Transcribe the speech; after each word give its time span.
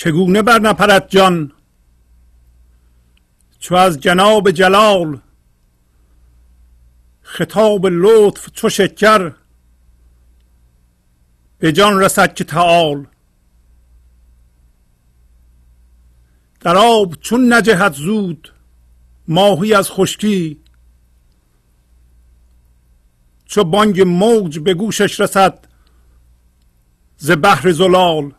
چگونه 0.00 0.42
بر 0.42 0.58
نپرد 0.58 1.10
جان؟ 1.10 1.52
چو 3.58 3.74
از 3.74 4.00
جناب 4.00 4.50
جلال 4.50 5.20
خطاب 7.22 7.86
لطف 7.86 8.50
چو 8.52 8.68
شکر 8.68 9.34
به 11.58 11.72
جان 11.72 12.00
رسد 12.00 12.34
که 12.34 12.44
تعال. 12.44 13.06
در 16.60 16.76
آب 16.76 17.14
چون 17.14 17.52
نجهد 17.52 17.92
زود 17.92 18.52
ماهی 19.28 19.74
از 19.74 19.90
خشکی 19.90 20.60
چو 23.46 23.64
بانگ 23.64 24.00
موج 24.00 24.58
به 24.58 24.74
گوشش 24.74 25.20
رسد 25.20 25.68
ز 27.16 27.30
بحر 27.30 27.72
زلال. 27.72 28.34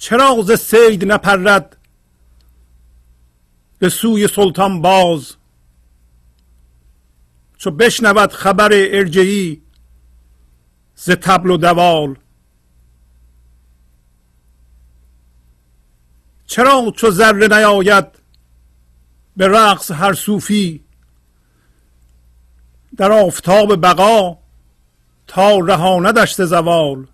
چرا 0.00 0.42
ز 0.42 0.52
سید 0.52 1.12
نپرد؟ 1.12 1.76
به 3.78 3.88
سوی 3.88 4.28
سلطان 4.28 4.82
باز. 4.82 5.36
چو 7.58 7.70
بشنود 7.70 8.32
خبر 8.32 8.70
ارجعی 8.72 9.62
ز 10.94 11.10
تبل 11.10 11.50
و 11.50 11.56
دوال. 11.56 12.18
چرا 16.46 16.92
چو 16.96 17.10
ذره 17.10 17.48
نیاید 17.48 18.06
به 19.36 19.48
رقص 19.48 19.90
هر 19.90 20.12
صوفی؟ 20.12 20.84
در 22.96 23.12
آفتاب 23.12 23.80
بقا 23.86 24.38
تا 25.26 25.58
رهاندش 25.58 26.34
ز 26.34 26.40
زوال. 26.40 27.06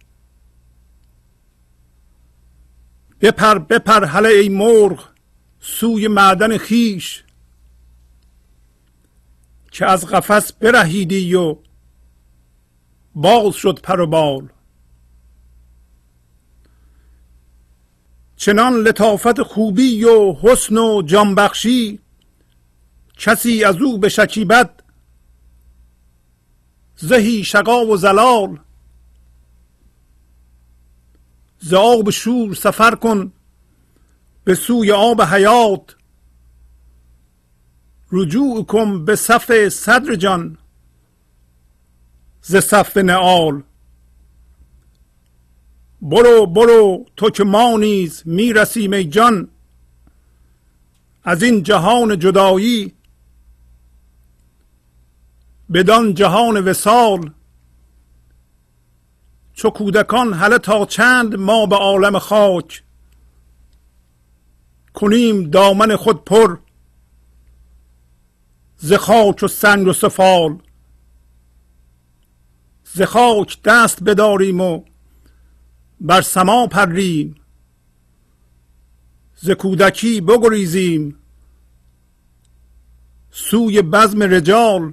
بپر 3.20 3.58
بپر 3.58 4.04
هله 4.04 4.28
ای 4.28 4.48
مرغ 4.48 5.08
سوی 5.60 6.08
معدن 6.08 6.58
خیش 6.58 7.24
که 9.70 9.86
از 9.86 10.06
قفس 10.06 10.52
برهیدی 10.52 11.34
و 11.34 11.56
باز 13.14 13.54
شد 13.54 13.80
پر 13.82 14.00
و 14.00 14.06
بال. 14.06 14.48
چنان 18.36 18.74
لطافت 18.74 19.42
خوبی 19.42 20.04
و 20.04 20.32
حسن 20.32 20.78
و 20.78 21.02
جانبخشی 21.02 22.00
کسی 23.16 23.64
از 23.64 23.76
او 23.76 23.98
به 23.98 24.08
شکیبت 24.08 24.70
زهی 26.96 27.44
شقا 27.44 27.86
و 27.86 27.96
زلال. 27.96 28.58
ز 31.68 31.74
آب 31.74 32.10
شور 32.10 32.54
سفر 32.54 32.94
کن 32.94 33.32
به 34.44 34.54
سوی 34.54 34.92
آب 34.92 35.22
حیات. 35.22 35.96
رجوع 38.12 38.64
کن 38.64 39.04
به 39.04 39.16
صف 39.16 39.68
صدر 39.68 40.14
جان 40.14 40.58
ز 42.42 42.56
صف 42.56 42.96
نعال. 42.96 43.62
برو 46.02 46.46
برو 46.46 47.04
تو 47.16 47.30
که 47.30 47.44
ما 47.44 47.76
نیز 47.76 48.22
می‌رسیم 48.26 48.92
ای 48.92 49.04
جان. 49.04 49.48
از 51.24 51.42
این 51.42 51.62
جهان 51.62 52.18
جدایی 52.18 52.92
بدان 55.72 56.14
جهان 56.14 56.68
وسال 56.68 57.32
چو 59.56 59.70
کودکان 59.70 60.32
هله 60.32 60.58
تا 60.58 60.86
چند 60.86 61.34
ما 61.34 61.66
به 61.66 61.76
عالم 61.76 62.18
خاک. 62.18 62.82
کنیم 64.94 65.50
دامن 65.50 65.96
خود 65.96 66.24
پر 66.24 66.58
ز 68.76 68.92
خاک 68.92 69.42
و 69.42 69.48
سنگ 69.48 69.86
و 69.86 69.92
سفال. 69.92 70.58
ز 72.84 73.02
خاک 73.02 73.62
دست 73.62 74.02
بداریم 74.02 74.60
و 74.60 74.84
بر 76.00 76.20
سما 76.20 76.66
پریم. 76.66 77.34
ز 79.36 79.50
کودکی 79.50 80.20
بگریزیم. 80.20 81.18
سوی 83.30 83.82
بزم 83.82 84.22
رجال. 84.22 84.92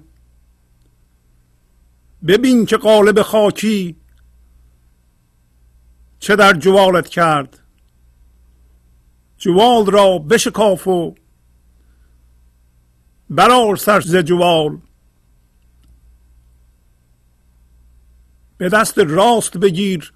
ببین 2.28 2.66
که 2.66 2.78
قالب 2.78 3.22
خاکی. 3.22 4.03
چه 6.24 6.36
در 6.36 6.54
جوالت 6.54 7.10
کرد؟ 7.10 7.60
جوال 9.38 9.86
را 9.86 10.20
بشکاف 10.20 10.88
و 10.88 11.16
برار 13.30 13.76
سر 13.76 14.02
ز 14.02 14.16
جوال. 14.16 14.78
به 18.58 18.70
دست 18.70 19.00
راست 19.00 19.58
بگیر 19.58 20.14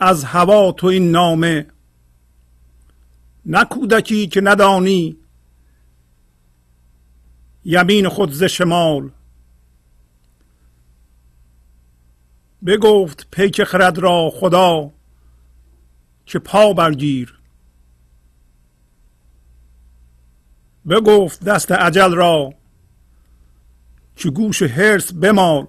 از 0.00 0.24
هوا 0.24 0.72
تو 0.72 0.86
این 0.86 1.10
نامه. 1.10 1.66
نه 3.46 3.64
کودکی 3.64 4.26
که 4.26 4.40
ندانی 4.40 5.16
یمین 7.64 8.08
خود 8.08 8.32
ز 8.32 8.42
شمال. 8.42 9.10
بگفت 12.66 13.26
پیک 13.30 13.64
خرد 13.64 13.98
را 13.98 14.30
خدا 14.34 14.94
که 16.26 16.38
پا 16.38 16.72
برگیر. 16.72 17.38
بگفت 20.88 21.44
دست 21.44 21.72
عجل 21.72 22.14
را 22.14 22.54
که 24.16 24.30
گوش 24.30 24.62
هرس 24.62 25.12
بمال. 25.12 25.66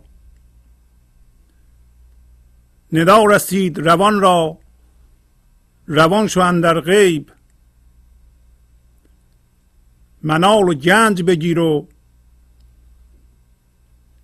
ندا 2.93 3.25
رسید 3.25 3.79
روان 3.79 4.19
را 4.19 4.59
روان 5.87 6.27
شو 6.27 6.39
اندر 6.39 6.79
غیب. 6.79 7.31
منال 10.23 10.69
و 10.69 10.73
گنج 10.73 11.23
بگیر 11.23 11.59
و 11.59 11.87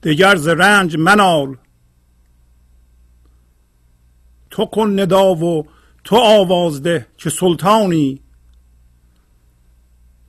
دگر 0.04 0.36
ز 0.36 0.48
رنج 0.48 0.98
منال. 0.98 1.58
تو 4.50 4.66
کن 4.66 5.00
ندا 5.00 5.36
و 5.36 5.68
تو 6.04 6.16
آواز 6.16 6.84
ده 6.84 7.08
که 7.18 7.30
سلطانی. 7.30 8.22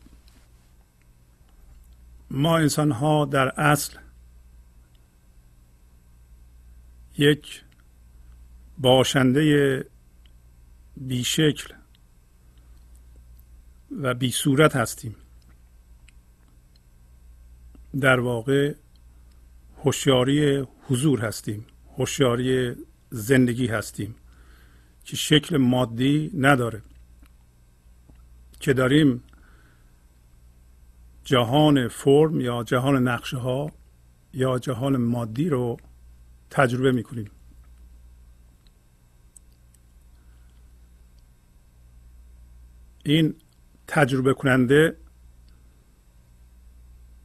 ما 2.31 2.57
انسان 2.57 2.91
ها 2.91 3.25
در 3.25 3.47
اصل 3.47 3.97
یک 7.17 7.63
باشنده 8.77 9.85
بیشکل 10.97 11.73
و 14.01 14.13
بی 14.13 14.31
صورت 14.31 14.75
هستیم. 14.75 15.15
در 17.99 18.19
واقع 18.19 18.73
هوشیاری 19.83 20.67
حضور 20.83 21.21
هستیم 21.21 21.65
هوشیاری 21.97 22.75
زندگی 23.09 23.67
هستیم 23.67 24.15
که 25.03 25.15
شکل 25.15 25.57
مادی 25.57 26.31
نداره. 26.33 26.81
که 28.59 28.73
داریم 28.73 29.23
جهان 31.23 31.87
فرم 31.87 32.39
یا 32.39 32.63
جهان 32.63 33.07
نقشه 33.07 33.37
ها 33.37 33.71
یا 34.33 34.59
جهان 34.59 34.97
مادی 34.97 35.49
رو 35.49 35.77
تجربه 36.49 36.91
می‌کنیم. 36.91 37.31
این 43.03 43.35
تجربه 43.87 44.33
کننده 44.33 44.97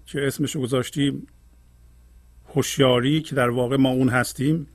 که 0.06 0.26
اسمشو 0.26 0.60
گذاشتیم 0.60 1.26
هوشیاری 2.54 3.22
که 3.22 3.34
در 3.34 3.50
واقع 3.50 3.76
ما 3.76 3.88
اون 3.88 4.08
هستیم. 4.08 4.66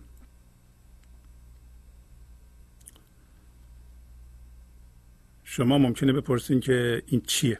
شما 5.57 5.77
ممکنه 5.77 6.13
بپرسین 6.13 6.59
که 6.59 7.03
این 7.07 7.21
چیه؟ 7.21 7.59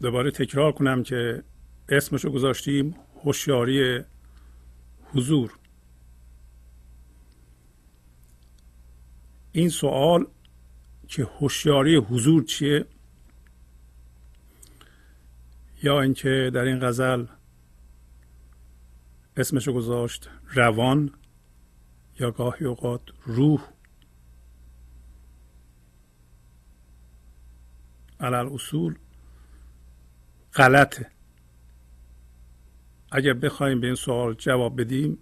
دوباره 0.00 0.30
تکرار 0.30 0.72
کنم 0.72 1.02
که 1.02 1.42
اسمشو 1.88 2.30
گذاشتیم 2.30 2.94
هوشیاری 3.24 4.00
حضور. 5.04 5.58
این 9.52 9.68
سوال 9.68 10.26
که 11.08 11.24
هوشیاری 11.24 11.96
حضور 11.96 12.44
چیه؟ 12.44 12.86
یا 15.82 16.00
اینکه 16.00 16.50
در 16.54 16.64
این 16.64 16.78
غزل 16.78 17.26
اسمشو 19.36 19.72
گذاشت 19.72 20.28
روان؟ 20.54 21.10
یا 22.20 22.30
گاهی 22.30 22.66
اوقات 22.66 23.02
روح. 23.26 23.60
علل 28.20 28.46
اصول 28.52 28.98
غلطه. 30.54 31.10
اگر 33.12 33.32
بخوایم 33.32 33.80
به 33.80 33.86
این 33.86 33.96
سوال 33.96 34.34
جواب 34.34 34.80
بدیم 34.80 35.18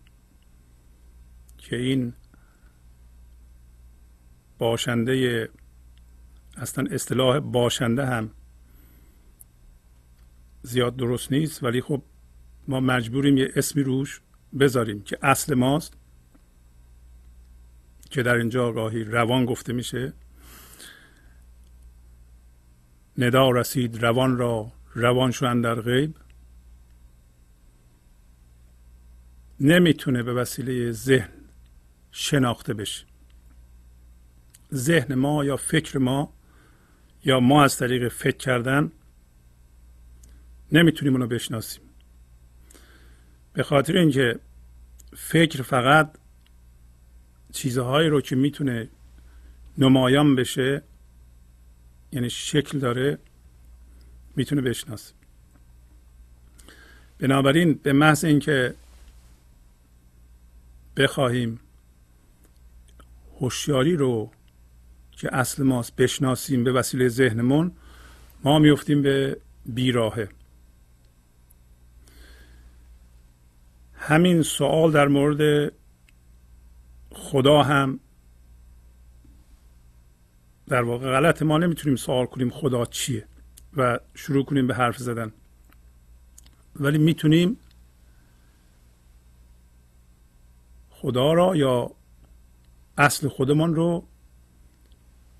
که 1.58 1.76
این 1.76 2.12
باشنده 4.58 5.48
اصلا 6.56 6.84
اصطلاح 6.90 7.38
باشنده 7.38 8.06
هم 8.06 8.30
زیاد 10.62 10.96
درست 10.96 11.32
نیست 11.32 11.62
ولی 11.62 11.80
خب 11.80 12.02
ما 12.68 12.80
مجبوریم 12.80 13.38
یه 13.38 13.52
اسمی 13.56 13.82
روش 13.82 14.20
بذاریم 14.60 15.02
که 15.02 15.18
اصل 15.22 15.54
ماست. 15.54 16.01
که 18.12 18.22
در 18.22 18.34
اینجا 18.34 18.72
گاهی 18.72 19.04
روان 19.04 19.44
گفته 19.44 19.72
میشه. 19.72 20.12
ندا 23.18 23.50
رسید 23.50 24.04
روان 24.04 24.36
را 24.36 24.72
روان 24.94 25.30
شوند 25.30 25.64
در 25.64 25.74
غیب. 25.80 26.16
نمی‌تونه 29.60 30.22
به 30.22 30.32
وسیله 30.34 30.92
ذهن 30.92 31.28
شناخته 32.10 32.74
بشه. 32.74 33.06
ذهن 34.74 35.14
ما 35.14 35.44
یا 35.44 35.56
فکر 35.56 35.98
ما 35.98 36.32
یا 37.24 37.40
ما 37.40 37.64
از 37.64 37.76
طریق 37.76 38.08
فکر 38.08 38.36
کردن 38.36 38.92
نمی‌تونیم 40.72 41.14
اونو 41.14 41.26
بشناسیم. 41.26 41.82
به 43.52 43.62
خاطر 43.62 43.96
اینکه 43.96 44.38
فکر 45.16 45.62
فقط 45.62 46.21
چیزهایی 47.52 48.08
رو 48.08 48.20
که 48.20 48.36
می‌تونه 48.36 48.88
نمایان 49.78 50.36
بشه 50.36 50.82
یعنی 52.12 52.30
شکل 52.30 52.78
داره 52.78 53.18
می‌تونه 54.36 54.60
بشناسه. 54.60 55.14
بنابراین 57.18 57.74
به 57.74 57.92
محض 57.92 58.24
اینکه 58.24 58.74
بخواهیم 60.96 61.60
هوشیاری 63.40 63.96
رو 63.96 64.30
که 65.10 65.34
اصل 65.34 65.62
ماست 65.62 65.96
بشناسیم 65.96 66.64
به 66.64 66.72
وسیله 66.72 67.08
ذهنمون 67.08 67.72
ما 68.44 68.58
میفتیم 68.58 69.02
به 69.02 69.36
بیراهه. 69.66 70.28
همین 73.94 74.42
سوال 74.42 74.92
در 74.92 75.08
مورد 75.08 75.72
خدا 77.14 77.62
هم 77.62 78.00
در 80.66 80.82
واقع 80.82 81.10
غلط. 81.10 81.42
ما 81.42 81.58
نمی‌تونیم 81.58 81.96
سوال 81.96 82.26
کنیم 82.26 82.50
خدا 82.50 82.86
چیه 82.86 83.26
و 83.76 84.00
شروع 84.14 84.44
کنیم 84.44 84.66
به 84.66 84.74
حرف 84.74 84.98
زدن. 84.98 85.32
ولی 86.76 86.98
می‌تونیم 86.98 87.56
خدا 90.90 91.32
را 91.32 91.56
یا 91.56 91.90
اصل 92.98 93.28
خودمان 93.28 93.74
رو 93.74 94.06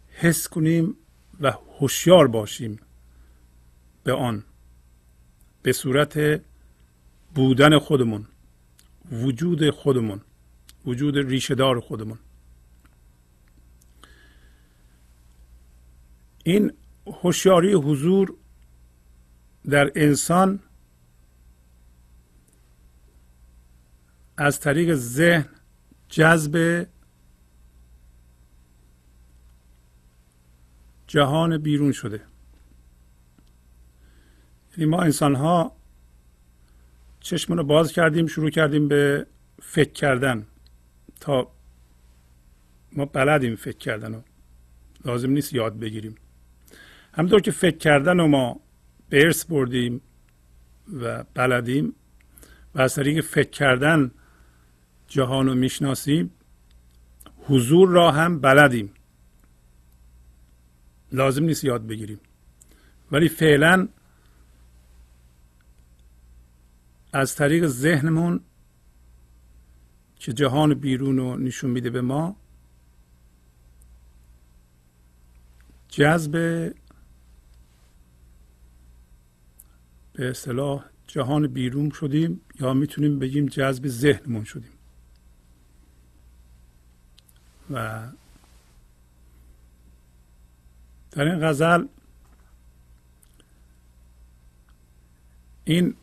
حس 0.08 0.48
کنیم 0.48 0.96
و 1.40 1.52
هوشیار 1.78 2.28
باشیم 2.28 2.78
به 4.04 4.12
آن 4.12 4.44
به 5.62 5.72
صورت 5.72 6.42
بودن 7.34 7.78
خودمون 7.78 8.26
وجود 9.12 9.70
خودمون. 9.70 10.20
وجود 10.86 11.18
ریشهدار 11.18 11.80
خودمون. 11.80 12.18
این 16.44 16.72
هوشیاری 17.06 17.72
حضور 17.72 18.34
در 19.70 19.92
انسان 19.94 20.60
از 24.36 24.60
طریق 24.60 24.94
ذهن 24.94 25.48
جذب 26.08 26.86
جهان 31.06 31.58
بیرون 31.58 31.92
شده. 31.92 32.22
یعنی 34.76 34.90
ما 34.90 35.02
انسان 35.02 35.34
ها 35.34 35.76
چشمون 37.20 37.58
رو 37.58 37.64
باز 37.64 37.92
کردیم 37.92 38.26
شروع 38.26 38.50
کردیم 38.50 38.88
به 38.88 39.26
فکر 39.62 39.92
کردن. 39.92 40.46
تا 41.22 41.52
ما 42.92 43.04
بلدیم 43.04 43.56
فکر 43.56 43.78
کردن 43.78 44.14
رو 44.14 44.22
لازم 45.04 45.30
نیست 45.30 45.52
یاد 45.52 45.78
بگیریم. 45.78 46.14
همطور 47.14 47.40
که 47.40 47.50
فکر 47.50 47.76
کردن 47.76 48.18
رو 48.18 48.26
ما 48.26 48.60
به 49.08 49.22
ارث 49.22 49.44
بردیم 49.44 50.00
و 51.00 51.24
بلدیم 51.34 51.94
و 52.74 52.80
از 52.80 52.94
طریق 52.94 53.24
فکر 53.24 53.50
کردن 53.50 54.10
جهان 55.08 55.46
رو 55.46 55.54
می‌شناسیم 55.54 56.30
حضور 57.48 57.88
را 57.88 58.10
هم 58.10 58.40
بلدیم. 58.40 58.94
لازم 61.12 61.44
نیست 61.44 61.64
یاد 61.64 61.86
بگیریم. 61.86 62.20
ولی 63.12 63.28
فعلا 63.28 63.88
از 67.12 67.36
طریق 67.36 67.66
ذهنمون 67.66 68.40
که 70.22 70.32
جهان 70.32 70.74
بیرون 70.74 71.16
رو 71.16 71.36
نشون 71.36 71.70
میده 71.70 71.90
به 71.90 72.00
ما. 72.00 72.36
جذب 75.88 76.32
به 80.12 80.30
اصطلاح 80.30 80.84
جهان 81.06 81.46
بیرون 81.46 81.90
شدیم 81.90 82.40
یا 82.60 82.74
می‌تونیم 82.74 83.18
بگیم 83.18 83.46
جذب 83.46 83.88
ذهنمون 83.88 84.44
شدیم. 84.44 84.72
و 87.70 88.08
در 91.10 91.24
این 91.24 91.48
غزل 91.48 91.86
این 95.64 95.94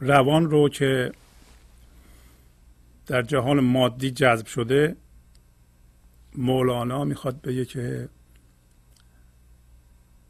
روان 0.00 0.50
رو 0.50 0.68
که 0.68 1.12
در 3.06 3.22
جهان 3.22 3.60
مادی 3.60 4.10
جذب 4.10 4.46
شده 4.46 4.96
مولانا 6.34 7.04
می‌خواد 7.04 7.40
بگه 7.40 7.64
که 7.64 8.08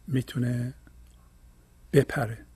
می‌تونه 0.06 0.74
بپره. 1.92 2.46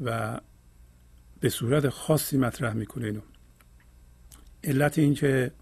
و 0.00 0.40
به 1.40 1.48
صورت 1.48 1.88
خاصی 1.88 2.38
مطرح 2.38 2.72
می‌کنه 2.72 3.06
اینو. 3.06 3.20
علت 4.64 4.98
این 4.98 5.14
که 5.14 5.52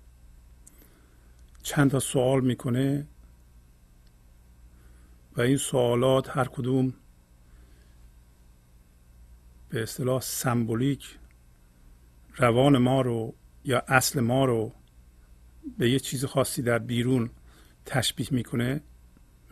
چند 1.62 1.90
تا 1.90 2.00
سوال 2.00 2.40
می‌کنه 2.40 3.06
و 5.36 5.40
این 5.40 5.56
سوالات 5.56 6.36
هر 6.36 6.44
کدوم 6.44 6.94
به 9.68 9.82
اصطلاح 9.82 10.20
سمبولیک 10.20 11.18
روان 12.36 12.78
ما 12.78 13.00
رو 13.00 13.34
یا 13.64 13.82
اصل 13.88 14.20
ما 14.20 14.44
رو 14.44 14.72
به 15.78 15.90
یه 15.90 15.98
چیز 15.98 16.24
خاصی 16.24 16.62
در 16.62 16.78
بیرون 16.78 17.30
تشبیه 17.86 18.28
می‌کنه 18.30 18.80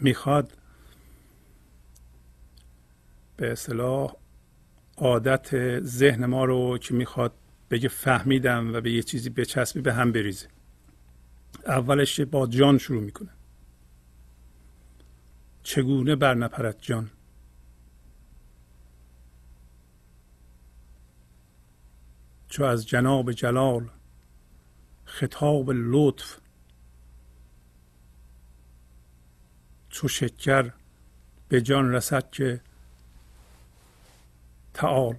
می‌خواد 0.00 0.58
به 3.36 3.52
اصطلاح 3.52 4.14
عادت 4.96 5.80
ذهن 5.80 6.26
ما 6.26 6.44
رو 6.44 6.78
که 6.78 6.94
می‌خواد 6.94 7.34
بگه 7.70 7.88
فهمیدم 7.88 8.74
و 8.74 8.80
به 8.80 8.92
یه 8.92 9.02
چیزی 9.02 9.30
بچسبی 9.30 9.80
به 9.80 9.94
هم 9.94 10.12
بریزه. 10.12 10.48
اولش 11.66 12.20
با 12.20 12.46
جان 12.46 12.78
شروع 12.78 13.02
می‌کنه. 13.02 13.30
چگونه 15.62 16.16
بر 16.16 16.34
نپرد 16.34 16.78
جان؟ 16.80 17.10
چو 22.54 22.64
از 22.64 22.86
جناب 22.86 23.32
جلال 23.32 23.90
خطاب 25.04 25.70
لطف 25.70 26.38
چو 29.88 30.08
شکر 30.08 30.72
به 31.48 31.60
جان 31.60 31.92
رسد 31.92 32.30
که 32.30 32.60
تعال. 34.74 35.16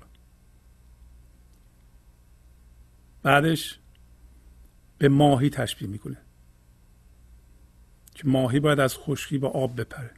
بعدش 3.23 3.79
به 4.97 5.09
ماهی 5.09 5.49
تشبیه 5.49 5.87
می‌کنه 5.89 6.17
که 8.15 8.27
ماهی 8.27 8.59
باید 8.59 8.79
از 8.79 8.97
خشکی 8.97 9.37
به 9.37 9.47
آب 9.47 9.81
بپره. 9.81 10.11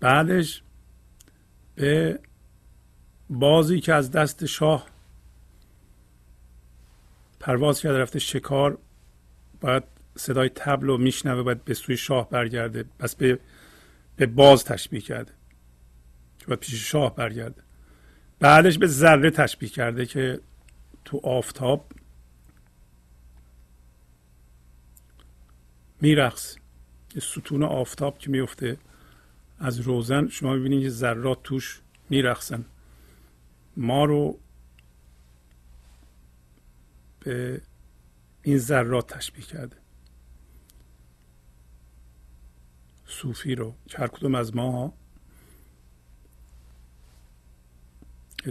بعدش 0.00 0.62
به 1.74 2.20
بازی 3.30 3.80
که 3.80 3.94
از 3.94 4.10
دست 4.10 4.46
شاه 4.46 4.93
پرواز 7.44 7.80
کرده 7.80 7.98
رفته 7.98 8.18
شکار 8.18 8.78
باید 9.60 9.82
صدای 10.16 10.48
تبل 10.48 10.86
رو 10.86 10.98
میشنوه 10.98 11.42
باید 11.42 11.64
به 11.64 11.74
سوی 11.74 11.96
شاه 11.96 12.30
برگرده 12.30 12.84
پس 12.98 13.14
به 13.14 13.38
به 14.16 14.26
باز 14.26 14.64
تشبیه 14.64 15.00
کرده. 15.00 15.32
که 16.38 16.46
باید 16.46 16.60
پیش 16.60 16.90
شاه 16.90 17.14
برگرده. 17.14 17.62
بعدش 18.40 18.78
به 18.78 18.86
ذره 18.86 19.30
تشبیه 19.30 19.68
کرده 19.68 20.06
که 20.06 20.40
تو 21.04 21.20
آفتاب 21.24 21.92
میرقص. 26.00 26.56
ستون 27.22 27.62
آفتاب 27.62 28.18
که 28.18 28.30
میفته 28.30 28.76
از 29.58 29.80
روزن. 29.80 30.28
شما 30.28 30.54
می‌بینید 30.54 30.82
که 30.82 30.90
ذرات 30.90 31.42
توش 31.42 31.80
میرقصن. 32.10 32.64
ما 33.76 34.04
رو 34.04 34.38
به 37.24 37.62
این 38.42 38.58
ذرات 38.58 39.14
تشبیه 39.14 39.44
کرده. 39.44 39.76
صوفی 43.06 43.54
رو 43.54 43.74
هر 43.94 44.06
کدوم 44.06 44.34
از 44.34 44.56
ما 44.56 44.94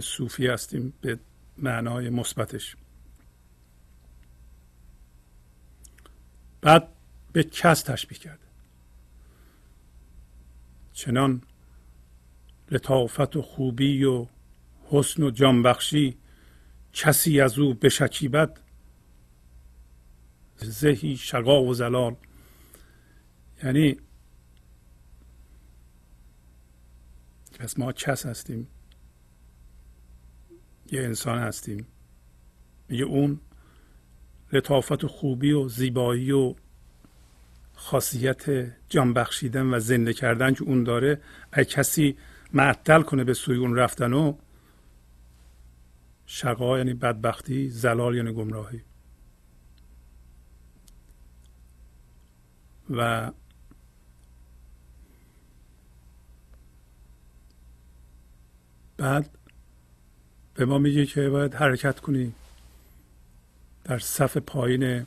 صوفی 0.00 0.46
هستیم 0.46 0.92
به 1.00 1.18
معنای 1.58 2.10
مثبتش. 2.10 2.76
بعد 6.60 6.88
به 7.32 7.44
کس 7.44 7.82
تشبیه 7.82 8.18
کرده. 8.18 8.44
چنان 10.92 11.42
لطافت 12.70 13.36
و 13.36 13.42
خوبی 13.42 14.04
و 14.04 14.26
حسن 14.90 15.22
و 15.22 15.30
جانبخشی 15.30 16.18
کسی 16.92 17.40
از 17.40 17.58
او 17.58 17.74
بشکیبد 17.74 18.60
زهی 20.56 21.16
شقا 21.16 21.62
و 21.62 21.74
زلال. 21.74 22.16
یعنی 23.64 23.96
پس 27.58 27.78
ما 27.78 27.92
کس 27.92 28.26
هستیم. 28.26 28.68
یه 30.92 31.02
انسان 31.02 31.38
هستیم. 31.38 31.86
میگه 32.88 33.04
اون 33.04 33.40
لطافت 34.52 35.04
و 35.04 35.08
خوبی 35.08 35.52
و 35.52 35.68
زیبایی 35.68 36.32
و 36.32 36.54
خاصیت 37.74 38.72
جان 38.88 39.12
بخشیدن 39.12 39.74
و 39.74 39.78
زنده 39.78 40.12
کردن 40.12 40.54
که 40.54 40.62
اون 40.62 40.84
داره 40.84 41.20
اگه 41.52 41.64
کسی 41.64 42.16
معطل 42.52 43.02
کنه 43.02 43.24
به 43.24 43.34
سوی 43.34 43.56
اون 43.56 43.76
رفتن 43.76 44.12
و 44.12 44.36
شقا 46.26 46.78
یعنی 46.78 46.94
بدبختی 46.94 47.70
زلال 47.70 48.16
یعنی 48.16 48.32
گمراهی. 48.32 48.82
و 52.90 53.30
بعد 58.96 59.30
به 60.54 60.64
ما 60.64 60.78
میگه 60.78 61.06
که 61.06 61.28
باید 61.28 61.54
حرکت 61.54 62.00
کنی 62.00 62.34
در 63.84 63.98
صف 63.98 64.36
پایین 64.36 65.06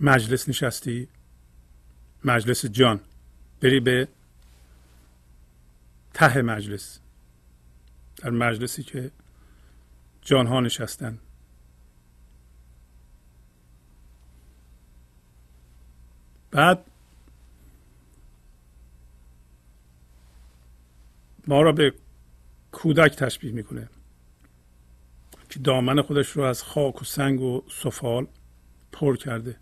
مجلس 0.00 0.48
نشستی. 0.48 1.08
مجلس 2.24 2.66
جان. 2.66 3.00
بری 3.60 3.80
به 3.80 4.08
ته 6.14 6.42
مجلس. 6.42 6.98
در 8.16 8.30
مجلسی 8.30 8.82
که 8.82 9.10
جانها 10.22 10.60
نشستن. 10.60 11.18
بعد 16.56 16.90
ما 21.46 21.62
را 21.62 21.72
به 21.72 21.94
کودک 22.72 23.16
تشبیه 23.16 23.52
می‌کنه 23.52 23.88
که 25.50 25.58
دامن 25.58 26.02
خودش 26.02 26.28
رو 26.28 26.42
از 26.42 26.62
خاک 26.62 27.02
و 27.02 27.04
سنگ 27.04 27.40
و 27.40 27.62
سفال 27.70 28.26
پر 28.92 29.16
کرده 29.16 29.56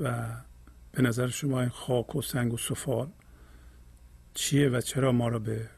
و 0.00 0.36
به 0.92 1.02
نظر 1.02 1.28
شما 1.28 1.60
این 1.60 1.70
خاک 1.70 2.16
و 2.16 2.22
سنگ 2.22 2.52
و 2.52 2.56
سفال 2.56 3.10
چیه 4.34 4.68
و 4.68 4.80
چرا 4.80 5.12
ما 5.12 5.28
را 5.28 5.38
به 5.38 5.70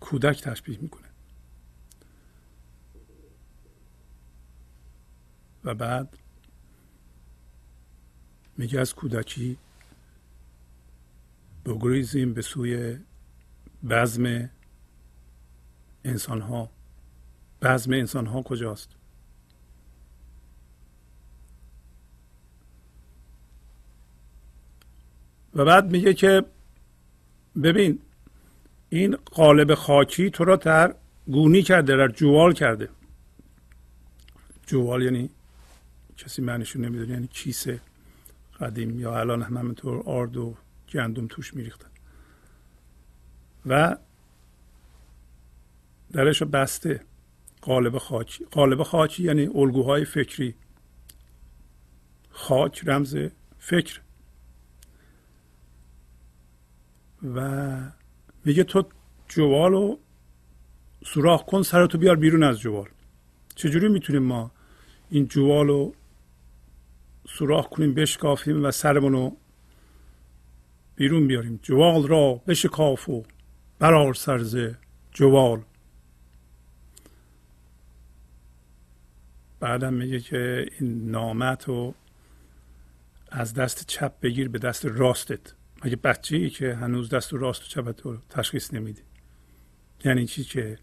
کودک 0.00 0.42
تشبیه 0.42 0.78
می‌کنه؟ 0.78 1.08
و 5.64 5.74
بعد 5.74 6.19
میگه 8.60 8.80
از 8.80 8.94
کودکی 8.94 9.56
بگریزیم 11.66 12.34
به 12.34 12.42
سوی 12.42 12.98
بزم 13.90 14.50
انسان 16.04 16.40
ها 16.40 16.70
بزم 17.62 17.92
انسان 17.92 18.26
ها 18.26 18.42
کجاست؟ 18.42 18.88
و 25.54 25.64
بعد 25.64 25.90
میگه 25.90 26.14
که 26.14 26.44
ببین 27.62 27.98
این 28.88 29.16
قالب 29.16 29.74
خاکی 29.74 30.30
تو 30.30 30.44
را 30.44 30.56
در 30.56 30.94
گونی 31.26 31.62
کرده 31.62 31.96
در 31.96 32.08
جوال 32.08 32.52
کرده. 32.52 32.88
جوال 34.66 35.02
یعنی 35.02 35.30
کسی 36.16 36.42
معنیشو 36.42 36.78
نمی‌دونه 36.78 37.12
یعنی 37.12 37.26
کیسه. 37.26 37.80
قدیم 38.60 39.00
یا 39.00 39.20
الان 39.20 39.42
هم 39.42 39.56
همینطور 39.56 40.02
آرد 40.06 40.36
و 40.36 40.56
گندم 40.92 41.26
توش 41.26 41.54
میریختن. 41.54 41.88
و 43.66 43.96
درش 46.12 46.42
بسته. 46.42 47.00
قالب 47.62 47.98
خاکی. 47.98 48.44
قالب 48.44 48.82
خاکی 48.82 49.22
یعنی 49.22 49.46
الگوهای 49.46 50.04
فکری. 50.04 50.54
خاک 52.30 52.82
رمز 52.86 53.16
فکر. 53.58 54.00
و 57.34 57.80
میگه 58.44 58.64
تو 58.64 58.88
جوال 59.28 59.72
رو 59.72 59.98
سوراخ 61.04 61.44
کن 61.44 61.62
سرتو 61.62 61.98
بیار 61.98 62.16
بیرون 62.16 62.42
از 62.42 62.60
جوال. 62.60 62.88
چجوری 63.54 63.88
می‌تونیم 63.88 64.22
ما 64.22 64.50
این 65.10 65.26
جوال 65.26 65.66
رو 65.66 65.94
سوراخ 67.32 67.68
کنیم 67.68 67.94
بشکافیم 67.94 68.64
و 68.64 68.70
سرمون 68.70 69.12
رو 69.12 69.36
بیرون 70.96 71.26
بیاریم. 71.26 71.60
جوال 71.62 72.08
را 72.08 72.34
بشکاف 72.46 73.08
و 73.08 73.24
برار 73.78 74.14
سرزه 74.14 74.78
جوال. 75.12 75.62
بعدم 79.60 79.94
میگه 79.94 80.20
که 80.20 80.66
این 80.80 81.10
نامت 81.10 81.64
رو 81.64 81.94
از 83.30 83.54
دست 83.54 83.86
چپ 83.86 84.20
بگیر 84.20 84.48
به 84.48 84.58
دست 84.58 84.86
راستت. 84.86 85.52
مگه 85.84 85.96
بچه 85.96 86.36
ای 86.36 86.50
که 86.50 86.74
هنوز 86.74 87.10
دست 87.10 87.34
راست 87.34 87.62
و 87.62 87.66
چپت 87.66 88.00
رو 88.00 88.16
تشخیص 88.30 88.74
نمیده 88.74 89.02
یعنی 90.04 90.26
چی 90.26 90.44
که 90.44 90.78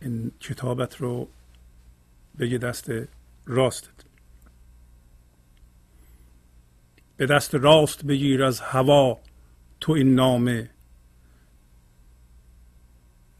این 0.00 0.32
کتابت 0.40 0.96
رو 0.96 1.28
بگه 2.38 2.58
دست 2.58 2.90
راستت. 3.46 4.04
به 7.16 7.26
دست 7.26 7.54
راست 7.54 8.04
بگیر 8.04 8.44
از 8.44 8.60
هوا 8.60 9.20
تو 9.80 9.92
این 9.92 10.14
نامه. 10.14 10.70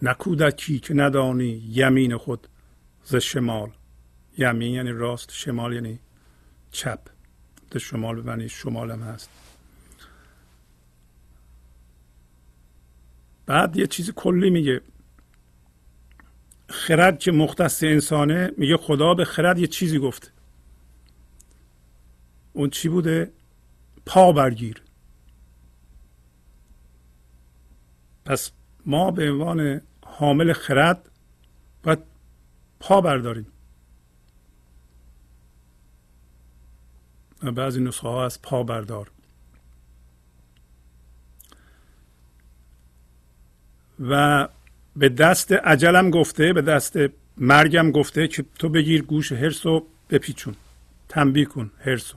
نکودکی 0.02 0.78
که 0.78 0.94
ندانی 0.94 1.62
یمین 1.68 2.16
خود 2.16 2.48
ز 3.04 3.16
شمال. 3.16 3.70
یمین 4.38 4.74
یعنی 4.74 4.92
راست 4.92 5.32
شمال 5.32 5.72
یعنی 5.72 5.98
چپ. 6.70 7.00
به 7.70 7.78
شمال 7.78 8.22
ببنی 8.22 8.48
شمال 8.48 8.90
هم 8.90 9.02
هست. 9.02 9.30
بعد 13.46 13.76
یه 13.76 13.86
چیز 13.86 14.10
کلی 14.10 14.50
میگه. 14.50 14.80
خرد 16.72 17.18
که 17.18 17.32
مختص 17.32 17.82
انسانه 17.82 18.52
میگه 18.58 18.76
خدا 18.76 19.14
به 19.14 19.24
خرد 19.24 19.58
یه 19.58 19.66
چیزی 19.66 19.98
گفته. 19.98 20.28
اون 22.52 22.70
چی 22.70 22.88
بوده؟ 22.88 23.32
پا 24.06 24.32
برگیر. 24.32 24.82
پس 28.24 28.50
ما 28.86 29.10
به 29.10 29.30
عنوان 29.30 29.80
حامل 30.06 30.52
خرد 30.52 31.10
باید 31.82 31.98
پا 32.80 33.00
برداریم. 33.00 33.46
بعضی 37.42 37.80
نسخه 37.80 38.08
ها 38.08 38.24
از 38.24 38.42
پا 38.42 38.62
بردار. 38.62 39.10
و 44.00 44.48
به 44.96 45.08
دست 45.08 45.52
عجلم 45.52 46.10
گفته 46.10 46.52
به 46.52 46.62
دست 46.62 46.96
مرگم 47.36 47.90
گفته 47.90 48.28
که 48.28 48.44
تو 48.58 48.68
بگیر 48.68 49.02
گوش 49.02 49.32
هرس 49.32 49.66
رو 49.66 49.86
بپیچون 50.10 50.54
تنبیه 51.08 51.44
کن 51.44 51.70
هرس 51.78 52.12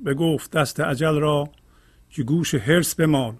به 0.00 0.14
گفت 0.14 0.50
دست 0.50 0.80
عجل 0.80 1.14
را 1.14 1.50
که 2.10 2.22
گوش 2.22 2.54
هرس 2.54 2.94
بمال. 2.94 3.34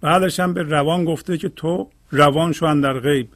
بعدش 0.00 0.40
هم 0.40 0.54
به 0.54 0.62
روان 0.62 1.04
گفته 1.04 1.38
که 1.38 1.48
تو 1.48 1.90
روان 2.10 2.52
شو 2.52 2.80
در 2.80 3.00
غیب. 3.00 3.28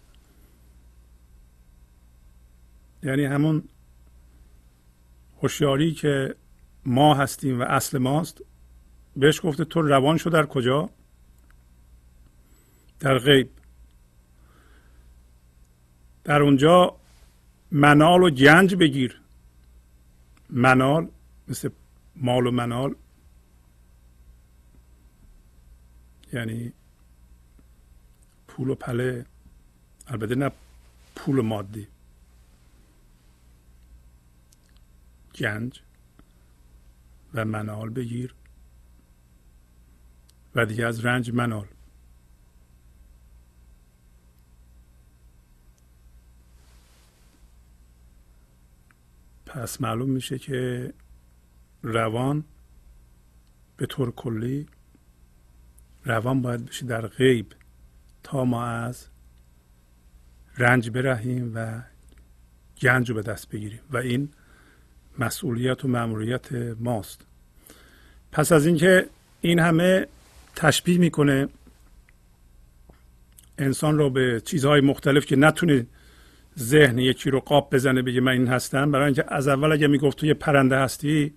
یعنی 3.03 3.25
همون 3.25 3.63
هوشیاری 5.43 5.93
که 5.93 6.35
ما 6.87 7.15
هستیم 7.15 7.61
و 7.61 7.63
اصل 7.63 7.99
ماست 7.99 8.43
بهش 9.17 9.41
گفته 9.45 9.65
تو 9.65 9.83
روان 9.83 10.17
شو 10.17 10.31
در 10.31 10.47
کجا؟ 10.47 10.91
در 13.01 13.19
غیب. 13.19 13.51
در 16.25 16.43
اونجا 16.43 16.97
منال 17.71 18.23
و 18.23 18.31
گنج 18.31 18.75
بگیر. 18.75 19.21
منال 20.51 21.09
مثل 21.49 21.71
مال 22.17 22.47
و 22.47 22.51
منال. 22.51 22.95
یعنی 26.33 26.73
پول 28.49 28.69
و 28.69 28.75
پله. 28.75 29.27
البته 30.07 30.35
نه 30.35 30.51
پول 31.17 31.41
مادی. 31.41 31.89
گنج 35.35 35.81
و 37.35 37.45
منال 37.45 37.91
بگیر. 37.91 38.35
و 40.55 40.67
دیگه 40.67 40.87
از 40.87 41.05
رنج 41.05 41.31
منال. 41.31 41.67
پس 49.47 49.81
معلوم 49.81 50.11
میشه 50.11 50.39
که 50.39 50.93
روان 51.83 52.45
به 53.77 53.87
طور 53.87 54.11
کلی 54.11 54.67
روان 56.05 56.43
باید 56.43 56.67
بشه 56.67 56.87
در 56.87 57.07
غیب 57.07 57.47
تا 58.23 58.45
ما 58.45 58.65
از 58.65 59.07
رنج 60.59 60.91
برهیم 60.91 61.53
و 61.55 61.83
گنج 62.83 63.09
رو 63.09 63.15
به 63.15 63.23
دست 63.23 63.49
بگیریم 63.49 63.81
و 63.91 63.97
این 63.97 64.29
مسئولیت 65.19 65.85
و 65.85 65.89
مأموریت 65.89 66.53
ماست. 66.81 67.27
پس 68.33 68.53
از 68.53 68.67
اینکه 68.67 69.09
این 69.41 69.59
همه 69.59 70.07
تشبیه 70.57 70.99
می‌کنه 70.99 71.49
انسان 73.59 73.99
رو 73.99 74.11
به 74.11 74.43
چیزهای 74.45 74.81
مختلف 74.81 75.27
که 75.27 75.37
نتونه 75.37 75.87
ذهن 76.59 76.99
یکی 76.99 77.31
رو 77.31 77.41
قاب 77.41 77.75
بزنه 77.75 78.03
بگه 78.03 78.21
من 78.21 78.33
این 78.33 78.49
هستم. 78.49 78.91
برای 78.91 79.05
اینکه 79.05 79.25
از 79.29 79.49
اول 79.49 79.73
اگه 79.73 79.87
می‌گفت 79.87 80.19
تو 80.19 80.27
یه 80.27 80.35
پرنده 80.35 80.79
هستی 80.79 81.35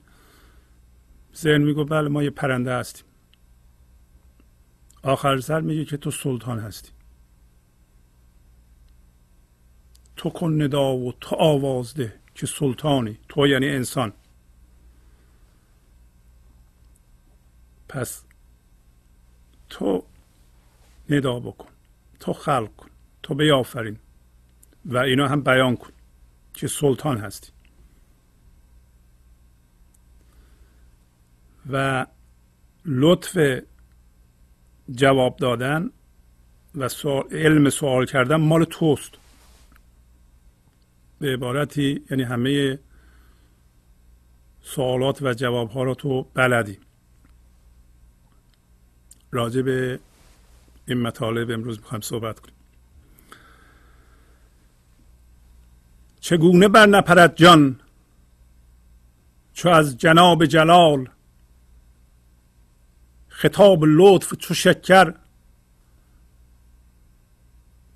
ذهن 1.35 1.61
میگو 1.61 1.85
بله 1.85 2.09
ما 2.09 2.23
یه 2.23 2.29
پرنده 2.29 2.73
هستیم. 2.73 3.05
آخر 5.03 5.39
سر 5.39 5.61
میگه 5.61 5.85
که 5.85 5.97
تو 5.97 6.11
سلطان 6.11 6.59
هستی. 6.59 6.89
تو 10.15 10.29
کن 10.29 10.61
ندا 10.61 10.95
و 10.95 11.13
تو 11.21 11.35
آواز 11.35 11.93
ده 11.93 12.13
که 12.35 12.45
سلطانی 12.45 13.19
تو 13.29 13.47
یعنی 13.47 13.69
انسان. 13.69 14.13
پس 17.89 18.23
تو 19.73 20.03
ندا 21.09 21.39
بکن 21.39 21.69
تو 22.19 22.33
خلق 22.33 22.75
کن 22.75 22.89
تو 23.23 23.35
بیافرین 23.35 23.99
و 24.85 24.97
اینا 24.97 25.27
هم 25.27 25.41
بیان 25.41 25.77
کن 25.77 25.89
که 26.53 26.67
سلطان 26.67 27.17
هستی. 27.17 27.51
و 31.69 32.05
لطف 32.85 33.61
جواب 34.91 35.37
دادن 35.37 35.89
و 36.75 36.89
علم 37.31 37.69
سوال 37.69 38.05
کردن 38.05 38.35
مال 38.35 38.63
توست. 38.63 39.11
به 41.19 41.33
عبارتی 41.33 42.05
یعنی 42.11 42.23
همه 42.23 42.79
سوالات 44.61 45.21
و 45.21 45.33
جواب 45.33 45.69
ها 45.69 45.83
رو 45.83 45.95
تو 45.95 46.23
بلدی. 46.33 46.79
راجع 49.33 49.61
به 49.61 49.99
این 50.87 51.01
مطالب 51.01 51.51
امروز 51.51 51.79
می‌خوایم 51.79 52.01
صحبت 52.01 52.39
کنیم. 52.39 52.55
چگونه 56.19 56.67
بر 56.67 56.85
نپرد 56.85 57.35
جان 57.35 57.79
چو 59.53 59.69
از 59.69 59.97
جناب 59.97 60.45
جلال 60.45 61.09
خطاب 63.27 63.83
لطف 63.83 64.33
چو 64.33 64.53
شکر 64.53 65.13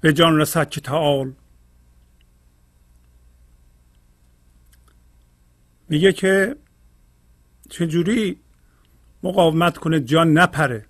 به 0.02 0.14
جان 0.14 0.38
رسد 0.38 0.70
که 0.70 0.82
تعال؟ 0.82 1.34
میگه 5.90 6.14
که 6.14 6.56
چجوری 7.70 8.40
مقاومت 9.24 9.78
کنه 9.78 10.00
جان 10.00 10.34
نپره؟ 10.34 10.87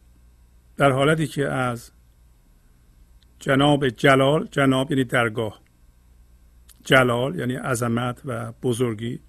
در 0.78 0.92
حالتی 0.92 1.28
که 1.28 1.48
از 1.48 1.92
جناب 3.40 3.90
جلال 3.90 4.48
جناب 4.52 4.92
یعنی 4.92 5.04
درگاه 5.04 5.62
جلال 6.86 7.36
یعنی 7.36 7.56
عظمت 7.56 8.22
و 8.26 8.52
بزرگی 8.52 9.20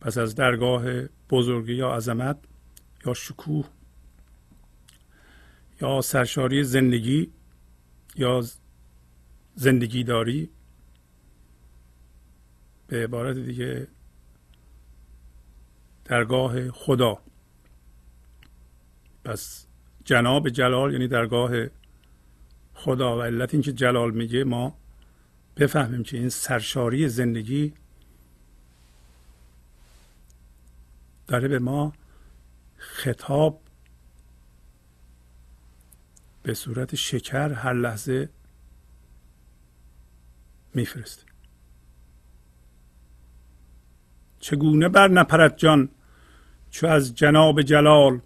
پس 0.00 0.18
از 0.18 0.34
درگاه 0.34 0.84
بزرگی 1.30 1.74
یا 1.74 1.94
عظمت 1.94 2.38
یا 3.06 3.14
شکوه 3.14 3.68
یا 5.80 6.00
سرشاری 6.00 6.64
زندگی 6.64 7.32
یا 8.16 8.42
زندگی 9.54 10.04
داری 10.04 10.50
به 12.86 13.04
عبارت 13.04 13.36
دیگه 13.36 13.88
درگاه 16.04 16.70
خدا. 16.70 17.18
پس 19.24 19.66
جناب 20.04 20.48
جلال 20.48 20.92
یعنی 20.92 21.08
درگاه 21.08 21.52
خدا 22.74 23.18
و 23.18 23.22
علت 23.22 23.54
اینکه 23.54 23.72
جلال 23.72 24.10
میگه 24.10 24.44
ما 24.44 24.78
بفهمیم 25.56 26.02
که 26.02 26.16
این 26.16 26.28
سرشاری 26.28 27.08
زندگی 27.08 27.72
داره 31.26 31.48
به 31.48 31.58
ما 31.58 31.92
خطاب 32.76 33.60
به 36.42 36.54
صورت 36.54 36.94
شکر 36.94 37.52
هر 37.52 37.72
لحظه 37.72 38.28
میفرسته. 40.74 41.22
چگونه 44.40 44.88
بر 44.88 45.08
نپرد 45.08 45.56
جان 45.56 45.88
چو 46.70 46.86
از 46.86 47.14
جناب 47.14 47.62
جلال 47.62 48.20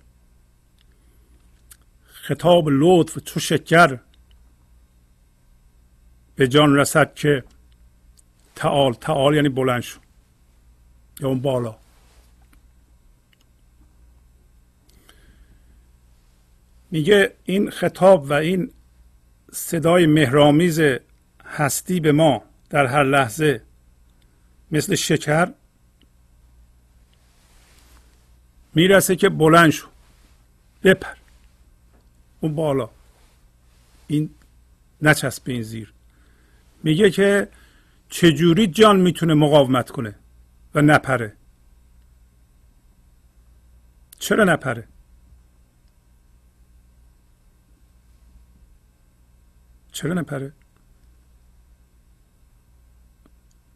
خطاب 2.27 2.69
لطف 2.69 3.19
چو 3.19 3.41
شکر 3.41 3.99
به 6.35 6.49
جان 6.49 6.77
رسد 6.77 7.15
که 7.15 7.45
تعال 8.57 8.93
تعال 8.93 9.35
یعنی 9.35 9.49
بلند 9.49 9.81
شو. 9.81 10.01
یا 11.21 11.29
اون 11.29 11.41
بالا. 11.41 11.77
میگه 16.91 17.35
این 17.45 17.71
خطاب 17.71 18.31
و 18.31 18.33
این 18.33 18.73
صدای 19.53 20.07
مهرامیز 20.07 20.81
هستی 21.45 22.01
به 22.01 22.13
ما 22.13 22.43
در 22.71 22.87
هر 22.87 23.05
لحظه 23.05 23.63
مثل 24.71 24.95
شکر 24.95 25.53
می‌رسه 28.75 29.17
که 29.17 29.29
بلند 29.29 29.71
شو. 29.71 29.89
بپر. 30.83 31.26
اون 32.41 32.55
بالا. 32.55 32.91
این 34.07 34.31
نچسبه 35.03 35.53
این 35.53 35.63
زیر. 35.63 35.93
میگه 36.83 37.11
که 37.11 37.49
چجوری 38.09 38.67
جان 38.67 39.01
می‌تونه 39.01 39.35
مقاومت 39.35 39.91
کنه 39.91 40.15
و 40.75 40.83
نپره؟ 40.83 41.37
چرا 44.19 44.45
نپره؟ 44.45 44.89
چرا 49.93 50.15
نپره؟ 50.15 50.53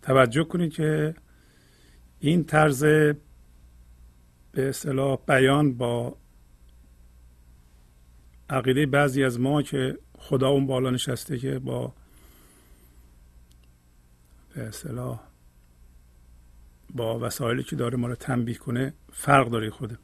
توجه 0.03 0.45
کنید 0.45 0.73
که 0.73 1.15
این 2.21 2.45
طرز 2.45 2.85
به 4.53 4.69
اصطلاح 4.69 5.19
بیان 5.27 5.73
با 5.73 6.17
عقیده 8.51 8.87
بعضی 8.87 9.25
از 9.25 9.41
ما 9.41 9.63
که 9.63 9.99
خدا 10.19 10.49
اون 10.49 10.67
بالا 10.67 10.91
نشسته 10.91 11.39
که 11.39 11.59
با 11.59 11.93
به 14.55 14.63
اصطلاح 14.63 15.21
با 16.95 17.19
وسایلی 17.19 17.63
که 17.63 17.77
داره 17.77 17.97
ما 17.97 18.07
رو 18.07 18.15
تنبیه 18.15 18.55
کنه 18.55 18.93
فرق 19.13 19.51
داره 19.51 19.71
خوده 19.71 19.99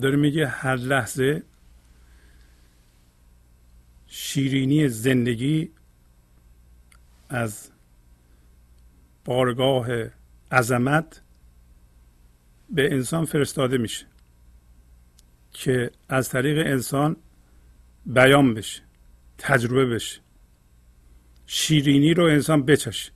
داره 0.00 0.16
میگه 0.16 0.46
هر 0.46 0.76
لحظه 0.76 1.42
شیرینی 4.06 4.88
زندگی 4.88 5.70
از 7.28 7.70
بارگاه 9.24 9.88
عظمت 10.52 11.22
به 12.70 12.92
انسان 12.92 13.24
فرستاده 13.24 13.78
میشه. 13.78 14.06
که 15.52 15.90
از 16.08 16.28
طریق 16.28 16.66
انسان 16.66 17.16
بیان 18.06 18.54
بشه 18.54 18.82
تجربه 19.38 19.86
بشه. 19.86 20.20
شیرینی 21.46 22.14
رو 22.14 22.24
انسان 22.24 22.62
بچشه. 22.62 23.12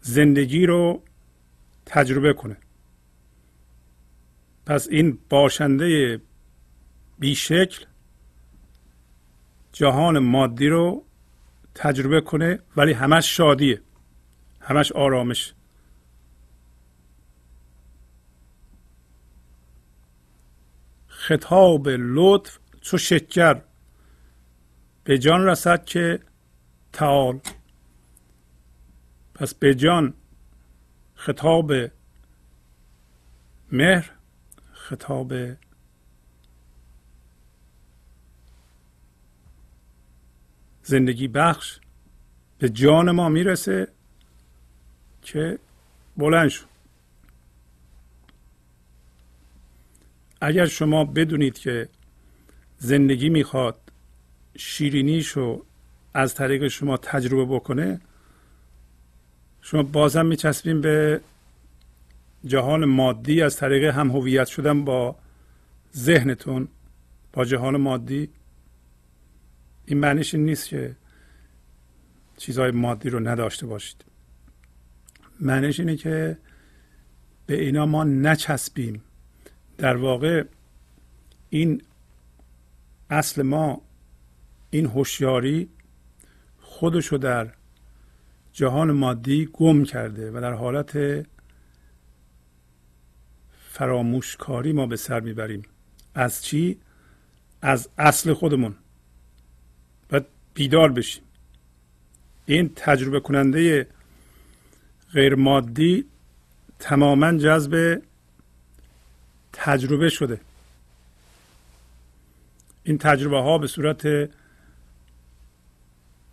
زندگی 0.00 0.66
رو 0.66 1.02
تجربه 1.86 2.32
کنه. 2.32 2.56
پس 4.66 4.88
این 4.88 5.18
باشنده 5.28 6.20
بیشکل 7.18 7.84
جهان 9.72 10.18
مادی 10.18 10.68
رو 10.68 11.04
تجربه 11.74 12.20
کنه 12.20 12.58
ولی 12.76 12.92
همش 12.92 13.36
شادیه. 13.36 13.82
همش 14.60 14.92
آرامش 14.92 15.54
خطاب 21.30 21.88
لطف 21.88 22.58
چو 22.80 22.98
شکر. 22.98 23.62
به 25.04 25.18
جان 25.18 25.46
رسد 25.46 25.84
که 25.84 26.20
تعال. 26.92 27.40
پس 29.34 29.54
به 29.54 29.74
جان 29.74 30.14
خطاب 31.14 31.72
مهر 33.72 34.10
خطاب 34.72 35.32
زندگی 40.82 41.28
بخش 41.28 41.80
به 42.58 42.68
جان 42.68 43.10
ما 43.10 43.28
می‌رسه 43.28 43.88
که 45.22 45.58
بلند 46.16 46.48
شو. 46.48 46.69
اگر 50.40 50.66
شما 50.66 51.04
بدونید 51.04 51.58
که 51.58 51.88
زندگی 52.78 53.28
می‌خواد 53.28 53.80
شیرینیشو 54.56 55.64
از 56.14 56.34
طریق 56.34 56.68
شما 56.68 56.96
تجربه 56.96 57.54
بکنه 57.54 58.00
شما 59.60 59.82
بازم 59.82 60.26
میچسبیم 60.26 60.80
به 60.80 61.20
جهان 62.44 62.84
مادی 62.84 63.42
از 63.42 63.56
طریق 63.56 63.84
هم 63.84 64.10
هویت 64.10 64.46
شدن 64.46 64.84
با 64.84 65.16
ذهنتون 65.96 66.68
با 67.32 67.44
جهان 67.44 67.76
مادی. 67.76 68.28
این 69.86 69.98
معنیش 69.98 70.34
این 70.34 70.44
نیست 70.44 70.68
که 70.68 70.96
چیزهای 72.36 72.70
مادی 72.70 73.10
رو 73.10 73.28
نداشته 73.28 73.66
باشید. 73.66 74.04
معنیش 75.40 75.80
اینه 75.80 75.96
که 75.96 76.38
به 77.46 77.60
اینا 77.60 77.86
ما 77.86 78.04
نچسبیم. 78.04 79.02
در 79.80 79.96
واقع 79.96 80.44
این 81.50 81.82
اصل 83.10 83.42
ما 83.42 83.82
این 84.70 84.86
هوشیاری 84.86 85.68
خودشو 86.60 87.16
در 87.16 87.48
جهان 88.52 88.92
مادی 88.92 89.48
گم 89.52 89.84
کرده 89.84 90.30
و 90.30 90.40
در 90.40 90.52
حالت 90.52 91.26
فراموشکاری 93.68 94.72
ما 94.72 94.86
به 94.86 94.96
سر 94.96 95.20
می‌بریم. 95.20 95.62
از 96.14 96.44
چی؟ 96.44 96.78
از 97.62 97.88
اصل 97.98 98.32
خودمون. 98.32 98.74
و 100.12 100.20
بیدار 100.54 100.92
بشیم. 100.92 101.22
این 102.46 102.70
تجربه 102.76 103.20
کننده 103.20 103.86
غیر 105.12 105.34
مادی 105.34 106.04
تماما 106.78 107.32
جذب 107.32 108.02
تجربه 109.62 110.08
شده. 110.08 110.40
این 112.84 112.98
تجربه 112.98 113.40
ها 113.40 113.58
به 113.58 113.66
صورت 113.66 114.30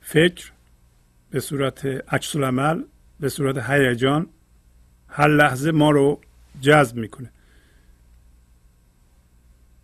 فکر 0.01 0.51
به 1.31 1.39
صورت 1.39 1.85
عکس 1.85 2.35
عمل 2.35 2.83
به 3.19 3.29
صورت 3.29 3.69
هیجان 3.69 4.27
هر 5.07 5.27
لحظه 5.27 5.71
ما 5.71 5.91
رو 5.91 6.21
جذب 6.61 6.97
می‌کنه. 6.97 7.31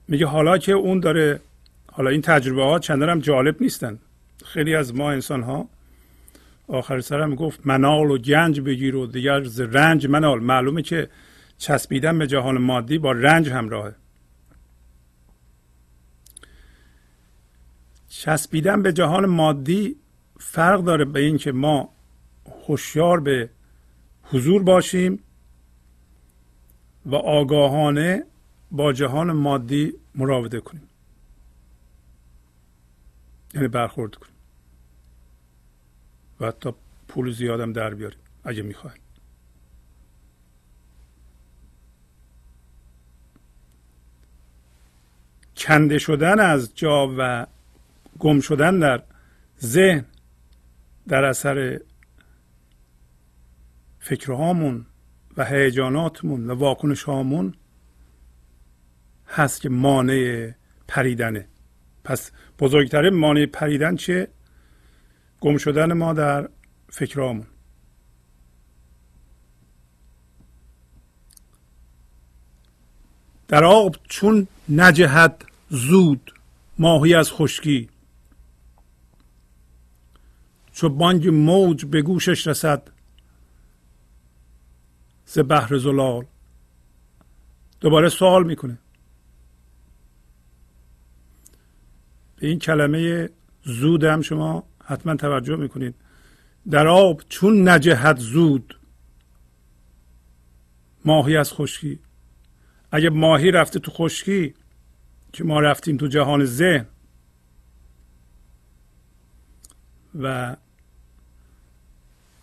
میگه 0.08 0.26
حالا 0.26 0.58
که 0.58 0.72
اون 0.72 1.00
داره 1.00 1.40
حالا 1.92 2.10
این 2.10 2.22
تجربه 2.22 2.64
ها 2.64 2.80
چندان 2.80 3.10
هم 3.10 3.20
جالب 3.20 3.62
نیستن. 3.62 4.00
خیلی 4.46 4.76
از 4.76 4.96
ما 4.96 5.12
انسان 5.12 5.44
ها 5.44 5.70
آخر 6.68 7.00
سر 7.00 7.22
هم 7.22 7.36
گفت 7.36 7.60
منال 7.66 8.12
و 8.12 8.18
گنج 8.18 8.62
بگیر 8.62 8.96
و 8.96 9.08
دیگر 9.08 9.40
رنج 9.58 10.08
منال. 10.08 10.40
معلومه 10.40 10.82
که 10.82 11.10
چسبیدن 11.58 12.20
به 12.20 12.28
جهان 12.28 12.58
مادی 12.58 12.98
با 12.98 13.12
رنج 13.12 13.50
همراهه 13.50 13.96
چسبیدن 18.08 18.82
به 18.82 18.94
جهان 18.94 19.26
مادی 19.26 19.96
فرق 20.40 20.84
داره 20.84 21.06
به 21.06 21.20
اینکه 21.20 21.52
ما 21.52 21.90
هوشیار 22.68 23.20
به 23.20 23.50
حضور 24.24 24.64
باشیم 24.64 25.20
و 27.06 27.16
آگاهانه 27.16 28.24
با 28.72 28.94
جهان 28.94 29.32
مادی 29.32 29.94
مراوده 30.16 30.60
کنیم. 30.60 30.90
یعنی 33.54 33.68
برخورد 33.68 34.16
کنیم. 34.16 34.34
و 36.40 36.48
حتی 36.48 36.74
پول 37.08 37.32
زیادم 37.32 37.74
در 37.74 37.94
بیاریم 37.94 38.20
اگه 38.44 38.62
می‌خوایم. 38.62 39.03
کنده 45.64 45.98
شدن 45.98 46.40
از 46.40 46.76
جا 46.76 47.16
و 47.18 47.46
گم 48.20 48.40
شدن 48.40 48.80
در 48.80 49.04
ذهن 49.62 50.06
در 51.08 51.24
اثر 51.24 51.80
فکرهامون 54.00 54.86
و 55.38 55.46
هیجاناتمون 55.46 56.50
و 56.50 56.54
واکنش 56.54 57.04
هامون 57.04 57.54
هست 59.28 59.62
که 59.62 59.70
مانع 59.70 60.52
پریدنه. 60.88 61.48
پس 62.04 62.32
بزرگترین 62.60 63.14
مانع 63.14 63.46
پریدن 63.46 63.96
چه؟ 63.96 64.28
گم 65.42 65.58
شدن 65.58 65.94
ما 65.94 66.14
در 66.14 66.50
فکرهامون. 66.90 67.48
در 73.48 73.64
آب 73.64 73.96
چون 74.08 74.48
نجهد 74.70 75.46
زود 75.74 76.34
ماهی 76.80 77.14
از 77.14 77.32
خشکی. 77.32 77.90
چو 80.72 80.90
بانگ 80.90 81.28
موج 81.28 81.86
به 81.86 82.02
گوشش 82.02 82.48
رسد 82.48 82.92
ز 85.26 85.40
بحر 85.40 85.78
زلال. 85.78 86.26
دوباره 87.82 88.10
سوال 88.10 88.48
می‌کنه. 88.48 88.78
به 92.36 92.48
این 92.48 92.60
کلمه 92.60 93.30
زود 93.64 94.04
هم 94.04 94.22
شما 94.22 94.64
حتما 94.84 95.16
توجه 95.16 95.56
می‌کنید. 95.56 95.96
در 96.70 96.88
آب 96.88 97.22
چون 97.30 97.70
نجهد 97.70 98.18
زود 98.18 98.80
ماهی 101.06 101.38
از 101.38 101.54
خشکی. 101.54 102.00
اگه 102.92 103.10
ماهی 103.10 103.52
رفته 103.52 103.80
تو 103.80 103.92
خشکی 103.92 104.54
که 105.34 105.44
ما 105.44 105.60
رفتیم 105.60 105.98
تو 105.98 106.08
جهان 106.08 106.46
ذهن. 106.46 106.86
و 110.20 110.56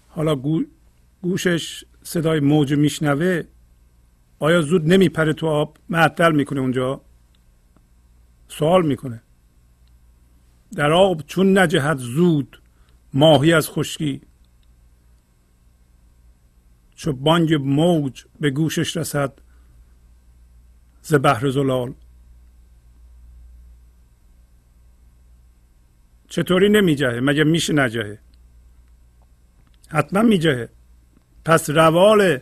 حالا 0.08 0.36
گوشش 1.22 1.84
صدای 2.02 2.40
موج 2.40 2.74
میشنوه. 2.74 3.42
آیا 4.38 4.62
زود 4.62 4.92
نمیپره 4.92 5.32
تو 5.32 5.46
آب؟ 5.46 5.78
معطل 5.88 6.32
می‌کنه 6.32 6.60
اونجا. 6.60 7.00
سوال 8.48 8.86
می‌کنه. 8.86 9.22
در 10.72 10.92
آب 10.92 11.22
چون 11.26 11.58
نجهد 11.58 11.98
زود 11.98 12.62
ماهی 13.14 13.52
از 13.52 13.68
خشکی. 13.68 14.20
چو 16.94 17.12
بانگ 17.12 17.54
موج 17.54 18.24
به 18.40 18.50
گوشش 18.50 18.96
رسد 18.96 19.32
ز 21.02 21.14
بحر 21.14 21.50
زلال. 21.50 21.94
چطوری 26.30 26.68
نمیجهه 26.68 27.20
مگه 27.20 27.44
میشه 27.44 27.72
نجهه 27.72 28.18
حتما 29.88 30.22
میجهه 30.22 30.68
پس 31.44 31.70
روال 31.70 32.38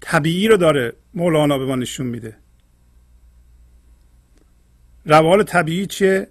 طبیعی 0.00 0.48
رو 0.48 0.56
داره 0.56 0.92
مولانا 1.14 1.58
به 1.58 1.66
ما 1.66 1.76
نشون 1.76 2.06
میده. 2.06 2.36
روال 5.04 5.42
طبیعی 5.42 5.86
چیه؟ 5.86 6.28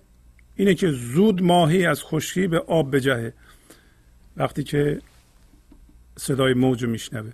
اینه 0.55 0.73
که 0.73 0.91
زود 0.91 1.41
ماهی 1.41 1.86
از 1.86 2.03
خشکی 2.03 2.47
به 2.47 2.60
آب 2.60 2.95
بجهه 2.95 3.33
وقتی 4.38 4.63
که 4.63 5.01
صدای 6.17 6.53
موج 6.53 6.83
رو 6.83 6.89
میشنوه. 6.89 7.31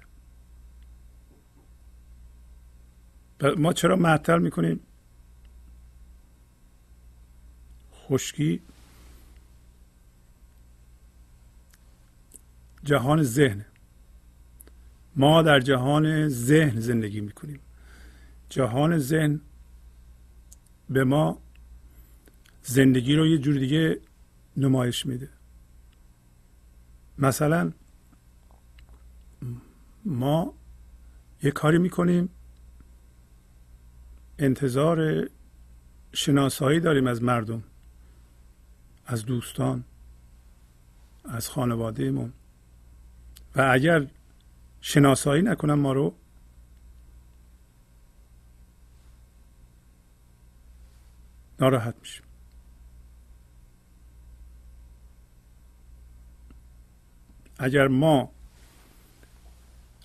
ما 3.57 3.73
چرا 3.73 3.95
معطل 3.95 4.39
می‌کنیم؟ 4.39 4.79
خشکی 7.93 8.61
جهان 12.83 13.23
ذهن. 13.23 13.65
ما 15.15 15.41
در 15.41 15.59
جهان 15.59 16.27
ذهن 16.27 16.79
زندگی 16.79 17.21
می‌کنیم. 17.21 17.59
جهان 18.49 18.97
ذهن 18.97 19.41
به 20.89 21.03
ما 21.03 21.41
زندگی 22.63 23.15
رو 23.15 23.27
یه 23.27 23.37
جور 23.37 23.59
دیگه 23.59 24.01
نمایش 24.57 25.05
میده. 25.05 25.29
مثلا 27.17 27.71
ما 30.05 30.53
یه 31.43 31.51
کاری 31.51 31.77
می‌کنیم. 31.77 32.29
انتظار 34.39 35.29
شناسایی 36.13 36.79
داریم 36.79 37.07
از 37.07 37.23
مردم 37.23 37.63
از 39.05 39.25
دوستان 39.25 39.83
از 41.25 41.49
خانوادهمون. 41.49 42.33
و 43.55 43.69
اگر 43.71 44.07
شناسایی 44.81 45.41
نکنم 45.41 45.79
ما 45.79 45.93
رو 45.93 46.15
ناراحت 51.59 51.95
میشیم. 51.99 52.25
اگر 57.59 57.87
ما 57.87 58.31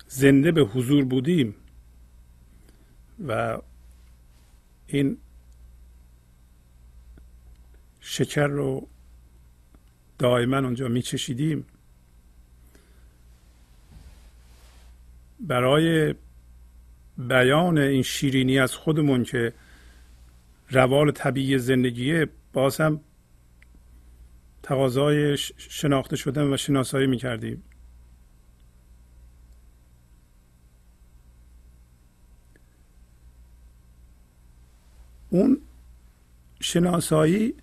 زنده 0.09 0.53
به 0.53 0.61
حضور 0.61 1.05
بودیم 1.05 1.55
و 3.29 3.59
این 4.87 5.19
شکر 8.01 8.47
رو 8.47 8.89
دائما 10.19 10.57
اونجا 10.57 10.89
میچشیدیم 10.89 11.67
برای 15.41 16.15
بیان 17.19 17.79
این 17.79 18.03
شیرینی 18.03 18.59
از 18.59 18.75
خودمون 18.75 19.25
که 19.25 19.53
روال 20.71 21.11
طبیعی 21.11 21.59
زندگیه 21.59 22.27
باز 22.53 22.81
هم 22.81 23.01
تقاضای 24.63 25.37
شناخته 25.57 26.17
شدن 26.17 26.53
و 26.53 26.57
شناسایی 26.57 27.07
می‌کردیم. 27.07 27.63
اون 35.31 35.61
شناسایی 36.61 37.55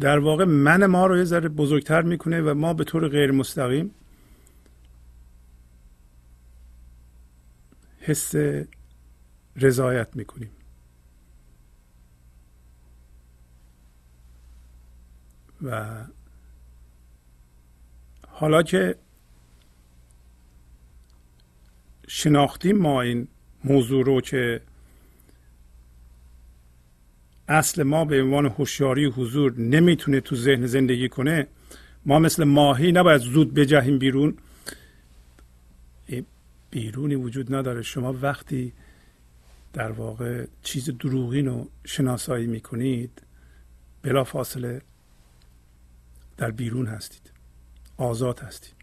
در 0.00 0.18
واقع 0.18 0.44
من 0.44 0.86
ما 0.86 1.06
رو 1.06 1.16
یه 1.18 1.24
ذره 1.24 1.48
بزرگتر 1.48 2.02
می‌کنه 2.02 2.40
و 2.40 2.54
ما 2.54 2.74
به 2.74 2.84
طور 2.84 3.08
غیر 3.08 3.30
مستقیم 3.30 3.90
حس 8.06 8.34
رضایت 9.56 10.08
می‌کنیم. 10.16 10.50
و 15.62 16.04
حالا 18.28 18.62
که 18.62 18.94
شناختیم 22.08 22.78
ما 22.78 23.02
این 23.02 23.28
موضوع 23.64 24.04
رو 24.04 24.20
که 24.20 24.60
اصل 27.48 27.82
ما 27.82 28.04
به 28.04 28.22
عنوان 28.22 28.46
هوشیاری 28.46 29.04
حضور 29.04 29.58
نمی‌تونه 29.58 30.20
تو 30.20 30.36
ذهن 30.36 30.66
زندگی 30.66 31.08
کنه 31.08 31.46
ما 32.06 32.18
مثل 32.18 32.44
ماهی 32.44 32.92
نباید 32.92 33.20
زود 33.20 33.54
بجهیم 33.54 33.98
بیرون. 33.98 34.38
بیرونی 36.70 37.14
وجود 37.14 37.54
نداره. 37.54 37.82
شما 37.82 38.12
وقتی 38.12 38.72
در 39.72 39.92
واقع 39.92 40.46
چیز 40.62 40.90
دروغین 40.90 41.46
رو 41.46 41.70
شناسایی 41.84 42.46
می‌کنید 42.46 43.22
بلا 44.02 44.24
فاصله 44.24 44.82
در 46.36 46.50
بیرون 46.50 46.86
هستید 46.86 47.30
آزاد 47.96 48.40
هستید 48.40 48.74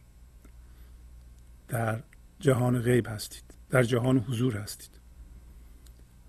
در 1.67 2.03
جهان 2.39 2.81
غیب 2.81 3.07
هستید 3.07 3.43
در 3.69 3.83
جهان 3.83 4.17
حضور 4.17 4.57
هستید. 4.57 4.89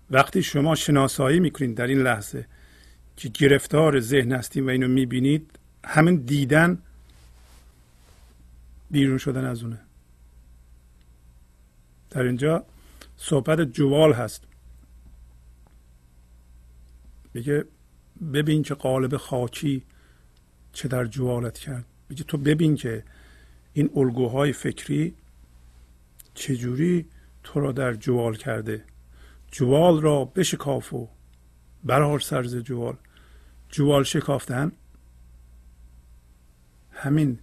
وقتی 0.09 0.43
شما 0.43 0.75
شناسایی 0.75 1.39
می‌کنید 1.39 1.77
در 1.77 1.87
این 1.87 2.01
لحظه 2.01 2.47
که 3.15 3.29
گرفتار 3.29 3.99
ذهن 3.99 4.31
هستیم 4.31 4.67
و 4.67 4.69
اینو 4.69 4.87
می‌بینید 4.87 5.59
همین 5.85 6.15
دیدن 6.15 6.81
بیرون 8.91 9.17
شدن 9.17 9.45
از 9.45 9.63
اونه. 9.63 9.84
در 12.15 12.23
اینجا 12.23 12.65
صحبت 13.17 13.61
جوال 13.61 14.13
هست. 14.13 14.43
میگه 17.33 17.65
ببین 18.33 18.63
که 18.63 18.73
قالب 18.73 19.17
خاکی 19.17 19.83
چه 20.73 20.87
در 20.87 21.05
جوالت 21.05 21.57
کرد. 21.57 21.85
میگه 22.09 22.23
تو 22.23 22.37
ببین 22.37 22.75
که 22.75 23.03
این 23.73 23.89
الگوهای 23.95 24.53
فکری 24.53 25.15
چجوری 26.33 27.05
تو 27.43 27.59
را 27.59 27.71
در 27.71 27.93
جوال 27.93 28.35
کرده. 28.35 28.83
جوال 29.51 30.01
را 30.01 30.25
بشکاف 30.25 30.93
و 30.93 31.09
برار 31.83 32.19
سرز 32.19 32.55
جوال. 32.55 32.97
جوال 33.69 34.03
شکافتن 34.03 34.71
همین 36.91 37.39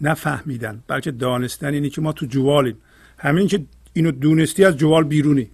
نفهمیدن 0.00 0.82
بلکه 0.86 1.10
دانستن 1.10 1.74
اینی 1.74 1.90
که 1.90 2.00
ما 2.00 2.12
تو 2.12 2.26
جوالیم. 2.26 2.80
همین 3.18 3.46
که 3.46 3.66
اینو 3.98 4.10
دونستی 4.10 4.64
از 4.64 4.76
جوال 4.76 5.04
بیرونی. 5.04 5.50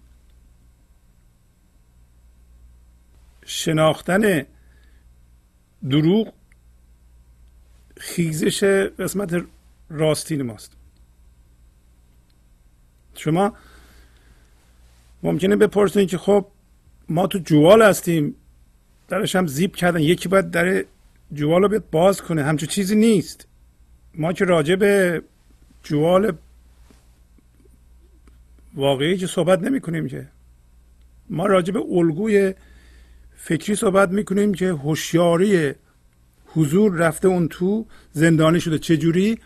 شناختن 3.46 4.46
دروغ 5.90 6.32
خیزش 7.96 8.64
قسمت 8.98 9.44
راستین 9.90 10.42
ماست. 10.42 10.72
شما 13.14 13.56
ممکنه 15.22 15.56
بپرسین 15.56 16.06
که 16.06 16.18
خب 16.18 16.46
ما 17.08 17.26
تو 17.26 17.38
جوال 17.38 17.82
هستیم 17.82 18.34
درش 19.08 19.36
هم 19.36 19.46
زیب 19.46 19.76
کردن 19.76 20.00
یکی 20.00 20.28
باید 20.28 20.50
در 20.50 20.84
جوال 21.32 21.62
رو 21.62 21.80
باز 21.90 22.22
کنه. 22.22 22.44
همچون 22.44 22.68
چیزی 22.68 22.96
نیست. 22.96 23.46
ما 24.14 24.32
که 24.32 24.44
راجع 24.44 24.74
به 24.76 25.22
جوال 25.82 26.32
واقعی 28.74 29.16
که 29.16 29.26
صحبت 29.26 29.62
نمی 29.62 29.80
کنیم 29.80 30.08
که. 30.08 30.28
ما 31.30 31.46
راجع 31.46 31.72
به 31.72 31.80
الگوی 31.90 32.54
فکری 33.36 33.76
صحبت 33.76 34.10
می‌کنیم 34.10 34.54
که 34.54 34.68
هوشیاری 34.68 35.72
حضور 36.46 36.94
رفته 36.94 37.28
اون 37.28 37.48
تو 37.48 37.86
زندانی 38.12 38.60
شده. 38.60 38.78
چجوری 38.78 39.38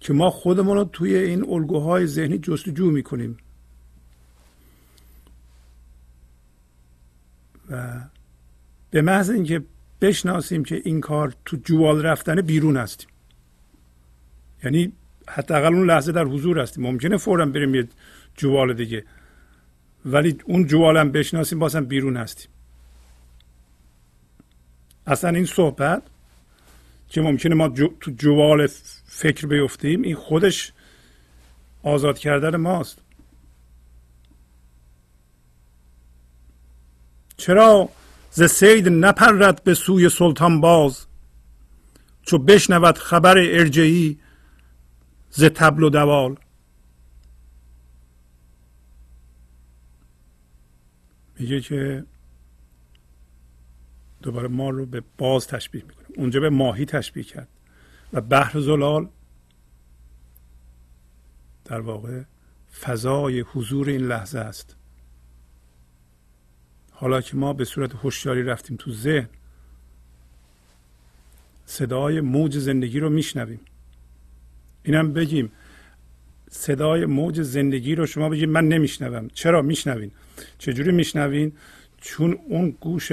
که 0.00 0.12
ما 0.12 0.30
خودمون 0.30 0.76
رو 0.76 0.84
توی 0.84 1.14
این 1.14 1.44
الگوهای 1.48 2.06
ذهنی 2.06 2.38
جستجو 2.38 2.90
می‌کنیم. 2.90 3.36
و 7.70 8.00
به 8.90 9.02
محض 9.02 9.30
اینکه 9.30 9.62
بشناسیم 10.00 10.64
که 10.64 10.82
این 10.84 11.00
کار 11.00 11.34
تو 11.44 11.56
جوال 11.56 12.02
رفتن 12.02 12.40
بیرون 12.40 12.76
هستیم 12.76 13.08
یعنی 14.64 14.92
حداقل 15.28 15.74
اون 15.74 15.90
لحظه 15.90 16.12
در 16.12 16.24
حضور 16.24 16.58
هستیم. 16.58 16.84
ممکنه 16.86 17.16
فورا 17.16 17.46
بریم 17.46 17.74
یه 17.74 17.88
جوال 18.36 18.74
دیگه. 18.74 19.04
ولی 20.04 20.38
اون 20.44 20.66
جوالم 20.66 21.12
بشناسیم 21.12 21.58
بازم 21.58 21.84
بیرون 21.84 22.16
هستیم. 22.16 22.48
اصلا 25.06 25.30
این 25.30 25.46
صحبت 25.46 26.02
که 27.08 27.20
ممکنه 27.20 27.54
ما 27.54 27.68
جو 27.68 27.88
تو 28.00 28.10
جوال 28.10 28.66
فکر 29.06 29.46
بیفتیم 29.46 30.02
این 30.02 30.16
خودش 30.16 30.72
آزاد 31.82 32.18
کردن 32.18 32.56
ماست. 32.56 32.98
چرا 37.36 37.88
ز 38.30 38.42
سید 38.42 38.88
نپرد 38.88 39.64
به 39.64 39.74
سوی 39.74 40.08
سلطان 40.08 40.60
باز؟ 40.60 41.06
چو 42.22 42.38
بشنود 42.38 42.98
خبر 42.98 43.38
ارجعی 43.38 44.18
ز 45.30 45.44
تبل 45.44 45.82
و 45.82 45.90
دوال. 45.90 46.36
میگه 51.44 51.60
که 51.60 52.04
دوباره 54.22 54.48
ما 54.48 54.70
رو 54.70 54.86
به 54.86 55.02
باز 55.18 55.46
تشبیه 55.46 55.82
می‌کنه. 55.82 56.06
اونجا 56.16 56.40
به 56.40 56.50
ماهی 56.50 56.84
تشبیه 56.84 57.24
کرد. 57.24 57.48
و 58.12 58.20
بحر 58.20 58.60
زلال 58.60 59.08
در 61.64 61.80
واقع 61.80 62.22
فضای 62.80 63.40
حضور 63.40 63.88
این 63.88 64.00
لحظه 64.00 64.38
است. 64.38 64.76
حالا 66.90 67.20
که 67.20 67.36
ما 67.36 67.52
به 67.52 67.64
صورت 67.64 67.94
هوشیاری 67.94 68.42
رفتیم 68.42 68.76
تو 68.76 68.92
ذهن 68.92 69.28
صدای 71.66 72.20
موج 72.20 72.58
زندگی 72.58 73.00
رو 73.00 73.10
میشنویم. 73.10 73.60
اینم 74.82 75.12
بگیم 75.12 75.52
صدای 76.50 77.06
موج 77.06 77.42
زندگی 77.42 77.94
رو 77.94 78.06
شما 78.06 78.28
بگید 78.28 78.48
من 78.48 78.68
نمیشنوم. 78.68 79.28
چرا؟ 79.28 79.62
میشنوین. 79.62 80.10
چجوری 80.58 80.92
میشنوین؟ 80.92 81.52
چون 82.00 82.38
اون 82.48 82.70
گوش 82.70 83.12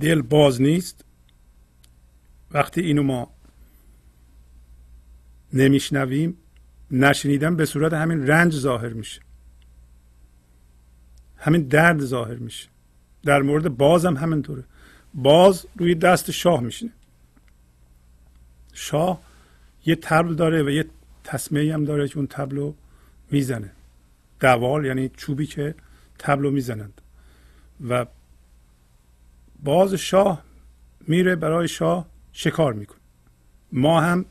دل 0.00 0.22
باز 0.22 0.62
نیست 0.62 1.04
وقتی 2.50 2.80
اینو 2.80 3.02
ما 3.02 3.30
نمیشنویم 5.52 6.36
نشنیدن 6.90 7.56
به 7.56 7.64
صورت 7.64 7.92
همین 7.92 8.26
رنج 8.26 8.54
ظاهر 8.54 8.88
میشه. 8.88 9.20
همین 11.36 11.62
درد 11.62 12.00
ظاهر 12.00 12.34
میشه. 12.34 12.68
در 13.24 13.42
مورد 13.42 13.76
باز 13.76 14.06
هم 14.06 14.16
همینطوره. 14.16 14.64
باز 15.14 15.66
روی 15.76 15.94
دست 15.94 16.30
شاه 16.30 16.60
میشینه. 16.60 16.92
شاه 18.72 19.20
یه 19.86 19.96
تبل 19.96 20.34
داره 20.34 20.62
و 20.62 20.70
یه 20.70 20.84
تسمه 21.24 21.72
هم 21.74 21.84
داره 21.84 22.08
که 22.08 22.16
اون 22.16 22.26
تبل 22.26 22.72
می‌زنه. 23.30 23.70
دوال 24.44 24.84
یعنی 24.84 25.08
چوبی 25.08 25.46
که 25.46 25.74
تبل 26.18 26.50
می‌زنند. 26.50 27.00
و 27.88 28.06
باز 29.62 29.94
شاه 29.94 30.44
میره 31.00 31.36
برای 31.36 31.68
شاه 31.68 32.06
شکار 32.32 32.72
می‌کنه. 32.72 32.98
ما 33.72 34.00
هم 34.00 34.24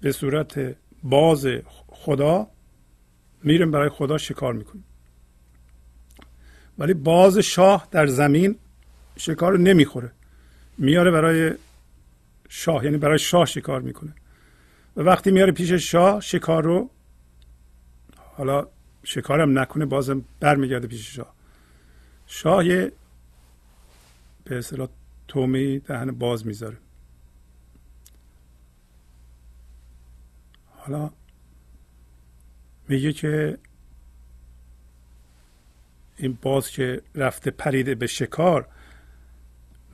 به 0.00 0.12
صورت 0.12 0.76
باز 1.02 1.46
خدا 1.86 2.46
میریم 3.42 3.70
برای 3.70 3.88
خدا 3.88 4.18
شکار 4.18 4.52
می‌کنیم. 4.52 4.84
ولی 6.78 6.94
باز 6.94 7.38
شاه 7.38 7.88
در 7.90 8.06
زمین 8.06 8.56
شکار 9.16 9.52
رو 9.52 9.58
نمی‌خوره. 9.58 10.12
میاره 10.78 11.10
برای 11.10 11.54
شاه 12.48 12.84
یعنی 12.84 12.96
برای 12.96 13.18
شاه 13.18 13.46
شکار 13.46 13.80
می‌کنه. 13.80 14.14
و 14.96 15.00
وقتی 15.00 15.30
میاره 15.30 15.52
پیش 15.52 15.72
شاه 15.72 16.20
شکار 16.20 16.64
رو 16.64 16.90
حالا 18.36 18.73
شکارم 19.04 19.58
نکنه 19.58 19.86
بازم 19.86 20.24
برمیگرده 20.40 20.86
پیش 20.86 21.16
شاه. 21.16 21.34
شاه 22.26 22.66
یه 22.66 22.92
به 24.44 24.58
اصطلاح 24.58 24.88
تومی 25.28 25.78
دهن 25.78 26.10
باز 26.10 26.46
می‌ذاره. 26.46 26.76
حالا 30.68 31.10
میگه 32.88 33.12
که 33.12 33.58
این 36.16 36.38
باز 36.42 36.70
که 36.70 37.02
رفته 37.14 37.50
پریده 37.50 37.94
به 37.94 38.06
شکار 38.06 38.68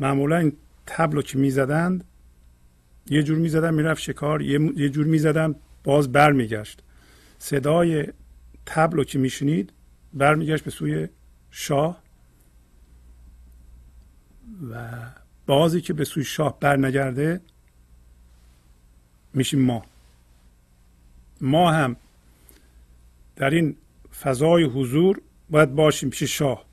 معمولا 0.01 0.37
این 0.37 0.57
تبلو 0.87 1.23
که 1.23 1.39
می‌زدند 1.39 2.05
یه 3.07 3.23
جور 3.23 3.39
می‌زدن 3.39 3.75
می‌رفت 3.75 4.03
شکار 4.03 4.43
یه 4.43 4.89
جور 4.89 5.07
می‌زدن 5.07 5.55
باز 5.85 6.13
برمیگشت. 6.13 6.83
صدای 7.39 8.07
تبلو 8.73 9.05
که 9.05 9.19
میشنید 9.19 9.73
برمیگشت 10.15 10.65
به 10.65 10.71
سوی 10.71 11.09
شاه 11.51 12.03
و 14.71 14.89
بازی 15.47 15.81
که 15.81 15.93
به 15.93 16.05
سوی 16.05 16.25
شاه 16.25 16.61
برنگرده 16.61 17.41
میشیم 19.35 19.61
ما. 19.61 19.83
ما 21.41 21.73
هم 21.73 21.97
در 23.37 23.51
این 23.51 23.77
فضای 24.21 24.65
حضور 24.65 25.21
باید 25.51 25.75
باشیم 25.75 26.11
پیش 26.11 26.23
شاه. 26.23 26.65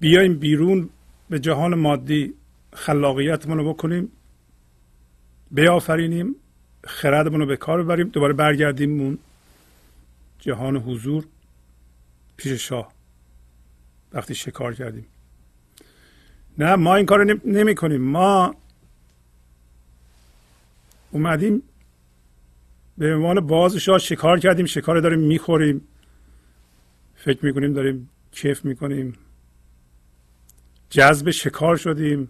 بیایم 0.00 0.38
بیرون 0.38 0.88
به 1.30 1.38
جهان 1.38 1.74
مادی 1.74 2.34
خلاقیتمون 2.72 3.58
رو 3.58 3.72
بکنیم 3.72 4.12
بیافرینیم 5.50 6.34
خردمون 6.84 7.40
رو 7.40 7.46
به 7.46 7.56
کار 7.56 7.82
ببریم 7.82 8.08
دوباره 8.08 8.32
برگردیم 8.32 9.00
اون 9.00 9.18
جهان 10.38 10.76
حضور 10.76 11.26
پیش 12.36 12.52
شاه. 12.52 12.92
وقتی 14.12 14.34
شکار 14.34 14.74
کردیم. 14.74 15.06
نه 16.58 16.76
ما 16.76 16.94
این 16.94 17.06
کار 17.06 17.18
رو 17.18 17.40
نمی 17.44 17.74
کنیم. 17.74 18.02
ما 18.02 18.54
اومدیم 21.10 21.62
به 22.98 23.14
عنوان 23.14 23.40
باز 23.40 23.76
شاه 23.76 23.98
شکار 23.98 24.38
کردیم. 24.38 24.66
شکار 24.66 25.00
داریم 25.00 25.20
می‌خوریم. 25.20 25.88
فکر 27.14 27.44
می‌کنیم 27.44 27.72
داریم 27.72 28.08
کیف 28.32 28.64
می‌کنیم. 28.64 29.14
جذب 30.90 31.30
شکار 31.30 31.76
شدیم. 31.76 32.28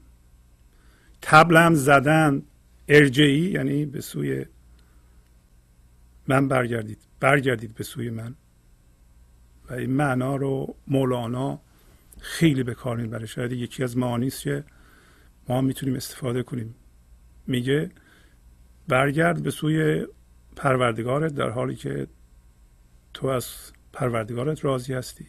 تبل 1.22 1.56
هم 1.56 1.74
زدن. 1.74 2.42
ارجعی 2.88 3.50
یعنی 3.50 3.86
به 3.86 4.00
سوی 4.00 4.46
من 6.29 6.49
برگردید 6.49 6.99
برگردید 7.20 7.74
به 7.74 7.85
سوی 7.85 8.11
من. 8.11 8.35
و 9.70 9.74
این 9.74 9.91
معنا 9.91 10.37
رو 10.37 10.77
مولانا 10.87 11.61
خیلی 12.20 12.62
به 12.62 12.74
کار 12.74 12.97
می‌بره. 12.97 13.27
شاید 13.27 13.53
یکی 13.53 13.83
از 13.85 13.97
معانی 13.97 14.31
که 14.31 14.64
ما 15.49 15.61
می‌تونیم 15.61 15.97
استفاده 15.97 16.43
کنیم. 16.43 16.74
میگه 17.47 17.91
برگرد 18.89 19.43
به 19.43 19.51
سوی 19.51 20.07
پروردگارت 20.57 21.35
در 21.35 21.51
حالی 21.51 21.77
که 21.77 22.07
تو 23.14 23.27
از 23.27 23.72
پروردگارت 23.93 24.64
راضی 24.64 24.95
هستی 24.95 25.27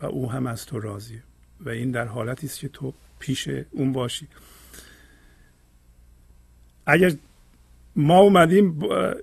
و 0.00 0.06
او 0.06 0.32
هم 0.32 0.46
از 0.46 0.66
تو 0.66 0.80
راضیه. 0.80 1.22
و 1.60 1.68
این 1.68 1.90
در 1.90 2.06
حالتی 2.06 2.46
است 2.46 2.58
که 2.58 2.68
تو 2.68 2.94
پیش 3.18 3.48
اون 3.70 3.92
باشی. 3.92 4.28
اگر 6.86 7.12
ما 7.96 8.18
اومدیم 8.18 8.78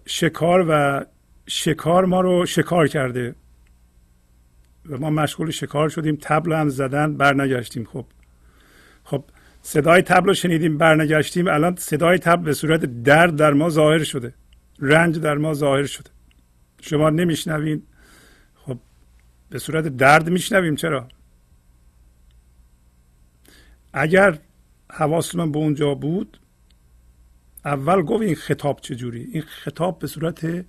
شکار 0.05 0.65
و 0.69 1.05
شکار 1.47 2.05
ما 2.05 2.21
رو 2.21 2.45
شکار 2.45 2.87
کرده. 2.87 3.35
و 4.89 4.97
ما 4.97 5.09
مشغول 5.09 5.51
شکار 5.51 5.89
شدیم 5.89 6.17
تبل 6.21 6.53
هم 6.53 6.69
زدن 6.69 7.17
برنگشتیم. 7.17 7.85
خب 7.85 8.05
خب 9.03 9.23
صدای 9.61 10.01
تبل 10.01 10.27
رو 10.27 10.33
شنیدیم 10.33 10.77
برنگشتیم. 10.77 11.47
الان 11.47 11.75
صدای 11.75 12.17
تبل 12.17 12.43
به 12.43 12.53
صورت 12.53 13.03
درد 13.03 13.35
در 13.35 13.53
ما 13.53 13.69
ظاهر 13.69 14.03
شده. 14.03 14.33
رنج 14.79 15.19
در 15.19 15.37
ما 15.37 15.53
ظاهر 15.53 15.85
شده. 15.85 16.09
شما 16.81 17.09
نمیشنوین. 17.09 17.83
خب 18.55 18.77
به 19.49 19.59
صورت 19.59 19.87
درد 19.87 20.29
میشنویم. 20.29 20.75
چرا؟ 20.75 21.07
اگر 23.93 24.39
حواس 24.91 25.35
من 25.35 25.51
به 25.51 25.57
اونجا 25.57 25.93
بود 25.93 26.39
اول 27.65 28.01
گفت 28.01 28.21
این 28.21 28.35
خطاب 28.35 28.79
چجوری؟ 28.81 29.29
این 29.33 29.41
خطاب 29.41 29.99
به 29.99 30.07
صورت 30.07 30.65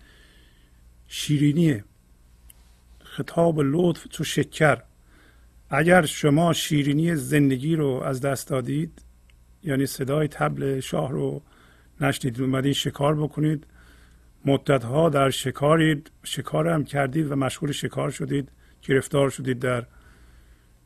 شیرینیه. 1.09 1.85
خطاب 3.05 3.61
لطف 3.61 4.07
تو 4.11 4.25
شکر. 4.25 4.83
اگر 5.71 6.07
شما 6.07 6.53
شیرینی 6.53 7.17
زندگی 7.17 7.77
رو 7.77 8.03
از 8.05 8.21
دست 8.21 8.49
دادید 8.49 9.03
یعنی 9.65 9.87
صدای 9.87 10.29
تبل 10.29 10.81
شاه 10.81 11.13
رو 11.13 11.43
نشنید 12.01 12.41
اومدید 12.41 12.73
شکار 12.73 13.15
بکنید 13.15 13.67
مدت 14.45 14.85
ها 14.85 15.09
در 15.09 15.31
شکارید 15.31 16.11
شکار 16.25 16.69
هم 16.69 16.85
کردید 16.85 17.33
و 17.33 17.37
مشغول 17.37 17.73
شکار 17.73 18.11
شدید 18.11 18.49
گرفتار 18.83 19.31
شدید 19.31 19.59
در 19.59 19.87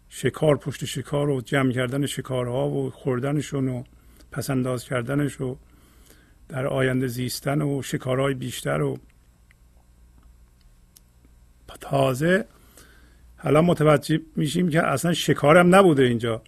شکار 0.09 0.57
پشت 0.57 0.85
شکار 0.85 1.29
و 1.29 1.41
جمع 1.41 1.73
کردن 1.73 2.07
شکارها 2.07 2.69
و 2.69 2.91
خوردنشون 2.91 3.69
و 3.69 3.83
پسنداز 4.33 4.85
کردنش 4.85 5.41
و 5.41 5.57
در 6.49 6.67
آینده 6.67 7.07
زیستن 7.07 7.63
و 7.63 7.83
شکارهای 7.83 8.35
بیشتر 8.35 8.83
و 8.83 8.99
تازه. 11.81 12.45
حالا 13.37 13.63
متوجه 13.63 14.21
میشیم 14.37 14.69
که 14.69 14.83
اصلا 14.83 15.13
شکارم 15.13 15.75
نبوده 15.75 16.03
اینجا. 16.03 16.43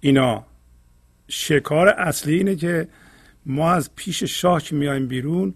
اینا. 0.00 0.46
شکار 1.28 1.88
اصلی 1.88 2.34
اینه 2.34 2.56
که 2.56 2.88
ما 3.46 3.72
از 3.72 3.94
پیش 3.96 4.22
شاه 4.22 4.62
که 4.62 4.74
میایم 4.74 5.08
بیرون 5.08 5.54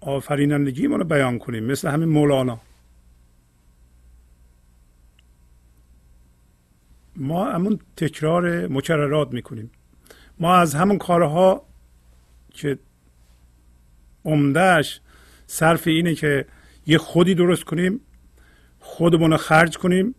آفرینندگی 0.00 0.86
رو 0.86 1.04
بیان 1.04 1.38
کنیم 1.38 1.64
مثل 1.64 1.88
همین 1.88 2.08
مولانا. 2.08 2.60
ما 7.16 7.50
همون 7.50 7.78
تکرار 7.96 8.66
مکررات 8.66 9.32
می‌کنیم. 9.32 9.70
ما 10.38 10.56
از 10.56 10.74
همون 10.74 10.98
کارها 10.98 11.62
که 12.50 12.78
عمدهش 14.24 15.00
صرف 15.46 15.86
اینه 15.86 16.14
که 16.14 16.46
یه 16.86 16.98
خودی 16.98 17.34
درست 17.34 17.64
کنیم 17.64 18.00
خودمون 18.80 19.30
رو 19.30 19.36
خرج 19.36 19.78
کنیم 19.78 20.14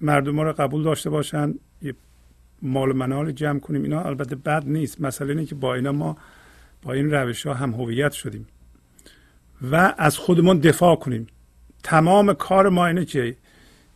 مردم 0.00 0.40
رو 0.40 0.52
قبول 0.52 0.82
داشته 0.82 1.10
باشن 1.10 1.54
یه 1.82 1.94
مال 2.62 2.92
منال 2.92 3.32
جمع 3.32 3.58
کنیم. 3.58 3.82
اینا 3.82 4.02
البته 4.02 4.36
بد 4.36 4.64
نیست. 4.66 5.00
مسئله 5.00 5.30
اینه 5.30 5.44
که 5.44 5.54
با 5.54 5.74
اینا 5.74 5.92
ما 5.92 6.16
با 6.82 6.92
این 6.92 7.10
روش 7.10 7.46
ها 7.46 7.54
هم 7.54 7.72
هویت 7.72 8.12
شدیم. 8.12 8.46
و 9.70 9.94
از 9.98 10.18
خودمون 10.18 10.58
دفاع 10.58 10.96
کنیم. 10.96 11.26
تمام 11.82 12.32
کار 12.32 12.68
ما 12.68 12.86
اینه 12.86 13.04
که 13.04 13.36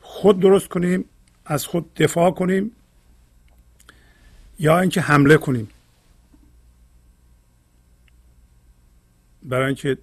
خود 0.01 0.41
درست 0.41 0.69
کنیم 0.69 1.05
از 1.47 1.67
خود 1.67 1.95
دفاع 1.95 2.31
کنیم. 2.31 2.73
یا 4.59 4.81
اینکه 4.81 5.01
حمله 5.01 5.37
کنیم. 5.37 5.69
برای 9.43 9.67
اینکه 9.67 9.99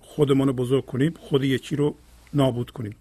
خودمون 0.00 0.48
رو 0.48 0.52
بزرگ 0.52 0.86
کنیم 0.86 1.14
خود 1.20 1.44
یکی 1.44 1.76
رو 1.76 1.96
نابود 2.34 2.70
کنیم. 2.70 2.96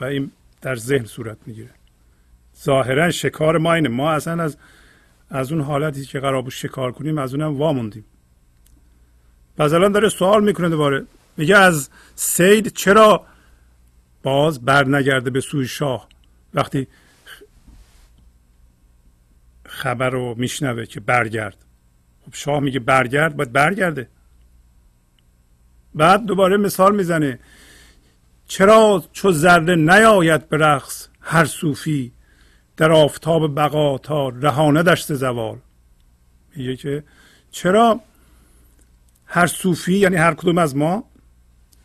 و 0.00 0.04
این 0.04 0.30
در 0.60 0.76
ذهن 0.76 1.04
صورت 1.04 1.38
می‌گیره. 1.46 1.70
ظاهرا 2.64 3.10
شکار 3.10 3.58
ما 3.58 3.74
اینه. 3.74 3.88
ما 3.88 4.10
اصلا 4.12 4.42
از 4.42 4.56
از 5.30 5.52
اون 5.52 5.60
حالتی 5.60 6.04
که 6.04 6.20
قرار 6.20 6.42
بود 6.42 6.52
شکار 6.52 6.92
کنیم 6.92 7.18
از 7.18 7.34
اونم 7.34 7.56
واموندیم 7.56 8.04
پس 9.56 9.72
الان 9.72 9.92
داره 9.92 10.08
سوال 10.08 10.44
می‌کنه 10.44 10.68
دوباره. 10.68 11.06
میگه 11.36 11.56
از 11.56 11.90
سید 12.14 12.68
چرا 12.68 13.26
باز 14.22 14.64
بر 14.64 14.84
نگرده 14.88 15.30
به 15.30 15.40
سوی 15.40 15.68
شاه؟ 15.68 16.08
وقتی 16.54 16.86
خبر 19.74 20.10
رو 20.10 20.34
میشنوه 20.38 20.86
که 20.86 21.00
برگرد. 21.00 21.56
خب 22.26 22.34
شاه 22.34 22.60
میگه 22.60 22.80
برگرد 22.80 23.36
باید 23.36 23.52
برگرده. 23.52 24.08
بعد 25.94 26.24
دوباره 26.24 26.56
مثال 26.56 26.96
می‌زنه. 26.96 27.38
چرا 28.46 29.04
چو 29.12 29.32
ذره 29.32 29.76
نیاید 29.76 30.48
به 30.48 30.56
رقص 30.56 31.08
هر 31.20 31.44
صوفی 31.44 32.12
در 32.76 32.92
آفتاب 32.92 33.54
بقا 33.54 33.98
تا 33.98 34.28
رهانه 34.28 34.82
دشت 34.82 35.14
زوال؟ 35.14 35.58
میگه 36.56 36.76
که 36.76 37.04
چرا 37.50 38.00
هر 39.26 39.46
صوفی 39.46 39.98
یعنی 39.98 40.16
هر 40.16 40.34
کدوم 40.34 40.58
از 40.58 40.76
ما 40.76 41.04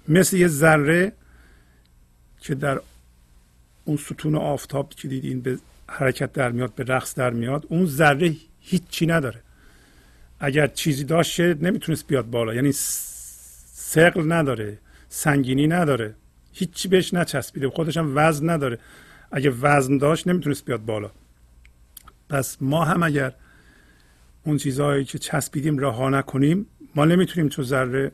مثل 0.07 0.37
یه 0.37 0.47
ذره 0.47 1.13
که 2.39 2.55
در 2.55 2.81
اون 3.85 3.97
ستون 3.97 4.35
آفتاب 4.35 4.89
که 4.89 5.07
دیدین 5.07 5.41
به 5.41 5.59
حرکت 5.91 6.33
در 6.33 6.51
میاد 6.51 6.75
به 6.75 6.83
رقص 6.83 7.15
در 7.15 7.29
میاد 7.29 7.65
اون 7.69 7.85
ذره 7.85 8.35
هیچی 8.59 9.05
نداره. 9.05 9.41
اگر 10.39 10.67
چیزی 10.67 11.03
داشت 11.03 11.39
نمی‌تونست 11.39 12.07
بیاد 12.07 12.29
بالا. 12.29 12.53
یعنی 12.53 12.71
سقل 12.71 14.31
نداره 14.31 14.77
سنگینی 15.09 15.67
نداره. 15.67 16.15
هیچی 16.53 16.87
بهش 16.87 17.13
نچسبیده 17.13 17.69
خودش 17.69 17.97
هم 17.97 18.13
وزن 18.15 18.49
نداره. 18.49 18.79
اگه 19.31 19.49
وزن 19.49 19.97
داشت 19.97 20.27
نمی‌تونست 20.27 20.65
بیاد 20.65 20.85
بالا. 20.85 21.11
پس 22.29 22.57
ما 22.61 22.85
هم 22.85 23.03
اگر 23.03 23.33
اون 24.43 24.57
چیزهایی 24.57 25.05
که 25.05 25.19
چسبیدیم 25.19 25.77
رها 25.77 26.09
نکنیم 26.09 26.65
ما 26.95 27.05
نمی‌تونیم 27.05 27.49
چو 27.49 27.63
ذره 27.63 28.11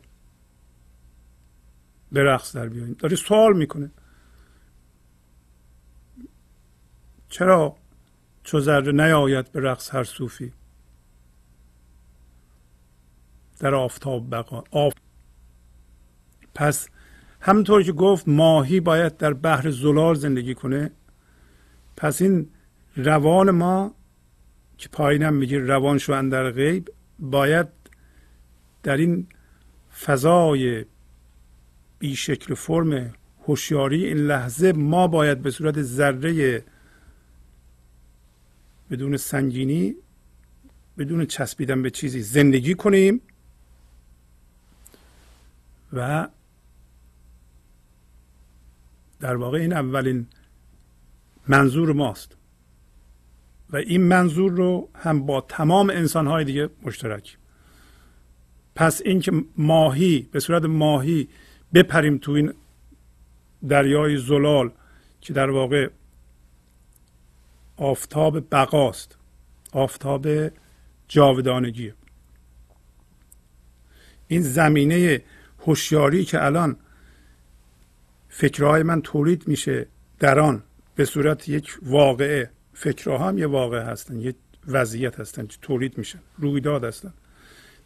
به 2.11 2.23
رقص 2.23 2.55
در 2.55 2.69
بیاییم. 2.69 2.95
داره 2.99 3.15
سوال 3.15 3.57
می‌کنه. 3.57 3.91
چرا 7.29 7.75
چو 8.43 8.59
ذره 8.59 8.91
نیاید 8.91 9.51
به 9.51 9.59
رقص 9.59 9.95
هر 9.95 10.03
صوفی؟ 10.03 10.53
در 13.59 13.75
آفتاب 13.75 14.35
بقا 14.35 14.63
آف... 14.71 14.93
پس 16.55 16.89
همونطور 17.41 17.83
که 17.83 17.91
گفت 17.91 18.27
ماهی 18.27 18.79
باید 18.79 19.17
در 19.17 19.33
بحر 19.33 19.69
زلال 19.69 20.15
زندگی 20.15 20.55
کنه. 20.55 20.91
پس 21.97 22.21
این 22.21 22.49
روان 22.95 23.51
ما 23.51 23.95
که 24.77 24.89
پایینم 24.89 25.33
میگه 25.33 25.59
روان 25.59 25.97
شو 25.97 26.29
در 26.29 26.51
غیب 26.51 26.91
باید 27.19 27.67
در 28.83 28.97
این 28.97 29.27
فضای 30.05 30.85
بی 31.99 32.15
شکل 32.15 32.53
فرم 32.53 33.13
هوشیاری 33.47 34.05
این 34.05 34.17
لحظه 34.17 34.71
ما 34.71 35.07
باید 35.07 35.41
به 35.41 35.51
صورت 35.51 35.81
ذره 35.81 36.63
بدون 38.91 39.17
سنگینی 39.17 39.95
بدون 40.97 41.25
چسبیدن 41.25 41.81
به 41.81 41.89
چیزی 41.89 42.21
زندگی 42.21 42.73
کنیم 42.73 43.21
و 45.93 46.27
در 49.19 49.35
واقع 49.35 49.57
این 49.57 49.73
اولین 49.73 50.27
منظور 51.47 51.93
ماست. 51.93 52.37
و 53.69 53.75
این 53.77 54.01
منظور 54.01 54.51
رو 54.51 54.89
هم 54.95 55.25
با 55.25 55.41
تمام 55.41 55.89
انسانهای 55.89 56.43
دیگه 56.45 56.69
مشترک. 56.83 57.37
پس 58.75 59.01
اینکه 59.05 59.31
ماهی 59.57 60.29
به 60.31 60.39
صورت 60.39 60.63
ماهی 60.63 61.27
بپریم 61.73 62.17
تو 62.17 62.31
این 62.31 62.53
دریای 63.69 64.17
زلال 64.17 64.71
که 65.21 65.33
در 65.33 65.49
واقع 65.49 65.89
آفتاب 67.77 68.49
بقاست. 68.55 69.17
آفتاب 69.71 70.27
جاودانگی 71.07 71.93
این 74.27 74.41
زمینه 74.41 75.21
هوشیاری 75.59 76.25
که 76.25 76.45
الان 76.45 76.77
فکرهای 78.29 78.83
من 78.83 79.01
تولید 79.01 79.47
میشه 79.47 79.87
در 80.19 80.39
آن 80.39 80.63
به 80.95 81.05
صورت 81.05 81.49
یک 81.49 81.77
واقعه. 81.81 82.51
فکرها 82.73 83.27
هم 83.27 83.37
یه 83.37 83.47
واقعه 83.47 83.83
هستن 83.83 84.19
یه 84.19 84.35
وضعیت 84.67 85.19
هستن 85.19 85.47
که 85.47 85.57
تولید 85.61 85.97
میشن 85.97 86.19
رویداد 86.37 86.83
هستن. 86.83 87.13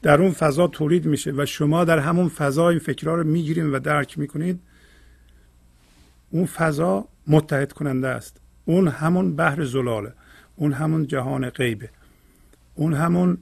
در 0.01 0.21
اون 0.21 0.31
فضا 0.31 0.67
تولید 0.67 1.05
میشه 1.05 1.31
و 1.31 1.45
شما 1.45 1.85
در 1.85 1.99
همون 1.99 2.29
فضا 2.29 2.69
این 2.69 2.79
فکرها 2.79 3.15
رو 3.15 3.23
می‌گیریم 3.23 3.73
و 3.73 3.79
درک 3.79 4.19
می‌کنید 4.19 4.59
اون 6.29 6.45
فضا 6.45 7.07
متحد 7.27 7.73
کننده 7.73 8.07
است. 8.07 8.41
اون 8.69 8.87
همون 8.87 9.35
بحر 9.35 9.65
زلاله 9.65 10.13
اون 10.55 10.73
همون 10.73 11.07
جهان 11.07 11.49
غیبه 11.49 11.89
اون 12.75 12.93
همون 12.93 13.37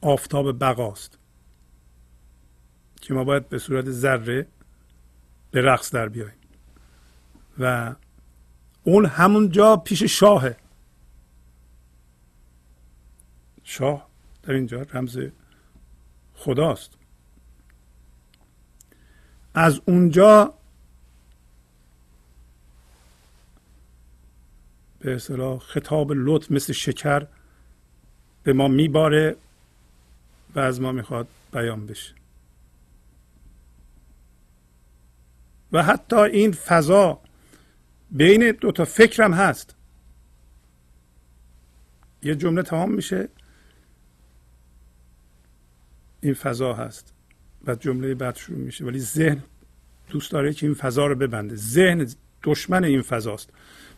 آفتاب 0.00 0.58
بقاست 0.58 1.18
که 3.00 3.14
ما 3.14 3.24
باید 3.24 3.48
به 3.48 3.58
صورت 3.58 3.90
ذره 3.90 4.46
به 5.50 5.60
رقص 5.60 5.94
در 5.94 6.08
بیاییم. 6.08 6.34
و 7.58 7.94
اون 8.84 9.06
همون 9.06 9.50
جا 9.50 9.76
پیش 9.76 10.02
شاهه. 10.02 10.56
شاه 13.62 14.08
در 14.42 14.52
اینجا 14.52 14.82
رمز 14.82 15.18
خداست. 16.34 16.90
از 19.54 19.80
اونجا 19.86 20.54
به 25.04 25.14
اصطلاح 25.14 25.58
خطاب 25.58 26.12
لطف 26.12 26.50
مثل 26.50 26.72
شکر 26.72 27.26
به 28.42 28.52
ما 28.52 28.68
میباره 28.68 29.36
و 30.54 30.58
از 30.58 30.80
ما 30.80 30.92
می‌خواد 30.92 31.28
بیان 31.52 31.86
بشه. 31.86 32.14
و 35.72 35.82
حتی 35.82 36.16
این 36.16 36.52
فضا 36.52 37.20
بین 38.10 38.52
دو 38.52 38.72
تا 38.72 38.84
فکرم 38.84 39.34
هست. 39.34 39.74
یه 42.22 42.34
جمله 42.34 42.62
تمام 42.62 42.92
میشه. 42.92 43.28
این 46.20 46.34
فضا 46.34 46.74
هست. 46.74 47.12
بعد 47.64 47.80
جمله 47.80 48.14
بعد 48.14 48.36
شروع 48.36 48.58
میشه. 48.58 48.84
ولی 48.84 48.98
ذهن 48.98 49.42
دوست 50.08 50.32
داره 50.32 50.52
که 50.52 50.66
این 50.66 50.74
فضا 50.74 51.06
رو 51.06 51.14
ببنده. 51.14 51.56
ذهن 51.56 52.08
دشمن 52.42 52.84
این 52.84 53.02
فضاست. 53.02 53.50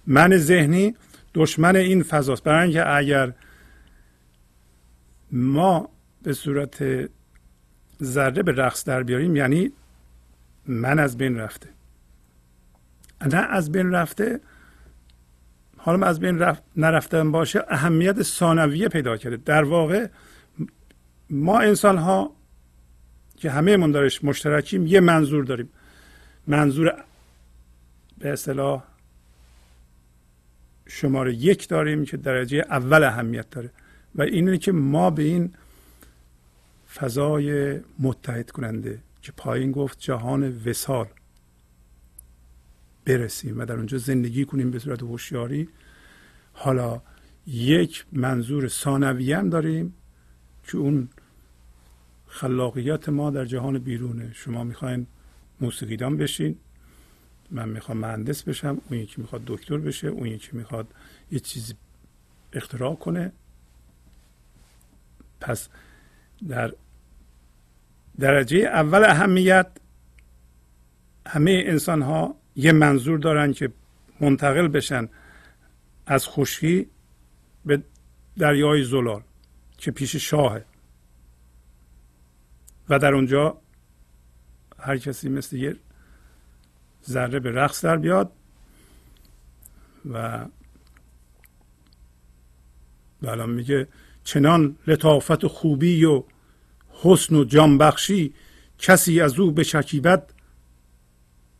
من 0.06 0.36
ذهنی 0.36 0.94
دشمن 1.34 1.76
این 1.76 2.02
فضاست. 2.02 2.42
برای 2.42 2.62
اینکه 2.62 2.96
اگر 2.96 3.32
ما 5.32 5.88
به 6.22 6.32
صورت 6.32 6.84
ذره 8.02 8.42
به 8.42 8.52
رقص 8.52 8.84
در 8.84 9.02
بیاریم 9.02 9.36
یعنی 9.36 9.72
من 10.66 10.98
از 10.98 11.16
بین 11.16 11.36
رفته. 11.36 11.68
نه 13.26 13.36
از 13.36 13.72
بین 13.72 13.92
رفته 13.92 14.40
حالا 15.76 16.06
از 16.06 16.20
بین 16.20 16.38
رفت 16.38 16.62
نرفتن 16.76 17.32
باشه 17.32 17.64
اهمیت 17.68 18.22
ثانویه 18.22 18.88
پیدا 18.88 19.16
کرده. 19.16 19.36
در 19.36 19.64
واقع 19.64 20.08
ما 21.30 21.60
انسان 21.60 21.98
ها 21.98 22.30
که 23.36 23.50
همه 23.50 23.76
من 23.76 23.90
دارش 23.90 24.24
مشترکیم 24.24 24.86
یه 24.86 25.00
منظور 25.00 25.44
داریم. 25.44 25.68
منظور 26.46 27.04
به 28.18 28.32
اصطلاح 28.32 28.82
شماره 30.86 31.34
یک 31.34 31.68
داریم 31.68 32.04
که 32.04 32.16
درجه 32.16 32.58
اول 32.58 33.04
اهمیت 33.04 33.50
داره 33.50 33.70
و 34.14 34.22
اینه 34.22 34.58
که 34.58 34.72
ما 34.72 35.10
به 35.10 35.22
این 35.22 35.52
فضای 36.94 37.80
متحد 37.98 38.50
کننده 38.50 38.98
که 39.22 39.32
پایین 39.32 39.72
گفت 39.72 39.98
جهان 40.00 40.62
وسال 40.66 41.06
برسیم 43.04 43.58
و 43.58 43.64
در 43.64 43.76
اونجا 43.76 43.98
زندگی 43.98 44.44
کنیم 44.44 44.70
به 44.70 44.78
صورت 44.78 45.02
هوشیاری. 45.02 45.68
حالا 46.52 47.02
یک 47.46 48.04
منظور 48.12 48.68
ثانوی 48.68 49.32
هم 49.32 49.50
داریم 49.50 49.94
که 50.66 50.78
اون 50.78 51.08
خلاقیت 52.26 53.08
ما 53.08 53.30
در 53.30 53.44
جهان 53.44 53.78
بیرونه. 53.78 54.30
شما 54.34 54.64
می‌خواین 54.64 55.06
موسیقیدان 55.60 56.16
بشین. 56.16 56.58
من 57.50 57.68
می‌خوام 57.68 57.98
مهندس 57.98 58.42
بشم 58.42 58.80
اون 58.90 59.00
یکی 59.00 59.20
می‌خواد 59.20 59.42
دکتر 59.46 59.78
بشه 59.78 60.08
اون 60.08 60.26
یکی 60.26 60.50
می‌خواد 60.52 60.86
یه 61.32 61.38
چیزی 61.38 61.74
اختراع 62.52 62.94
کنه. 62.94 63.32
پس 65.40 65.68
در 66.48 66.72
درجه 68.18 68.58
اول 68.58 69.04
اهمیت 69.04 69.66
همه 71.26 71.62
انسان 71.66 72.02
ها 72.02 72.36
یه 72.56 72.72
منظور 72.72 73.18
دارن 73.18 73.52
که 73.52 73.72
منتقل 74.20 74.68
بشن 74.68 75.08
از 76.06 76.28
خشکی 76.28 76.90
به 77.64 77.82
دریای 78.36 78.84
زلال 78.84 79.22
که 79.78 79.90
پیش 79.90 80.16
شاهه. 80.16 80.64
و 82.88 82.98
در 82.98 83.14
اونجا 83.14 83.58
هر 84.78 84.96
کسی 84.96 85.28
مثل 85.28 85.56
یه 85.56 85.76
ذره 87.08 87.40
به 87.40 87.50
رقص 87.50 87.84
در 87.84 87.96
بیاد 87.96 88.32
و 90.10 90.46
الان 93.22 93.50
میگه 93.50 93.88
چنان 94.24 94.76
لطافت 94.86 95.44
و 95.44 95.48
خوبی 95.48 96.04
و 96.04 96.22
حسن 96.90 97.36
و 97.36 97.44
جانبخشی 97.44 98.34
کسی 98.78 99.20
از 99.20 99.38
او 99.38 99.52
به 99.52 99.62
شکیبت 99.62 100.30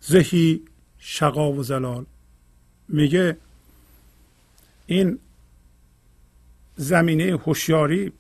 زهی 0.01 0.63
شقا 0.99 1.53
و 1.53 1.63
زلال. 1.63 2.07
میگه 2.89 3.37
این 4.87 5.19
زمینه 6.77 7.37
هوشیاری 7.37 8.13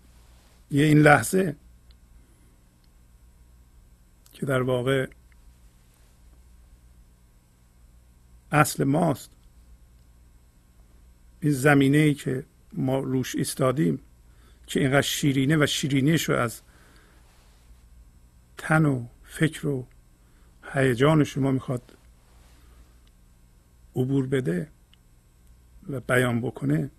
یه 0.71 0.85
این 0.85 0.99
لحظه 0.99 1.57
که 4.33 4.47
در 4.47 4.63
واقع 4.63 5.07
اصل 8.53 8.85
ماست. 8.85 9.31
این 11.41 11.53
زمینه 11.53 11.99
ای 11.99 12.15
که 12.15 12.45
ما 12.73 12.99
روش 12.99 13.37
ایستادیم 13.37 14.01
که 14.67 14.81
اینقدر 14.81 15.01
شیرینه 15.01 15.57
و 15.57 15.67
شیرینیش 15.67 16.29
رو 16.29 16.37
از 16.37 16.61
تن 18.59 18.85
و 18.85 19.07
فکر 19.25 19.67
و 19.67 19.87
هیجان 20.73 21.25
شما 21.25 21.51
می‌خواد 21.51 21.97
عبور 23.97 24.27
بده 24.27 24.69
و 25.91 26.01
بیان 26.01 26.41
بکنه 26.41 26.91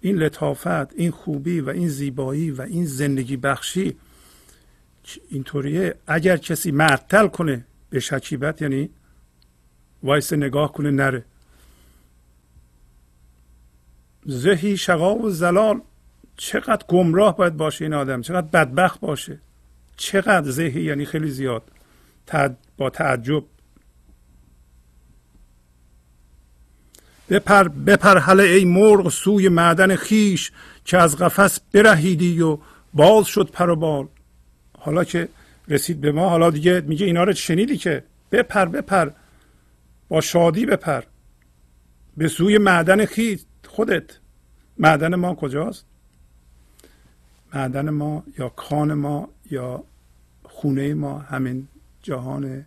این 0.00 0.16
لطافت 0.16 0.94
این 0.94 1.10
خوبی 1.10 1.60
و 1.60 1.70
این 1.70 1.88
زیبایی 1.88 2.50
و 2.50 2.62
این 2.62 2.86
زندگی 2.86 3.36
بخشی 3.36 3.96
اینطوریه. 5.28 5.94
اگر 6.06 6.36
کسی 6.36 6.70
معطل 6.70 7.28
کنه 7.28 7.64
به 7.90 8.00
شکیبت 8.00 8.62
یعنی 8.62 8.90
وایس 10.02 10.32
نگاه 10.32 10.72
کنه 10.72 10.90
نره. 10.90 11.24
زهی 14.26 14.76
شقا 14.76 15.14
و 15.14 15.30
زلال 15.30 15.80
چقدر 16.36 16.86
گمراه 16.88 17.36
باید 17.36 17.56
باشه 17.56 17.84
این 17.84 17.94
آدم 17.94 18.22
چقدر 18.22 18.46
بدبخت 18.46 19.00
باشه. 19.00 19.38
چقدر 19.96 20.50
زهی 20.50 20.82
یعنی 20.82 21.04
خیلی 21.04 21.30
زیاد. 21.30 21.62
با 22.76 22.90
تعجب. 22.90 23.44
بپر 27.30 27.68
بپر 27.68 28.40
ای 28.40 28.64
مرغ 28.64 29.08
سوی 29.08 29.48
معدن 29.48 29.96
خیش 29.96 30.52
که 30.84 30.98
از 30.98 31.16
قفس 31.16 31.60
برهیدی 31.72 32.40
و 32.40 32.58
باز 32.94 33.26
شد 33.26 33.50
پر 33.52 33.70
و 33.70 33.76
بال. 33.76 34.08
حالا 34.78 35.04
که 35.04 35.28
رسید 35.68 36.00
به 36.00 36.12
ما 36.12 36.28
حالا 36.28 36.50
دیگه 36.50 36.80
میگه 36.80 37.06
اینا 37.06 37.24
رو 37.24 37.32
شنیدی 37.32 37.76
که؟ 37.76 38.04
بپر 38.32 38.64
بپر. 38.64 39.10
با 40.12 40.20
شادی 40.20 40.66
بپر. 40.66 41.04
به 42.16 42.28
سوی 42.28 42.58
معدن 42.58 43.04
خیش 43.04 43.44
خودت. 43.68 44.18
معدن 44.78 45.14
ما 45.14 45.34
کجاست؟ 45.34 45.86
معدن 47.54 47.90
ما 47.90 48.24
یا 48.38 48.48
کان 48.48 48.94
ما 48.94 49.28
یا 49.50 49.84
خونه 50.42 50.94
ما. 50.94 51.18
همین 51.18 51.68
جهان 52.02 52.66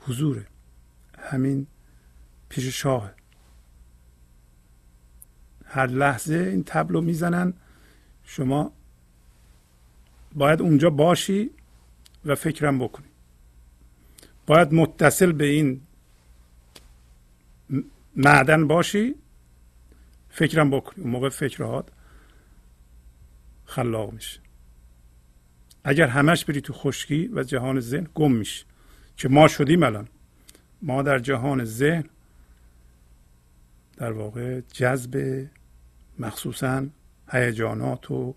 حضوره. 0.00 0.46
همین 1.18 1.66
پیش 2.48 2.64
شاه 2.64 3.12
هر 5.64 5.86
لحظه 5.86 6.34
این 6.34 6.64
تبلو 6.64 7.00
می‌زنن 7.00 7.52
شما 8.24 8.72
باید 10.34 10.62
اونجا 10.62 10.90
باشی 10.90 11.50
و 12.24 12.34
فکرم 12.34 12.78
بکنی. 12.78 13.08
باید 14.46 14.72
متصل 14.72 15.32
به 15.32 15.44
این 15.44 15.80
معدن 18.18 18.66
باشی 18.66 19.14
فکرم 20.28 20.70
بکنی 20.70 21.04
اون 21.04 21.12
موقع 21.12 21.28
فکرهات 21.28 21.88
خلاق 23.64 24.12
میشه. 24.12 24.40
اگر 25.84 26.06
همش 26.06 26.44
بری 26.44 26.60
تو 26.60 26.72
خشکی 26.72 27.30
و 27.32 27.42
جهان 27.42 27.80
ذهن 27.80 28.06
گم 28.14 28.32
میشه 28.32 28.64
که 29.16 29.28
ما 29.28 29.48
شدیم 29.48 29.82
الان. 29.82 30.08
ما 30.82 31.02
در 31.02 31.18
جهان 31.18 31.64
ذهن 31.64 32.04
در 33.96 34.12
واقع 34.12 34.60
جذب 34.60 35.46
مخصوصا 36.18 36.86
هیجانات 37.28 38.10
و 38.10 38.34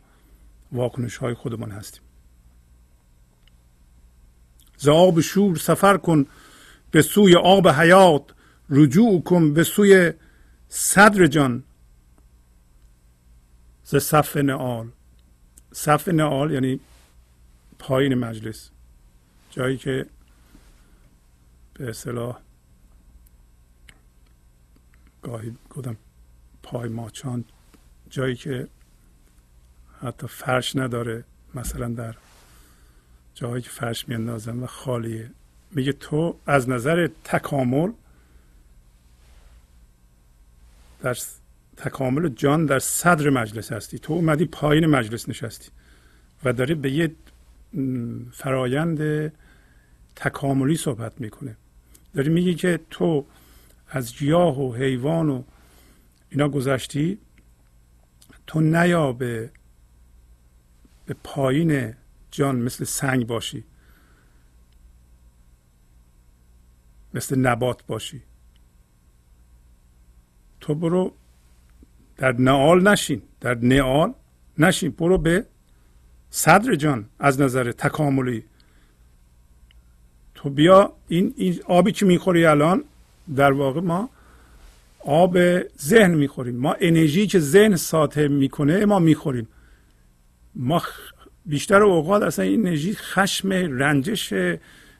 واکنش 0.71 1.17
های 1.17 1.33
خودمان 1.33 1.71
هستیم. 1.71 2.01
ز 4.77 4.87
آب 4.87 5.19
شور 5.19 5.57
سفر 5.57 5.97
کن 5.97 6.25
به 6.91 7.01
سوی 7.01 7.35
آب 7.35 7.67
حیات. 7.67 8.33
رجوع 8.71 9.23
کن 9.23 9.53
به 9.53 9.63
سوی 9.63 10.13
صدر 10.69 11.27
جان. 11.27 11.63
ز 13.83 13.95
صف 13.95 14.37
نعال. 14.37 14.91
صف 15.73 16.07
نعال 16.07 16.51
یعنی 16.51 16.79
پایین 17.79 18.13
مجلس. 18.13 18.69
جایی 19.49 19.77
که 19.77 20.05
به 21.73 21.89
اصطلاح 21.89 22.39
گاهی 25.21 25.55
گفتم 25.69 25.97
پای 26.63 26.89
ماچان 26.89 27.45
جایی 28.09 28.35
که 28.35 28.67
حتی 30.01 30.27
فرش 30.27 30.75
نداره 30.75 31.23
مثلا 31.55 31.87
در 31.87 32.15
جایی 33.33 33.61
که 33.61 33.69
فرش 33.69 34.09
میاندازن 34.09 34.59
و 34.59 34.65
خالیه. 34.65 35.31
میگه 35.71 35.93
تو 35.93 36.37
از 36.45 36.69
نظر 36.69 37.09
تکامل 37.23 37.91
در 41.01 41.17
تکامل 41.77 42.29
جان 42.29 42.65
در 42.65 42.79
صدر 42.79 43.29
مجلس 43.29 43.71
هستی. 43.71 43.99
تو 43.99 44.13
اومدی 44.13 44.45
پایین 44.45 44.85
مجلس 44.85 45.29
نشستی 45.29 45.69
و 46.43 46.53
داری 46.53 46.75
به 46.75 46.91
یه 46.91 47.15
فرایند 48.31 49.31
تکاملی 50.15 50.77
صحبت 50.77 51.21
می‌کنه 51.21 51.57
داری 52.13 52.29
میگی 52.29 52.55
که 52.55 52.79
تو 52.89 53.25
از 53.89 54.15
گیاه 54.15 54.59
و 54.59 54.73
حیوان 54.75 55.29
و 55.29 55.43
اینا 56.29 56.49
گذشتی 56.49 57.17
تو 58.47 58.61
نیا 58.61 59.13
به 59.13 59.51
به 61.05 61.15
پایین 61.23 61.93
جان 62.31 62.55
مثل 62.55 62.83
سنگ 62.83 63.27
باشی 63.27 63.63
مثل 67.13 67.39
نبات 67.39 67.85
باشی. 67.85 68.21
تو 70.61 70.75
برو 70.75 71.13
در 72.17 72.31
نعال 72.31 72.87
نشین 72.87 73.21
در 73.41 73.55
نعال 73.55 74.13
نشین. 74.57 74.91
برو 74.91 75.17
به 75.17 75.45
صدر 76.29 76.75
جان 76.75 77.05
از 77.19 77.41
نظر 77.41 77.71
تکاملی. 77.71 78.43
تو 80.35 80.49
بیا 80.49 80.93
این, 81.07 81.33
این 81.37 81.59
آبی 81.65 81.91
که 81.91 82.05
می‌خوری 82.05 82.45
الان 82.45 82.83
در 83.35 83.51
واقع 83.51 83.81
ما 83.81 84.09
آب 85.05 85.37
ذهن 85.81 86.13
می‌خوریم. 86.13 86.55
ما 86.55 86.75
انرژی 86.79 87.27
که 87.27 87.39
ذهن 87.39 87.75
ساطع 87.75 88.27
می‌کنه 88.27 88.85
ما 88.85 88.99
می‌خوریم. 88.99 89.47
ما 90.55 90.81
بیشتر 91.45 91.83
اوقات 91.83 92.23
اصلا 92.23 92.45
این 92.45 92.59
انرژی 92.67 92.93
خشم 92.93 93.51
رنجش 93.51 94.33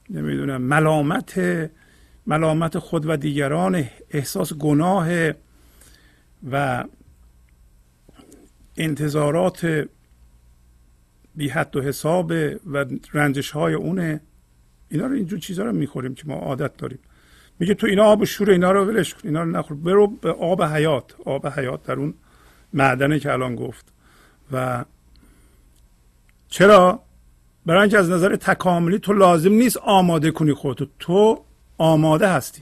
نمی‌دونم 0.10 0.62
ملامت 0.62 1.42
ملامت 2.28 2.80
خود 2.80 3.10
و 3.10 3.18
دیگران 3.18 3.86
احساس 4.12 4.54
گناه 4.54 5.32
و 6.52 6.84
انتظارات 8.78 9.88
بی 11.36 11.50
حد 11.50 11.76
و 11.76 11.82
حساب 11.82 12.32
و 12.72 12.86
رنجش 13.14 13.52
های 13.52 13.74
اونه 13.74 14.22
اینا 14.90 15.06
رو 15.06 15.14
اینجور 15.14 15.40
چیزها 15.40 15.66
رو 15.66 15.72
می‌خوریم 15.72 16.16
که 16.16 16.24
ما 16.28 16.36
عادت 16.36 16.78
داریم. 16.78 17.00
میگه 17.60 17.74
تو 17.74 17.88
اینا 17.88 18.04
آب 18.04 18.24
شور 18.24 18.50
اینا 18.50 18.72
رو 18.72 18.86
ولش 18.86 19.14
کن 19.14 19.20
اینا 19.24 19.44
رو 19.44 19.50
نخور. 19.50 19.78
برو 19.78 20.08
به 20.08 20.32
آب 20.32 20.64
حیات. 20.64 21.16
آب 21.26 21.48
حیات 21.48 21.84
در 21.84 21.94
اون 21.94 22.14
معدنه 22.74 23.20
که 23.20 23.34
الان 23.34 23.56
گفت. 23.56 23.86
و 24.52 24.86
چرا؟ 26.48 27.04
برای 27.66 27.82
اینکه 27.82 27.98
از 27.98 28.10
نظر 28.10 28.36
تکاملی 28.36 29.00
تو 29.00 29.14
لازم 29.14 29.52
نیست 29.52 29.78
آماده 29.78 30.32
کنی 30.32 30.54
خودتو. 30.54 30.86
تو 31.00 31.44
آماده 31.78 32.28
هستی. 32.28 32.62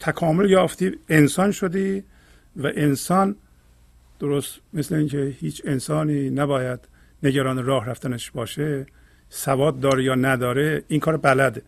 تکامل 0.00 0.50
یافتی 0.50 0.98
انسان 1.08 1.52
شدی 1.52 2.04
و 2.56 2.72
انسان 2.74 3.36
درست 4.18 4.60
مثل 4.72 4.94
اینکه 4.94 5.36
هیچ 5.40 5.62
انسانی 5.64 6.30
نباید 6.30 6.88
نگران 7.22 7.64
راه 7.64 7.86
رفتنش 7.86 8.30
باشه 8.30 8.86
سواد 9.28 9.80
داره 9.80 10.04
یا 10.04 10.14
نداره 10.14 10.84
این 10.88 11.00
کار 11.00 11.16
بلده. 11.16 11.62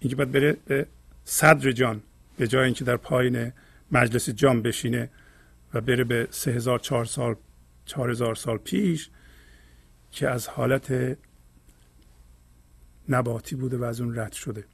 اینکه 0.00 0.16
باید 0.16 0.32
بره 0.32 0.56
به 0.66 0.86
صدر 1.24 1.72
جان 1.72 2.02
به 2.36 2.46
جای 2.46 2.64
اینکه 2.64 2.84
در 2.84 2.96
پایین 2.96 3.52
مجلس 3.92 4.30
جان 4.30 4.62
بشینه 4.62 5.10
و 5.74 5.80
بره 5.80 6.04
به 6.04 6.28
3004 6.30 7.04
سال 7.04 7.36
4000 7.86 8.34
سال 8.34 8.58
پیش 8.58 9.10
که 10.10 10.28
از 10.28 10.48
حالت 10.48 11.16
نباتی 13.08 13.56
بوده 13.56 13.76
و 13.76 13.84
از 13.84 14.00
اون 14.00 14.18
رد 14.18 14.32
شده. 14.32 14.64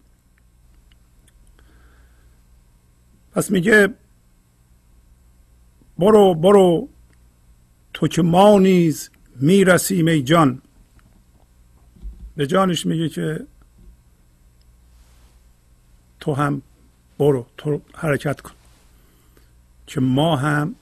پس 3.32 3.50
میگه 3.50 3.88
برو 5.98 6.34
برو 6.34 6.88
تو 7.94 8.08
که 8.08 8.22
ما 8.22 8.58
نیز 8.58 9.10
می‌رسیم 9.36 10.06
ای 10.06 10.22
جان. 10.22 10.62
به 12.36 12.46
جانش 12.46 12.86
میگه 12.86 13.08
که 13.08 13.46
تو 16.20 16.34
هم 16.34 16.62
برو 17.18 17.46
تو 17.56 17.80
حرکت 17.94 18.40
کن. 18.40 18.52
که 19.86 20.00
ما 20.00 20.36
هم 20.36 20.74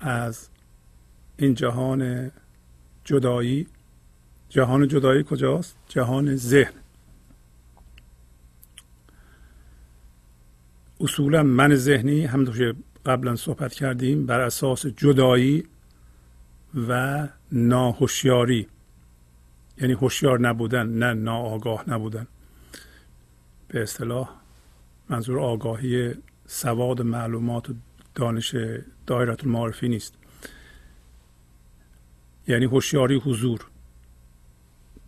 از 0.00 0.48
این 1.36 1.54
جهان 1.54 2.30
جدایی 3.04 3.66
جهان 4.48 4.88
جدایی 4.88 5.24
کجاست؟ 5.24 5.76
جهان 5.88 6.36
ذهن. 6.36 6.85
اصولا 11.00 11.42
من 11.42 11.74
ذهنی 11.74 12.24
همونطور 12.24 12.56
که 12.56 12.74
قبلا 13.06 13.36
صحبت 13.36 13.74
کردیم 13.74 14.26
بر 14.26 14.40
اساس 14.40 14.86
جدایی 14.86 15.64
و 16.88 17.28
ناهوشیاری. 17.52 18.66
یعنی 19.80 19.92
هوشیار 19.92 20.40
نبودن 20.40 20.86
نه 20.86 21.12
ناآگاه 21.12 21.90
نبودن. 21.90 22.26
به 23.68 23.82
اصطلاح 23.82 24.30
منظور 25.08 25.40
آگاهی 25.40 26.14
سواد 26.46 27.02
معلومات 27.02 27.70
و 27.70 27.74
دانش 28.14 28.56
دایرت 29.06 29.44
المعارفی 29.44 29.88
نیست. 29.88 30.14
یعنی 32.48 32.64
هوشیاری 32.64 33.16
حضور. 33.16 33.66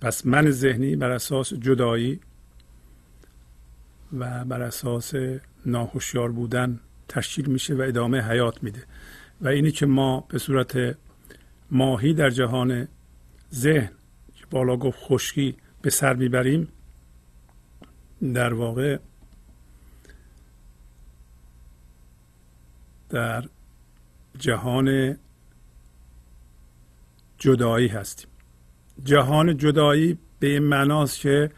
پس 0.00 0.26
من 0.26 0.50
ذهنی 0.50 0.96
بر 0.96 1.10
اساس 1.10 1.54
جدایی 1.54 2.20
و 4.12 4.44
بر 4.44 4.62
اساس 4.62 5.12
ناهوشیار 5.66 6.32
بودن 6.32 6.80
تشکیل 7.08 7.46
میشه 7.46 7.74
و 7.74 7.80
ادامه 7.80 8.20
حیات 8.20 8.62
میده. 8.62 8.84
و 9.40 9.48
اینی 9.48 9.70
که 9.70 9.86
ما 9.86 10.20
به 10.28 10.38
صورت 10.38 10.96
ماهی 11.70 12.14
در 12.14 12.30
جهان 12.30 12.88
ذهن 13.54 13.90
که 14.34 14.44
بالا 14.50 14.76
گفت 14.76 14.98
خشکی 15.00 15.56
به 15.82 15.90
سر 15.90 16.14
می‌بریم 16.14 16.68
در 18.34 18.54
واقع 18.54 18.98
در 23.10 23.44
جهان 24.38 25.16
جدایی 27.38 27.88
هستیم. 27.88 28.30
جهان 29.04 29.56
جدایی 29.56 30.18
به 30.40 30.46
این 30.46 30.62
معناست 30.62 31.20
که 31.20 31.50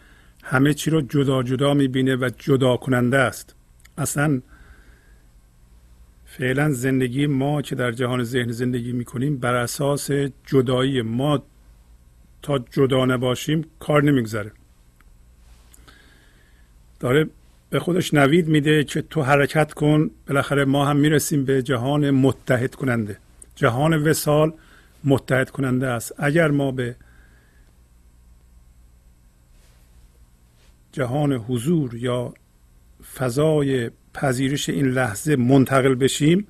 همه 0.42 0.74
چی 0.74 0.90
رو 0.90 1.00
جدا 1.00 1.42
جدا 1.42 1.74
می‌بینه 1.74 2.16
و 2.16 2.30
جدا 2.38 2.76
کننده 2.76 3.18
است. 3.18 3.54
اصلا 3.98 4.40
فعلا 6.26 6.72
زندگی 6.72 7.26
ما 7.26 7.62
که 7.62 7.74
در 7.74 7.92
جهان 7.92 8.22
ذهن 8.22 8.52
زندگی 8.52 8.92
می‌کنیم 8.92 9.36
بر 9.36 9.54
اساس 9.54 10.10
جدایی 10.46 11.02
ما. 11.02 11.42
تا 12.42 12.58
جدا 12.58 13.04
نباشیم 13.04 13.64
کار 13.80 14.02
نمیگذره. 14.02 14.52
داره 17.00 17.26
به 17.70 17.78
خودش 17.80 18.14
نوید 18.14 18.48
میده 18.48 18.84
که 18.84 19.02
تو 19.02 19.22
حرکت 19.22 19.72
کن 19.72 20.10
بالاخره 20.28 20.64
ما 20.64 20.86
هم 20.86 20.96
می‌رسیم 20.96 21.44
به 21.44 21.62
جهان 21.62 22.10
متحد 22.10 22.74
کننده 22.74 23.18
جهان 23.56 23.94
وسال 23.94 24.52
متحد 25.04 25.50
کننده 25.50 25.86
است. 25.86 26.14
اگر 26.18 26.50
ما 26.50 26.72
به 26.72 26.96
جهان 30.92 31.32
حضور 31.32 31.94
یا 31.94 32.34
فضای 33.14 33.90
پذیرش 34.14 34.68
این 34.68 34.86
لحظه 34.86 35.36
منتقل 35.36 35.94
بشیم 35.94 36.46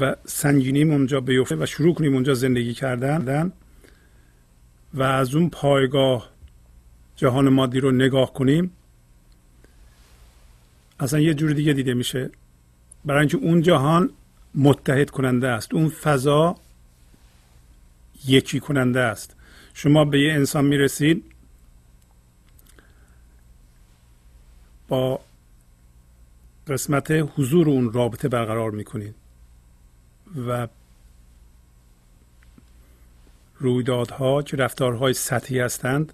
و 0.00 0.16
سنگینیم 0.26 0.90
اونجا 0.90 1.20
بیفته 1.20 1.56
و 1.56 1.66
شروع 1.66 1.94
کنیم 1.94 2.14
اونجا 2.14 2.34
زندگی 2.34 2.74
کردن 2.74 3.52
و 4.94 5.02
از 5.02 5.34
اون 5.34 5.50
پایگاه 5.50 6.30
جهان 7.16 7.48
مادی 7.48 7.80
رو 7.80 7.90
نگاه 7.90 8.32
کنیم. 8.32 8.72
اصلا 11.00 11.20
یه 11.20 11.34
جور 11.34 11.52
دیگه 11.52 11.72
دیده 11.72 11.94
میشه. 11.94 12.30
برای 13.04 13.20
اینکه 13.20 13.36
اون 13.36 13.62
جهان 13.62 14.10
متحد 14.54 15.10
کننده 15.10 15.48
است. 15.48 15.74
اون 15.74 15.88
فضا 15.88 16.56
یکی 18.26 18.60
کننده 18.60 19.00
است. 19.00 19.36
شما 19.74 20.04
به 20.04 20.20
یه 20.20 20.32
انسان 20.32 20.64
می‌رسید. 20.64 21.24
با 24.90 25.20
قسمت 26.66 27.10
حضور 27.10 27.68
اون 27.68 27.92
رابطه 27.92 28.28
برقرار 28.28 28.70
می‌کنید 28.70 29.14
و 30.48 30.68
رویدادها 33.58 34.42
که 34.42 34.56
رفتارهای 34.56 35.14
سطحی 35.14 35.60
هستند 35.60 36.12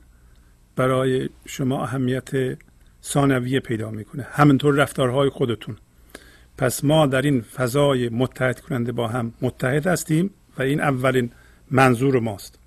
برای 0.76 1.28
شما 1.46 1.82
اهمیت 1.82 2.58
ثانویه 3.02 3.60
پیدا 3.60 3.90
می‌کنه. 3.90 4.26
همینطور 4.30 4.74
رفتارهای 4.74 5.28
خودتون. 5.28 5.76
پس 6.58 6.84
ما 6.84 7.06
در 7.06 7.22
این 7.22 7.40
فضای 7.40 8.08
متحد 8.08 8.60
کننده 8.60 8.92
با 8.92 9.08
هم 9.08 9.32
متحد 9.42 9.86
هستیم 9.86 10.30
و 10.58 10.62
این 10.62 10.80
اولین 10.80 11.30
منظور 11.70 12.20
ماست. 12.20 12.58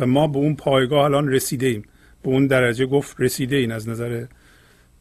و 0.00 0.06
ما 0.06 0.26
به 0.26 0.38
اون 0.38 0.56
پایگاه 0.56 1.04
الان 1.04 1.28
رسیده 1.28 1.66
ایم. 1.66 1.82
به 2.22 2.28
اون 2.28 2.46
درجه 2.46 2.86
گفت 2.86 3.16
رسیده 3.18 3.56
این 3.56 3.72
از 3.72 3.88
نظر 3.88 4.26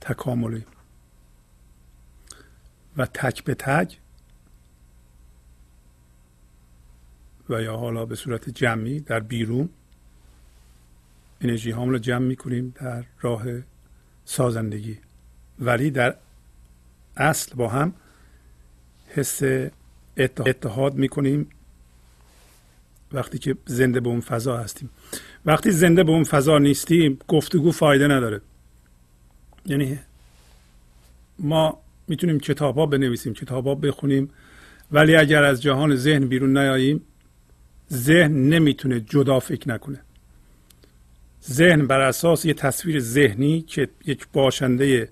تکاملی. 0.02 0.66
و 2.98 3.06
تک 3.06 3.44
به 3.44 3.56
تک 3.56 4.00
و 7.50 7.62
یا 7.62 7.78
حالا 7.78 8.06
به 8.06 8.16
صورت 8.16 8.50
جمعی 8.50 9.00
در 9.00 9.20
بیرون 9.20 9.70
انرژی 11.42 11.72
هامون 11.72 11.94
رو 11.94 12.00
جمع 12.00 12.26
می‌کنیم 12.26 12.74
در 12.76 13.04
راه 13.22 13.44
سازندگی. 14.26 14.98
ولی 15.60 15.92
در 15.92 16.16
اصل 17.18 17.56
با 17.56 17.70
هم 17.70 17.94
حس 19.08 19.42
اتحاد 20.18 20.94
می‌کنیم 20.94 21.50
وقتی 23.12 23.40
که 23.40 23.56
زنده 23.66 24.00
به 24.00 24.10
اون 24.10 24.22
فضا 24.22 24.58
هستیم. 24.58 24.90
وقتی 25.46 25.72
زنده 25.72 26.04
به 26.04 26.12
اون 26.12 26.24
فضا 26.24 26.58
نیستیم 26.58 27.20
گفتگو 27.28 27.72
فایده 27.72 28.08
نداره. 28.08 28.42
یعنی 29.66 30.00
ما 31.40 31.78
می‌تونیم 32.08 32.40
کتاب 32.40 32.78
ها 32.78 32.86
بنویسیم 32.86 33.34
کتاب 33.34 33.68
ها 33.68 33.76
بخونیم 33.76 34.30
ولی 34.92 35.16
اگر 35.16 35.44
از 35.44 35.62
جهان 35.62 35.96
ذهن 35.96 36.28
بیرون 36.28 36.58
نیاییم 36.58 37.02
ذهن 37.94 38.50
نمی‌تونه 38.50 39.00
جدا 39.00 39.40
فکر 39.40 39.70
نکنه. 39.70 40.00
ذهن 41.50 41.88
بر 41.88 42.02
اساس 42.02 42.46
یه 42.46 42.54
تصویر 42.54 43.00
ذهنی 43.00 43.62
که 43.62 43.90
یک 44.06 44.28
باشنده 44.34 45.10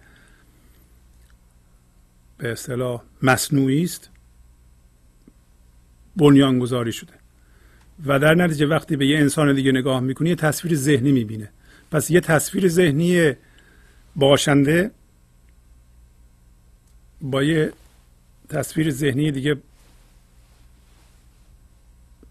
به 2.38 2.52
اصطلاح 2.52 3.02
مصنوعی 3.22 3.84
است 3.84 4.10
بنیانگذاری 6.16 6.92
شده. 6.92 7.14
و 8.06 8.20
در 8.20 8.36
نتیجه 8.36 8.66
وقتی 8.66 8.96
به 8.96 9.08
یه 9.08 9.18
انسان 9.18 9.56
دیگه 9.56 9.72
نگاه 9.72 10.00
می‌کنی 10.00 10.30
یه 10.30 10.36
تصویر 10.36 10.76
ذهنی 10.76 11.12
می‌بینه. 11.12 11.50
پس 11.92 12.12
یه 12.12 12.22
تصویر 12.22 12.68
ذهنی 12.68 13.34
باشنده 14.18 14.92
با 17.22 17.44
یه 17.44 17.72
تصویر 18.50 18.92
ذهنی 18.92 19.32
دیگه 19.32 19.58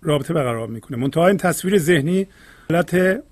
رابطه 0.02 0.34
برقرار 0.34 0.68
می‌کنه. 0.68 0.96
منتها 0.96 1.26
این 1.26 1.36
تصویر 1.36 1.78
ذهنی 1.78 2.26
حالت 2.70 3.22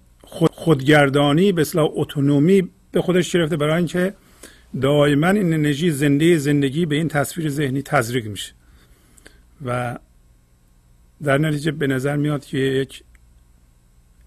خودگردانی 0.53 1.53
به 1.53 1.61
اصلاح 1.61 1.89
اتونومی 1.93 2.71
به 2.93 3.03
خودش 3.03 3.33
گرفته 3.33 3.57
برای 3.57 3.77
اینکه 3.77 4.15
دائما 4.81 5.29
این 5.29 5.55
انرژی 5.55 5.91
زنده 5.91 6.39
زندگی 6.39 6.87
به 6.87 6.97
این 6.97 7.09
تصویر 7.09 7.49
ذهنی 7.49 7.83
تزریق 7.83 8.27
میشه. 8.27 8.53
و 9.65 9.99
در 11.23 11.39
نتیجه 11.39 11.71
به 11.73 11.87
نظر 11.87 12.17
میاد 12.17 12.45
که 12.45 12.59
یک 12.59 13.05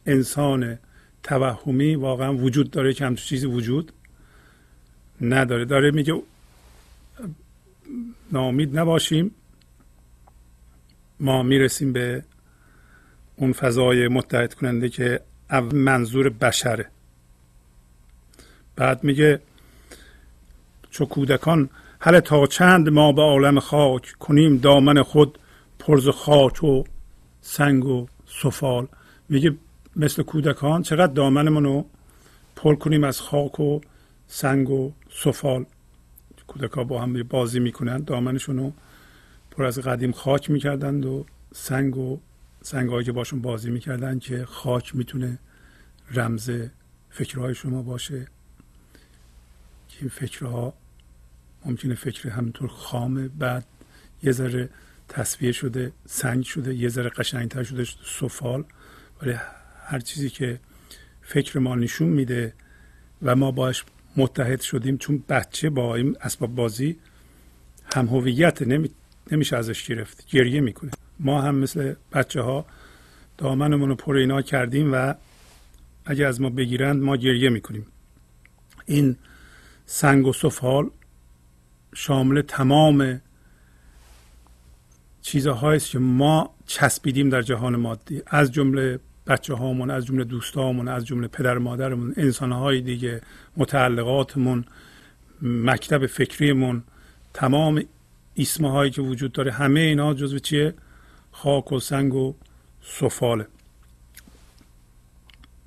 انسان 0.05 0.77
توهمی 1.23 1.95
واقعا 1.95 2.33
وجود 2.33 2.71
داره 2.71 2.93
که 2.93 3.05
همچون 3.05 3.25
چیزی 3.25 3.45
وجود 3.45 3.91
نداره. 5.21 5.65
داره 5.65 5.91
میگه 5.91 6.21
ناامید 8.31 8.79
نباشیم. 8.79 9.31
ما 11.19 11.43
می‌رسیم 11.43 11.93
به 11.93 12.23
اون 13.35 13.53
فضای 13.53 14.07
متحد 14.07 14.53
کننده 14.53 14.89
که 14.89 15.21
منظور 15.73 16.29
بشره. 16.29 16.89
بعد 18.75 19.03
میگه 19.03 19.41
چو 20.89 21.05
کودکان 21.05 21.69
هل 21.99 22.19
تا 22.19 22.47
چند 22.47 22.89
ما 22.89 23.11
به 23.11 23.21
عالم 23.21 23.59
خاک 23.59 24.11
کنیم 24.19 24.57
دامن 24.57 25.01
خود 25.03 25.39
پرز 25.79 26.09
خاک 26.09 26.63
و 26.63 26.83
سنگ 27.41 27.85
و 27.85 28.07
سفال. 28.41 28.87
میگه 29.29 29.55
مثل 29.95 30.23
کودکان 30.23 30.83
چقدر 30.83 31.13
دامنمون 31.13 31.63
رو 31.63 31.85
پر 32.55 32.75
کنیم 32.75 33.03
از 33.03 33.21
خاک 33.21 33.59
و 33.59 33.81
سنگ 34.27 34.69
و 34.69 34.91
سفال 35.19 35.65
کودکان 36.47 36.87
با 36.87 37.01
هم 37.01 37.23
بازی 37.23 37.59
می‌کنن. 37.59 37.97
دامنشون 37.97 38.57
رو 38.57 38.73
پر 39.51 39.65
از 39.65 39.79
قدیم 39.79 40.11
خاک 40.11 40.49
می‌کردند 40.49 41.05
و 41.05 41.25
سنگ 41.53 41.97
و 41.97 42.19
سنگ 42.61 43.03
که 43.03 43.11
باشون 43.11 43.41
بازی 43.41 43.69
می‌کردن 43.69 44.19
که 44.19 44.45
خاک 44.45 44.95
می‌تونه 44.95 45.39
رمز 46.11 46.51
فکرهای 47.09 47.55
شما 47.55 47.81
باشه. 47.81 48.27
که 49.89 49.97
این 49.99 50.09
فکرها 50.09 50.73
ممکنه 51.65 51.95
فکر 51.95 52.29
همینطور 52.29 52.69
خامه 52.69 53.27
بعد 53.27 53.65
یه 54.23 54.31
ذره 54.31 54.69
تصویه 55.09 55.51
شده 55.51 55.91
سنگ 56.05 56.43
شده 56.43 56.73
یه 56.73 56.89
ذره 56.89 57.09
قشنگتر 57.09 57.63
شده 57.63 57.85
سفال. 58.05 58.63
ولی 59.21 59.35
هر 59.85 59.99
چیزی 59.99 60.29
که 60.29 60.59
فکر 61.21 61.59
ما 61.59 61.75
نشون 61.75 62.09
میده 62.09 62.53
و 63.21 63.35
ما 63.35 63.51
باش 63.51 63.83
متحد 64.17 64.61
شدیم 64.61 64.97
چون 64.97 65.23
بچه 65.29 65.69
با 65.69 65.95
این 65.95 66.17
اسباب 66.21 66.55
بازی 66.55 66.97
هم 67.95 68.07
هویت 68.07 68.61
نمی... 68.61 68.89
نمیشه 69.31 69.57
ازش 69.57 69.87
گرفت 69.87 70.25
گریه 70.27 70.61
می‌کنه. 70.61 70.91
ما 71.19 71.41
هم 71.41 71.55
مثل 71.55 71.93
بچه 72.13 72.41
ها 72.41 72.65
دامنمون 73.37 73.89
رو 73.89 73.95
پر 73.95 74.15
اینا 74.15 74.41
کردیم 74.41 74.93
و 74.93 75.13
اگه 76.05 76.27
از 76.27 76.41
ما 76.41 76.49
بگیرند 76.49 77.03
ما 77.03 77.17
گریه 77.17 77.49
می‌کنیم. 77.49 77.85
این 78.85 79.15
سنگ 79.85 80.27
و 80.27 80.33
سفال 80.33 80.89
شامل 81.95 82.41
تمام 82.41 83.21
چیزهایی 85.21 85.79
که 85.79 85.99
ما 85.99 86.55
چسبیدیم 86.65 87.29
در 87.29 87.41
جهان 87.41 87.75
مادی. 87.75 88.21
از 88.27 88.51
جمله 88.51 88.99
بچه 89.27 89.53
هامون 89.53 89.91
از 89.91 90.05
جمله 90.05 90.23
دوستامون 90.23 90.87
از 90.87 91.05
جمله 91.05 91.27
پدر 91.27 91.57
مادرمون 91.57 92.13
انسانهای 92.17 92.81
دیگه 92.81 93.21
متعلقاتمون 93.57 94.65
مکتب 95.41 96.05
فکریمون 96.05 96.83
تمام 97.33 97.83
اسمه 98.37 98.71
هایی 98.71 98.91
که 98.91 99.01
وجود 99.01 99.31
داره 99.31 99.51
همه 99.51 99.79
اینا 99.79 100.13
جزو 100.13 100.39
چیه؟ 100.39 100.73
خاک 101.31 101.71
و 101.71 101.79
سنگ 101.79 102.13
و 102.15 102.35
سفاله. 102.81 103.47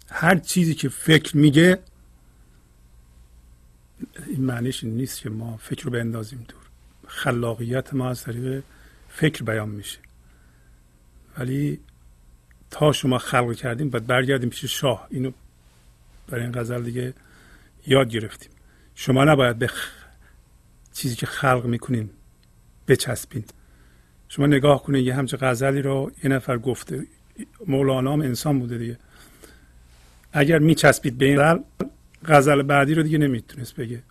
هر 0.08 0.38
چیزی 0.38 0.74
که 0.74 0.88
فکر 0.88 1.36
میگه 1.36 1.78
این 4.26 4.44
معنیش 4.44 4.84
نیست 4.84 5.20
که 5.20 5.30
ما 5.30 5.56
فکر 5.56 5.84
رو 5.84 5.90
بندازیم 5.90 6.44
دور. 6.48 6.60
خلاقیت 7.06 7.94
ما 7.94 8.10
از 8.10 8.22
طریق 8.22 8.62
فکر 9.08 9.44
بیان 9.44 9.68
میشه. 9.68 9.98
ولی 11.38 11.80
تا 12.70 12.92
شما 12.92 13.18
خلق 13.18 13.54
کردیم 13.54 13.90
باید 13.90 14.06
برگردیم 14.06 14.48
پیش 14.48 14.64
شاه. 14.64 15.06
اینو 15.10 15.30
برای 16.28 16.42
این 16.42 16.52
غزل 16.52 16.82
دیگه 16.82 17.14
یاد 17.86 18.10
گرفتیم. 18.10 18.50
شما 18.94 19.24
نباید 19.24 19.58
به 19.58 19.70
چیزی 20.92 21.16
که 21.16 21.26
خلق 21.26 21.64
می‌کنین 21.64 22.10
بچسبین. 22.88 23.44
شما 24.28 24.46
نگاه 24.46 24.82
کنید 24.82 25.06
یه 25.06 25.14
همچه 25.14 25.36
غزلی 25.36 25.82
رو 25.82 26.12
یه 26.24 26.30
نفر 26.30 26.58
گفته. 26.58 27.06
مولانا 27.66 28.12
هم 28.12 28.20
انسان 28.20 28.58
بوده 28.58 28.78
دیگه. 28.78 28.98
اگر 30.32 30.58
میچسبید 30.58 31.18
به 31.18 31.24
این 31.24 31.64
غزل 32.24 32.62
بعدی 32.62 32.94
رو 32.94 33.02
دیگه 33.02 33.18
نمی‌تونست 33.18 33.76
بگه. 33.76 34.02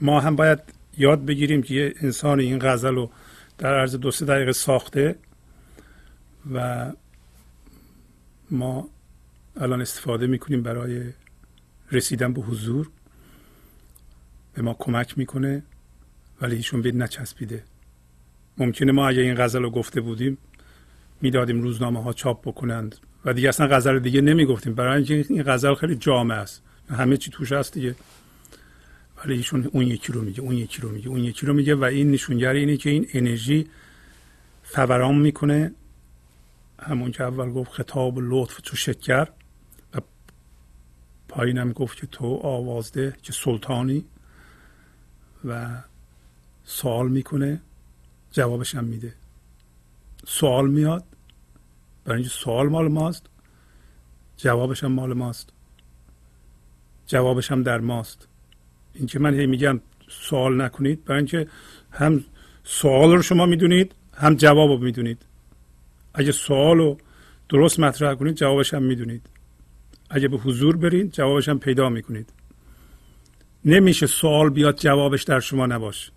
ما 0.00 0.20
هم 0.20 0.36
باید 0.36 0.58
یاد 0.98 1.24
بگیریم 1.24 1.62
که 1.62 1.74
یه 1.74 1.94
انسان 2.00 2.40
این 2.40 2.58
غزل 2.62 2.94
رو 2.94 3.10
در 3.58 3.74
عرض 3.80 3.94
دو 3.94 4.10
سه 4.10 4.24
دقیقه 4.24 4.52
ساخته. 4.52 5.16
و 6.52 6.92
ما 8.50 8.88
الان 9.56 9.80
استفاده 9.80 10.26
می‌کنیم 10.26 10.62
برای 10.62 11.02
رسیدن 11.92 12.32
به 12.32 12.40
حضور. 12.40 12.90
به 14.54 14.62
ما 14.62 14.76
کمک 14.78 15.18
می‌کنه 15.18 15.62
ولی 16.40 16.56
ایشون 16.56 16.82
به 16.82 16.92
نچسبیده. 16.92 17.64
ممکنه 18.58 18.92
ما 18.92 19.08
اگه 19.08 19.20
این 19.20 19.34
غزل 19.34 19.62
رو 19.62 19.70
گفته 19.70 20.00
بودیم 20.00 20.38
می‌دادیم 21.20 21.62
روزنامه 21.62 22.02
ها 22.02 22.12
چاپ 22.12 22.48
بکنند. 22.48 22.96
و 23.24 23.32
دیگه 23.32 23.48
اصلا 23.48 23.66
غزل 23.66 23.98
دیگه 23.98 24.20
نمی‌گفتیم. 24.20 24.74
برای 24.74 24.96
اینکه 24.96 25.26
این 25.34 25.42
غزل 25.42 25.74
خیلی 25.74 25.94
جامع 25.94 26.34
است. 26.34 26.62
همه 26.90 27.16
چی 27.16 27.30
توش 27.30 27.52
هست 27.52 27.74
دیگه. 27.74 27.94
ولی 29.24 29.34
ایشون 29.34 29.64
اون 29.72 29.86
یکی 29.86 30.12
رو 30.12 30.22
میگه 30.22 30.40
اون 30.40 30.56
یکی 30.56 30.82
رو 30.82 30.88
میگه 30.88 31.08
اون 31.08 31.24
یکی 31.24 31.46
رو 31.46 31.54
میگه. 31.54 31.74
و 31.74 31.84
این 31.84 32.10
نشونگر 32.10 32.52
اینه 32.52 32.76
که 32.76 32.90
این 32.90 33.06
انرژی 33.12 33.66
فوران 34.62 35.18
می‌کنه. 35.18 35.72
همون 36.78 37.12
که 37.12 37.24
اول 37.24 37.50
گفت 37.50 37.72
خطاب 37.72 38.14
لطف 38.18 38.60
تو 38.60 38.76
شکر 38.76 39.28
و 39.94 40.00
پایینم 41.28 41.72
گفت 41.72 41.98
که 41.98 42.06
تو 42.06 42.40
آوازده 42.42 43.16
که 43.22 43.32
سلطانی 43.32 44.04
و 45.44 45.82
سوال 46.64 47.08
می‌کنه 47.08 47.60
جوابش 48.30 48.74
هم 48.74 48.84
میده. 48.84 49.14
سوال 50.26 50.70
میاد 50.70 51.04
برای 52.04 52.18
اینکه 52.18 52.34
سوال 52.34 52.68
مال 52.68 52.88
ماست 52.88 53.26
جوابش 54.36 54.84
هم 54.84 54.92
مال 54.92 55.12
ماست. 55.12 55.52
جوابش 57.06 57.52
هم 57.52 57.62
در 57.62 57.78
ماست. 57.78 58.28
اینکه 58.94 59.18
من 59.18 59.34
هی 59.34 59.46
میگم 59.46 59.80
سوال 60.08 60.62
نکنید 60.62 61.04
برای 61.04 61.18
اینکه 61.18 61.48
هم 61.90 62.24
سوال 62.64 63.12
رو 63.12 63.22
شما 63.22 63.46
می‌دونید 63.46 63.94
هم 64.14 64.34
جواب 64.34 64.70
رو 64.70 64.78
می‌دونید. 64.78 65.26
اگه 66.14 66.32
سوال 66.32 66.78
رو 66.78 66.98
درست 67.48 67.80
مطرح 67.80 68.14
کنید 68.14 68.34
جوابش 68.34 68.74
هم 68.74 68.82
می‌دونید. 68.82 69.26
اگه 70.10 70.28
به 70.28 70.36
حضور 70.36 70.76
برید 70.76 71.12
جوابش 71.12 71.48
هم 71.48 71.58
پیدا 71.58 71.88
می‌کنید. 71.88 72.32
نمیشه 73.64 74.06
سوال 74.06 74.50
بیاد 74.50 74.76
جوابش 74.76 75.22
در 75.22 75.40
شما 75.40 75.66
نباشه. 75.66 76.12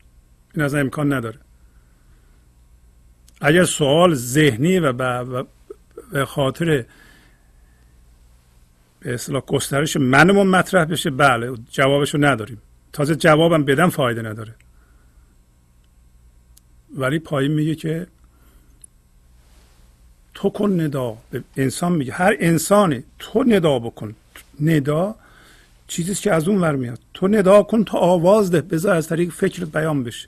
این 0.54 0.66
از 0.66 0.76
امکان 0.76 1.14
نداره. 1.14 1.40
اگر 3.42 3.64
سوال 3.64 4.14
ذهنی 4.14 4.80
و 4.80 4.94
به 6.12 6.26
خاطر 6.26 6.86
به 9.00 9.14
اصطلاح 9.14 9.42
گسترش 9.42 9.98
منمون 9.98 10.48
مطرح 10.48 10.86
بشه 10.86 11.10
بله 11.10 11.54
جوابش 11.72 12.14
رو 12.14 12.26
نداریم. 12.26 12.62
تازه 12.94 13.16
جوابم 13.16 13.64
بدم 13.64 13.90
فایده 13.90 14.22
نداره. 14.22 14.56
ولی 16.96 17.20
پایین 17.20 17.52
میگه 17.52 17.76
که 17.76 18.08
تو 20.38 20.50
کن 20.50 20.82
ندا. 20.82 21.18
به 21.32 21.44
انسان 21.58 21.92
میگه. 21.92 22.14
هر 22.14 22.36
انسانی 22.40 23.04
تو 23.20 23.44
ندا 23.44 23.80
بکن. 23.80 24.16
ندا 24.60 25.16
چیزی 25.88 26.16
که 26.16 26.34
از 26.34 26.48
اون 26.48 26.62
ور 26.62 26.76
میاد. 26.76 27.00
تو 27.14 27.28
ندا 27.28 27.64
کن 27.64 27.84
تو 27.84 27.98
آواز 27.98 28.52
ده. 28.52 28.62
بذار 28.62 28.96
از 28.96 29.08
طریق 29.08 29.30
فکرت 29.32 29.72
بیان 29.72 30.04
بشه. 30.04 30.28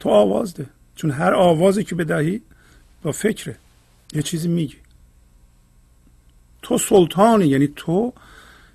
تو 0.00 0.08
آواز 0.08 0.54
ده. 0.54 0.66
چون 0.96 1.10
هر 1.10 1.34
آوازی 1.34 1.84
که 1.84 1.94
بدهی 1.94 2.42
با 3.02 3.12
فکره. 3.12 3.56
یه 4.12 4.22
چیزی 4.22 4.48
میگی 4.48 4.76
تو 6.62 6.78
سلطانی 6.78 7.46
یعنی 7.46 7.68
تو 7.76 8.12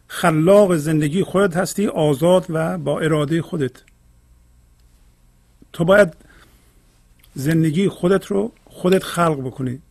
خلاق 0.08 0.76
زندگی 0.76 1.24
خودت 1.24 1.58
هستی 1.58 1.88
آزاد 1.88 2.46
و 2.50 2.78
با 2.78 3.00
اراده 3.00 3.42
خودت. 3.42 3.84
تو 5.74 5.86
باید 5.86 6.14
زندگی 7.36 7.90
خودت 7.90 8.26
رو 8.26 8.52
خودت 8.72 9.04
خلق 9.04 9.42
بکنی. 9.42 9.82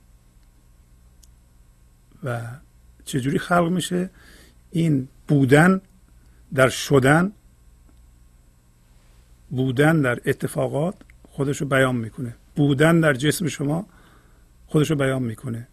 و 2.25 2.41
چجوری 3.05 3.39
خلق 3.39 3.69
میشه؟ 3.69 4.11
این 4.71 5.09
بودن 5.29 5.81
در 6.55 6.69
شدن 6.69 7.33
بودن 9.51 10.01
در 10.01 10.21
اتفاقات 10.27 10.95
خودش 11.31 11.61
رو 11.61 11.67
بیان 11.67 11.97
می‌کنه. 11.97 12.35
بودن 12.57 13.01
در 13.01 13.15
جسم 13.15 13.49
شما 13.49 13.87
خودش 14.67 14.91
رو 14.91 14.97
بیان 14.97 15.23
می‌کنه. 15.23 15.69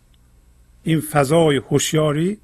این 0.83 1.01
فضای 1.01 1.57
هوشیاری 1.57 2.39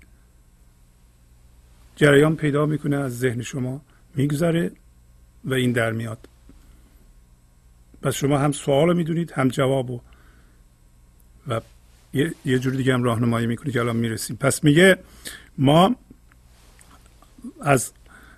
جریان 1.96 2.36
پیدا 2.36 2.66
می‌کنه 2.66 2.96
از 2.96 3.20
ذهن 3.20 3.42
شما 3.42 3.82
میگذره 4.16 4.72
و 5.46 5.54
این 5.54 5.72
در 5.72 5.92
میاد. 5.92 6.30
پس 8.02 8.14
شما 8.16 8.38
هم 8.38 8.52
سوال 8.52 8.96
می‌دونید 8.96 9.32
هم 9.32 9.48
جواب 9.48 9.90
و 11.48 11.62
یه, 12.14 12.34
یه 12.46 12.60
جور 12.60 12.74
دیگه 12.74 12.94
هم 12.94 13.04
راهنمایی 13.04 13.48
می‌کنید 13.48 13.74
که 13.74 13.80
الان 13.80 13.96
می‌رسیم. 13.96 14.36
پس 14.36 14.64
میگه 14.64 14.98
ما 15.58 15.96
از 17.62 17.92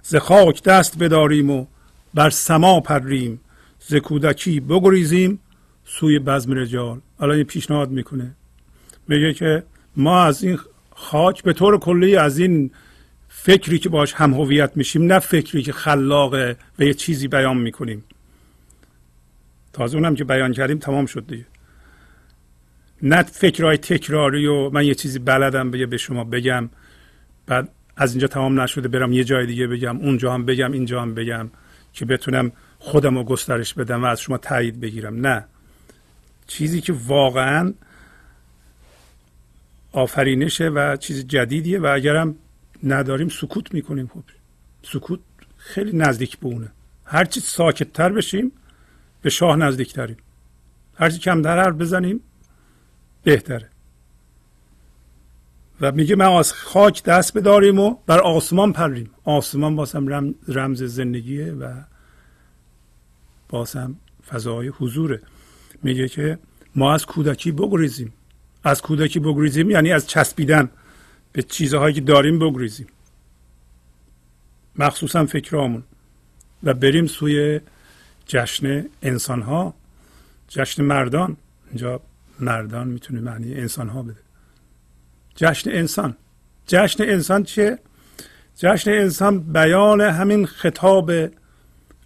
زخاک 0.04 0.64
دست 0.64 0.98
بداریم 0.98 1.50
و 1.50 1.66
بر 2.14 2.30
سما 2.30 2.80
پریم 2.80 3.40
ز 3.80 3.96
کودکی 3.96 4.60
بگریزیم 4.60 5.40
سوی 5.86 6.20
بزم 6.20 6.54
رجال. 6.54 7.02
الان 7.20 7.38
یه 7.38 7.44
پیشنهاد 7.44 7.90
می‌کنه. 7.90 8.36
میگه 9.08 9.34
که 9.34 9.64
ما 9.96 10.24
از 10.24 10.44
این 10.44 10.60
خاک 10.96 11.44
به 11.44 11.54
طور 11.54 11.80
کلی 11.80 12.16
از 12.16 12.40
این 12.40 12.72
فکری 13.30 13.80
که 13.80 13.90
باش 13.90 14.14
هم 14.14 14.34
هویت 14.34 14.72
میشیم 14.78 15.04
نه 15.04 15.20
فکری 15.20 15.64
که 15.64 15.72
خلاقه 15.72 16.58
و 16.80 16.84
یه 16.84 16.94
چیزی 16.94 17.28
بیان 17.28 17.58
می‌کنیم. 17.58 18.04
تازه 19.74 19.98
اونم 19.98 20.16
که 20.16 20.24
بیان 20.24 20.54
کردیم 20.54 20.78
تمام 20.78 21.06
شد 21.06 21.28
دیگه. 21.28 21.46
نه 23.02 23.24
فکرهای 23.24 23.78
تکراری 23.78 24.48
و 24.48 24.70
من 24.70 24.86
یه 24.86 24.96
چیزی 24.96 25.20
بلدم 25.20 25.72
بگه 25.72 25.86
به 25.86 25.98
شما 25.98 26.24
بگم. 26.24 26.70
بعد 27.46 27.70
از 27.98 28.12
اینجا 28.12 28.28
تمام 28.28 28.62
نشده 28.62 28.88
برم 28.88 29.14
یه 29.14 29.24
جای 29.24 29.46
دیگه 29.46 29.68
بگم 29.68 29.98
اونجا 29.98 30.34
هم 30.34 30.46
بگم 30.46 30.72
اینجا 30.72 31.02
هم 31.02 31.14
بگم 31.14 31.50
که 31.94 32.06
بتونم 32.06 32.52
خودم 32.80 33.18
رو 33.18 33.24
گسترش 33.24 33.74
بدم 33.74 34.04
و 34.04 34.06
از 34.06 34.22
شما 34.22 34.38
تایید 34.38 34.80
بگیرم. 34.80 35.28
نه. 35.28 35.46
چیزی 36.48 36.82
که 36.82 36.94
واقعا 37.08 37.74
آفرینشه 39.92 40.70
و 40.70 40.96
چیز 40.96 41.28
جدیدیه 41.28 41.80
و 41.80 41.86
اگرم 41.86 42.36
نداریم 42.84 43.30
سکوت 43.30 43.74
می‌کنیم. 43.74 44.08
خب 44.14 44.24
سکوت 44.84 45.20
خیلی 45.58 45.98
نزدیک 45.98 46.40
به 46.40 46.48
اونه. 46.48 46.72
هرچی 47.06 47.40
ساکتتر 47.40 48.10
بشیم 48.10 48.52
به 49.22 49.30
شاه 49.30 49.56
نزدیکتریم. 49.56 50.18
هرچی 50.96 51.20
کمتر 51.20 51.64
حرف 51.64 51.76
بزنیم 51.76 52.22
بهتره. 53.26 53.70
و 55.82 55.92
میگه 55.92 56.16
من 56.16 56.26
از 56.26 56.54
خاک 56.54 57.04
دست 57.04 57.38
بداریم 57.38 57.80
و 57.80 57.96
بر 58.06 58.20
آسمان 58.20 58.74
پریم. 58.74 59.10
آسمان 59.24 59.76
باسم 59.76 60.34
رمز 60.48 60.84
زندگیه 60.84 61.52
و 61.52 61.74
باسم 63.50 63.96
فضای 64.28 64.68
حضوره. 64.68 65.22
میگه 65.84 66.08
که 66.08 66.40
ما 66.76 66.94
از 66.94 67.06
کودکی 67.06 67.52
بگریزیم. 67.52 68.14
از 68.64 68.82
کودکی 68.82 69.20
بگریزیم 69.20 69.70
یعنی 69.70 69.92
از 69.92 70.08
چسبیدن 70.08 70.70
به 71.32 71.42
چیزهایی 71.42 71.96
که 71.96 72.02
داریم 72.02 72.40
بگریزیم. 72.40 72.88
مخصوصا 74.76 75.26
فکرامون 75.26 75.84
و 76.64 76.74
بریم 76.74 77.08
سوی 77.08 77.60
جشن 78.28 78.86
انسان 79.02 79.42
ها 79.42 79.74
جشن 80.48 80.84
مردان. 80.84 81.38
اینجا 81.68 82.02
مردان 82.40 82.88
می‌تونه 82.88 83.22
معنی 83.22 83.54
انسان 83.54 83.90
ها 83.90 84.04
بده. 84.04 84.22
جشن 85.36 85.72
انسان. 85.72 86.16
جشن 86.68 87.04
انسان 87.04 87.44
چیه؟ 87.44 87.80
جشن 88.58 88.92
انسان 88.92 89.40
بیان 89.40 90.02
همین 90.02 90.46
خطاب 90.46 91.12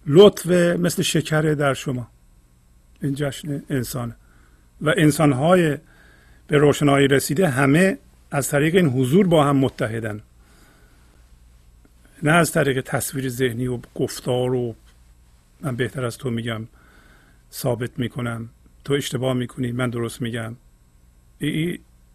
لطف 0.06 0.46
مثل 0.78 1.02
شکر 1.02 1.42
در 1.42 1.74
شما. 1.74 2.08
این 3.02 3.14
جشن 3.14 3.62
انسانه. 3.70 4.16
و 4.80 4.94
انسانهای 4.96 5.78
به 6.46 6.56
روشنایی 6.56 7.08
رسیده 7.08 7.48
همه 7.48 7.98
از 8.30 8.48
طریق 8.48 8.74
این 8.74 8.88
حضور 8.88 9.26
با 9.26 9.44
هم 9.44 9.56
متحدن. 9.56 10.20
نه 12.22 12.32
از 12.32 12.52
طریق 12.52 12.80
تصویر 12.80 13.28
ذهنی 13.28 13.66
و 13.66 13.78
گفتار 13.94 14.54
و 14.54 14.74
من 15.60 15.76
بهتر 15.76 16.04
از 16.04 16.18
تو 16.18 16.30
میگم 16.30 16.68
ثابت 17.52 17.98
می‌کنم. 17.98 18.48
تو 18.84 18.92
اشتباه 18.94 19.32
می‌کنی 19.32 19.72
من 19.72 19.90
درست 19.90 20.22
میگم. 20.22 20.56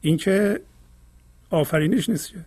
این 0.01 0.17
که 0.17 0.61
آفرینش 1.49 2.09
نیست 2.09 2.29
که. 2.29 2.45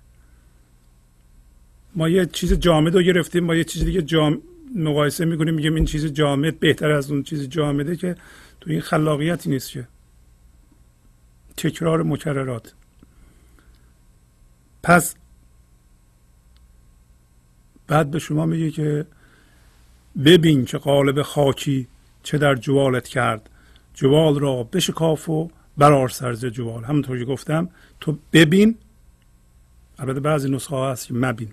ما 1.95 2.09
یه 2.09 2.27
چیز 2.27 2.53
جامد 2.53 2.95
رو 2.95 3.03
گرفتیم 3.03 3.45
ما 3.45 3.55
یه 3.55 3.65
چیز 3.65 3.85
دیگه 3.85 4.03
جام 4.03 4.43
مقایسه 4.75 5.25
می‌کنیم 5.25 5.55
میگیم 5.55 5.75
این 5.75 5.85
چیز 5.85 6.07
جامد 6.07 6.59
بهتر 6.59 6.91
از 6.91 7.11
اون 7.11 7.23
چیز 7.23 7.49
جامده 7.49 7.97
که 7.97 8.17
تو 8.61 8.71
این 8.71 8.81
خلاقیتی 8.81 9.51
نیست 9.51 9.71
که. 9.71 9.89
تکرار 11.57 12.03
مکررات. 12.03 12.75
پس 14.83 15.15
بعد 17.87 18.11
به 18.11 18.19
شما 18.19 18.47
میگه 18.47 18.71
که 18.71 19.07
ببین 20.25 20.65
که 20.65 20.79
قالب 20.79 21.23
خاکی 21.23 21.87
چه 22.23 22.39
در 22.39 22.55
جوالت 22.55 23.09
کرد. 23.09 23.51
جوال 23.99 24.39
را 24.39 24.63
بشکاف 24.63 25.29
و 25.29 25.51
برار 25.77 26.09
سرز 26.09 26.45
جوال. 26.45 26.85
همونطور 26.85 27.19
که 27.19 27.25
گفتم 27.25 27.69
تو 28.01 28.19
ببین. 28.33 28.77
البته 29.99 30.21
بعضی 30.21 30.51
نسخه 30.51 30.77
ها 30.77 30.93
هست 30.93 31.07
که 31.07 31.15
مبین. 31.15 31.49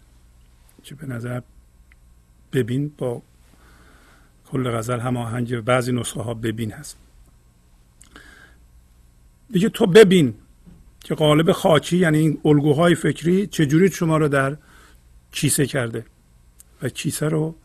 که 0.84 0.96
به 0.96 1.08
نظر 1.08 1.42
ببین 2.54 2.92
با 2.98 3.22
کل 4.52 4.72
غزل 4.72 5.00
هماهنگ 5.00 5.60
بعضی 5.60 5.92
نسخه 5.92 6.22
ها 6.22 6.34
ببین 6.34 6.72
هست. 6.72 6.98
دیگه 9.52 9.70
تو 9.70 9.86
ببین 9.86 10.34
که 11.00 11.16
قالب 11.16 11.52
خاکی 11.52 11.98
یعنی 11.98 12.18
این 12.18 12.42
الگوهای 12.46 12.96
فکری 12.96 13.48
چجوری 13.48 13.92
شما 13.92 14.18
رو 14.18 14.28
در 14.28 14.58
کیسه 15.32 15.66
کرده 15.66 16.06
و 16.82 16.90
کیسه 16.90 17.30
رو 17.30 17.56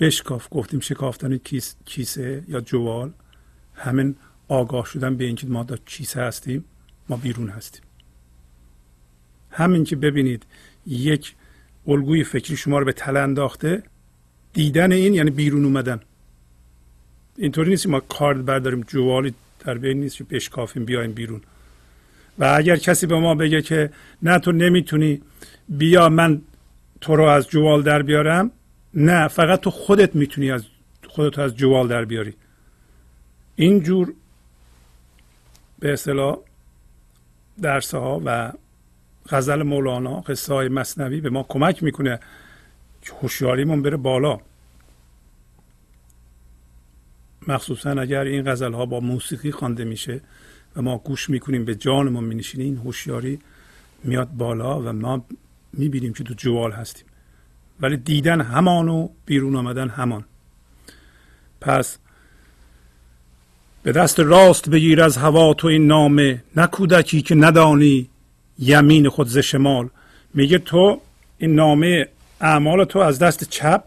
بشکاف. 0.00 0.48
گفتیم 0.50 0.80
شکافتن 0.80 1.36
کیسه 1.84 2.44
یا 2.48 2.60
جوال. 2.60 3.12
همین 3.76 4.16
آگاه 4.48 4.86
شدن 4.86 5.16
به 5.16 5.24
اینکه 5.24 5.46
ما 5.46 5.62
در 5.62 5.78
کیسه 5.86 6.20
هستیم 6.20 6.64
ما 7.08 7.16
بیرون 7.16 7.48
هستیم. 7.48 7.82
همین 9.50 9.84
که 9.84 9.96
ببینید 9.96 10.46
یک 10.86 11.34
الگوی 11.86 12.24
فکری 12.24 12.56
شما 12.56 12.78
رو 12.78 12.84
به 12.84 12.92
تله 12.92 13.20
انداخته 13.20 13.82
دیدن 14.52 14.92
این 14.92 15.14
یعنی 15.14 15.30
بیرون 15.30 15.64
اومدن. 15.64 16.00
اینطوری 17.36 17.70
نیست 17.70 17.86
ما 17.86 18.00
کارد 18.00 18.44
برداریم 18.44 18.80
جوالی 18.80 19.34
در 19.58 19.78
بین 19.78 20.00
نیست 20.00 20.16
که 20.16 20.24
بشکافیم 20.24 20.84
بیایم 20.84 21.12
بیرون. 21.12 21.40
و 22.38 22.54
اگر 22.56 22.76
کسی 22.76 23.06
به 23.06 23.18
ما 23.18 23.34
بگه 23.34 23.62
که 23.62 23.90
نه 24.22 24.38
تو 24.38 24.52
نمی‌تونی 24.52 25.22
بیا 25.68 26.08
من 26.08 26.42
تو 27.00 27.16
رو 27.16 27.24
از 27.24 27.48
جوال 27.48 27.82
در 27.82 28.02
بیارم 28.02 28.50
نه 28.94 29.28
فقط 29.28 29.60
تو 29.60 29.70
خودت 29.70 30.16
می‌تونی 30.16 30.50
از 30.50 30.62
خودت 31.08 31.38
از 31.38 31.56
جوال 31.56 31.88
در 31.88 32.04
بیاری. 32.04 32.34
اینجور 33.56 34.14
به 35.78 35.92
اصطلاح 35.92 36.38
درس 37.62 37.94
ها 37.94 38.22
و 38.24 38.52
غزل 39.28 39.62
مولانا 39.62 40.20
قصه 40.20 40.54
های 40.54 40.68
مصنوی 40.68 41.20
به 41.20 41.30
ما 41.30 41.42
کمک 41.48 41.82
می‌کنه 41.82 42.20
که 43.02 43.12
هوشیاریمون 43.22 43.82
بره 43.82 43.96
بالا. 43.96 44.40
مخصوصا 47.48 47.90
اگر 47.90 48.24
این 48.24 48.52
غزل 48.52 48.72
ها 48.72 48.86
با 48.86 49.00
موسیقی 49.00 49.50
خوانده 49.50 49.84
میشه 49.84 50.20
و 50.76 50.82
ما 50.82 50.98
گوش 50.98 51.30
می‌کنیم 51.30 51.64
به 51.64 51.74
جانمون 51.74 52.24
مینشینه 52.24 52.64
این 52.64 52.76
هوشیاری 52.76 53.38
میاد 54.04 54.28
بالا 54.28 54.80
و 54.80 54.92
ما 54.92 55.24
می‌بینیم 55.72 56.12
که 56.12 56.24
تو 56.24 56.34
جوال 56.34 56.72
هستیم. 56.72 57.06
ولی 57.80 57.96
دیدن 57.96 58.40
همان 58.40 58.88
و 58.88 59.08
بیرون 59.26 59.56
آمدن 59.56 59.88
همان. 59.88 60.24
پس 61.60 61.98
به 63.86 63.92
دست 63.92 64.20
راست 64.20 64.70
بگیر 64.70 65.02
از 65.02 65.16
هوا 65.16 65.54
تو 65.54 65.66
این 65.66 65.86
نامه 65.86 66.44
نه 66.56 66.66
کودکی 66.66 67.22
که 67.22 67.34
ندانی 67.34 68.08
یمین 68.58 69.08
خود 69.08 69.26
ز 69.26 69.38
شمال. 69.38 69.88
میگه 70.34 70.58
تو 70.58 71.00
این 71.38 71.54
نامه 71.54 72.08
اعمال 72.40 72.84
تو 72.84 72.98
از 72.98 73.18
دست 73.18 73.44
چپ 73.44 73.84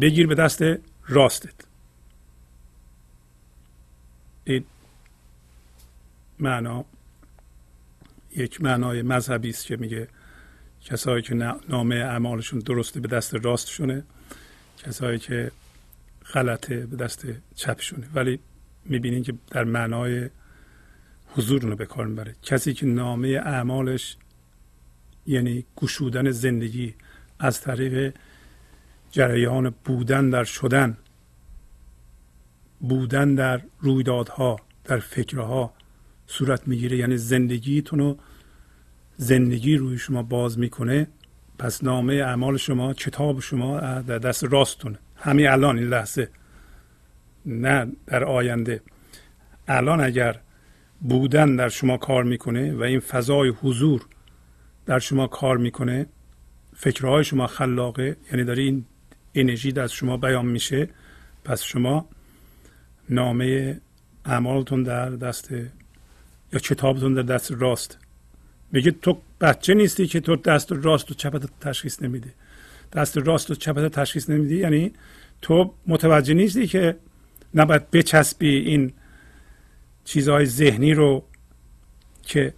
بگیر 0.00 0.26
به 0.26 0.34
دست 0.34 0.62
راستت. 1.08 1.54
این 4.44 4.64
معنا 6.38 6.84
یک 8.36 8.62
معنای 8.62 9.02
مذهبی 9.02 9.50
است 9.50 9.66
که 9.66 9.76
میگه 9.76 10.08
کسایی 10.84 11.22
که 11.22 11.34
نامه 11.68 11.96
اعمالشون 11.96 12.58
درسته 12.58 13.00
به 13.00 13.08
دست 13.08 13.34
راستشونه 13.34 14.04
کسایی 14.78 15.18
که 15.18 15.50
غلطه 16.34 16.86
به 16.86 16.96
دست 16.96 17.26
چپشونه. 17.54 18.06
ولی 18.14 18.38
می‌بینین 18.88 19.22
که 19.22 19.34
در 19.50 19.64
معنای 19.64 20.30
حضور 21.28 21.62
رو 21.62 21.76
به 21.76 21.86
کار 21.86 22.06
می‌بره. 22.06 22.34
کسی 22.42 22.74
که 22.74 22.86
نامه 22.86 23.28
اعمالش 23.28 24.16
یعنی 25.26 25.64
گشودن 25.76 26.30
زندگی 26.30 26.94
از 27.38 27.60
طریق 27.60 28.14
جریان 29.10 29.74
بودن 29.84 30.30
در 30.30 30.44
شدن 30.44 30.96
بودن 32.80 33.34
در 33.34 33.60
رویدادها 33.80 34.56
در 34.84 34.98
فکرها 34.98 35.74
صورت 36.26 36.68
می‌گیره. 36.68 36.96
یعنی 36.96 37.16
زندگیتون 37.16 37.98
رو 37.98 38.18
زندگی 39.16 39.76
روی 39.76 39.98
شما 39.98 40.22
باز 40.22 40.58
می‌کنه 40.58 41.06
پس 41.58 41.84
نامه 41.84 42.14
اعمال 42.14 42.56
شما 42.56 42.94
کتاب 42.94 43.40
شما 43.40 43.80
در 43.80 44.18
دست 44.18 44.44
راستونه. 44.44 44.98
همین 45.16 45.48
الان 45.48 45.78
این 45.78 45.88
لحظه. 45.88 46.28
نه 47.46 47.92
در 48.06 48.24
آینده. 48.24 48.80
الان 49.68 50.00
اگر 50.00 50.40
بودن 51.00 51.56
در 51.56 51.68
شما 51.68 51.96
کار 51.96 52.24
می‌کنه 52.24 52.74
و 52.74 52.82
این 52.82 53.00
فضای 53.00 53.48
حضور 53.48 54.06
در 54.86 54.98
شما 54.98 55.26
کار 55.26 55.56
می‌کنه 55.56 56.06
فکرهای 56.76 57.24
شما 57.24 57.46
خلاقه 57.46 58.16
یعنی 58.32 58.44
داره 58.44 58.62
این 58.62 58.84
انرژی 59.34 59.72
در 59.72 59.86
شما 59.86 60.16
بیان 60.16 60.46
میشه 60.46 60.88
پس 61.44 61.62
شما 61.62 62.08
نامه 63.10 63.80
اعمالتون 64.24 64.82
در 64.82 65.10
دست 65.10 65.50
یا 66.52 66.58
کتابتون 66.58 67.14
در 67.14 67.22
دست 67.22 67.52
راست. 67.52 67.98
میگه 68.72 68.90
تو 68.90 69.18
بچه 69.40 69.74
نیستی 69.74 70.06
که 70.06 70.20
تو 70.20 70.36
دست 70.36 70.72
راست 70.72 71.10
و 71.10 71.14
چپت 71.14 71.42
تشخیص 71.60 72.02
نمیده. 72.02 72.34
دست 72.92 73.18
راست 73.18 73.50
و 73.50 73.54
چپت 73.54 73.92
تشخیص 73.92 74.30
نمیدی 74.30 74.56
یعنی 74.56 74.92
تو 75.42 75.74
متوجه 75.86 76.34
نیستی 76.34 76.66
که 76.66 76.96
نباید 77.54 77.90
بچسبی 77.90 78.56
این 78.56 78.92
چیزهای 80.04 80.46
ذهنی 80.46 80.94
رو 80.94 81.24
که 82.22 82.54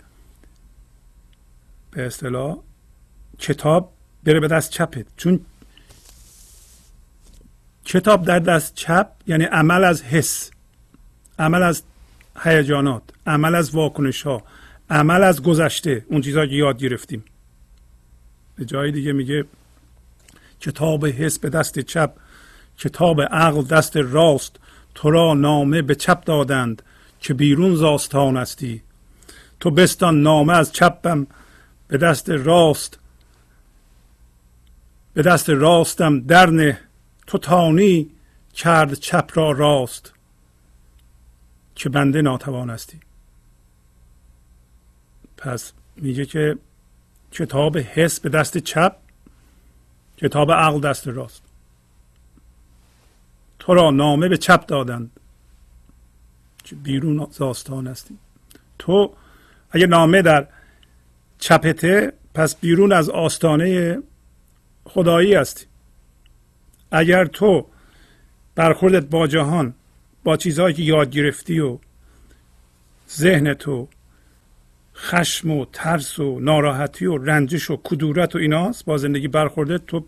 به 1.90 2.06
اصطلاح 2.06 2.58
کتاب 3.38 3.92
بره 4.24 4.40
به 4.40 4.48
دست 4.48 4.70
چپت. 4.70 5.06
چون 5.16 5.40
کتاب 7.84 8.24
در 8.24 8.38
دست 8.38 8.74
چپ 8.74 9.10
یعنی 9.26 9.44
عمل 9.44 9.84
از 9.84 10.02
حس 10.02 10.50
عمل 11.38 11.62
از 11.62 11.82
هیجانات 12.42 13.02
عمل 13.26 13.54
از 13.54 13.70
واکنش 13.74 14.22
ها 14.22 14.42
عمل 14.90 15.22
از 15.22 15.42
گذشته 15.42 16.04
اون 16.08 16.20
چیزهایی 16.20 16.50
که 16.50 16.56
یاد 16.56 16.78
گرفتیم. 16.78 17.24
به 18.56 18.64
جای 18.64 18.92
دیگه 18.92 19.12
میگه 19.12 19.44
کتاب 20.60 21.06
حس 21.06 21.38
به 21.38 21.48
دست 21.50 21.78
چپ 21.78 22.12
کتاب 22.78 23.22
عقل 23.22 23.62
دست 23.62 23.96
راست. 23.96 24.59
تو 24.94 25.10
را 25.10 25.34
نامه 25.34 25.82
به 25.82 25.94
چپ 25.94 26.24
دادند 26.24 26.82
که 27.20 27.34
بیرون 27.34 27.74
زاستان 27.74 28.36
هستی. 28.36 28.82
تو 29.60 29.70
بستان 29.70 30.22
نامه 30.22 30.52
از 30.52 30.72
چپم 30.72 31.26
به 31.88 31.98
دست 31.98 32.30
راست 32.30 32.98
به 35.14 35.22
دست 35.22 35.50
راستم 35.50 36.20
درنه 36.20 36.80
تو 37.26 37.38
تانی 37.38 38.10
کرد 38.54 38.94
چپ 38.94 39.30
را 39.34 39.50
راست 39.50 40.12
که 41.74 41.88
بنده 41.88 42.22
ناتوان 42.22 42.70
هستی. 42.70 43.00
پس 45.36 45.72
میگه 45.96 46.26
که 46.26 46.58
کتاب 47.32 47.78
حس 47.78 48.20
به 48.20 48.28
دست 48.28 48.58
چپ 48.58 48.96
کتاب 50.16 50.52
عقل 50.52 50.80
دست 50.80 51.08
راست. 51.08 51.42
تو 53.60 53.74
را 53.74 53.90
نامه 53.90 54.28
به 54.28 54.36
چپ 54.36 54.66
دادند. 54.66 55.10
بیرون 56.82 57.26
زاستان 57.30 57.86
هستی. 57.86 58.18
تو 58.78 59.12
اگه 59.70 59.86
نامه 59.86 60.22
در 60.22 60.48
چپته 61.38 62.12
پس 62.34 62.56
بیرون 62.56 62.92
از 62.92 63.10
آستانه 63.10 63.98
خدایی 64.84 65.34
هستی. 65.34 65.66
اگر 66.92 67.24
تو 67.24 67.66
برخوردت 68.54 69.06
با 69.06 69.26
جهان 69.26 69.74
با 70.24 70.36
چیزهایی 70.36 70.74
که 70.74 70.82
یاد 70.82 71.10
گرفتی 71.10 71.60
و 71.60 71.78
ذهن 73.10 73.54
تو 73.54 73.88
خشم 74.94 75.50
و 75.50 75.66
ترس 75.72 76.18
و 76.18 76.40
ناراحتی 76.40 77.06
و 77.06 77.18
رنجش 77.18 77.70
و 77.70 77.80
کدورت 77.84 78.34
و 78.34 78.38
ایناست 78.38 78.84
با 78.84 78.96
زندگی 78.96 79.28
برخورده 79.28 79.78
تو 79.78 80.06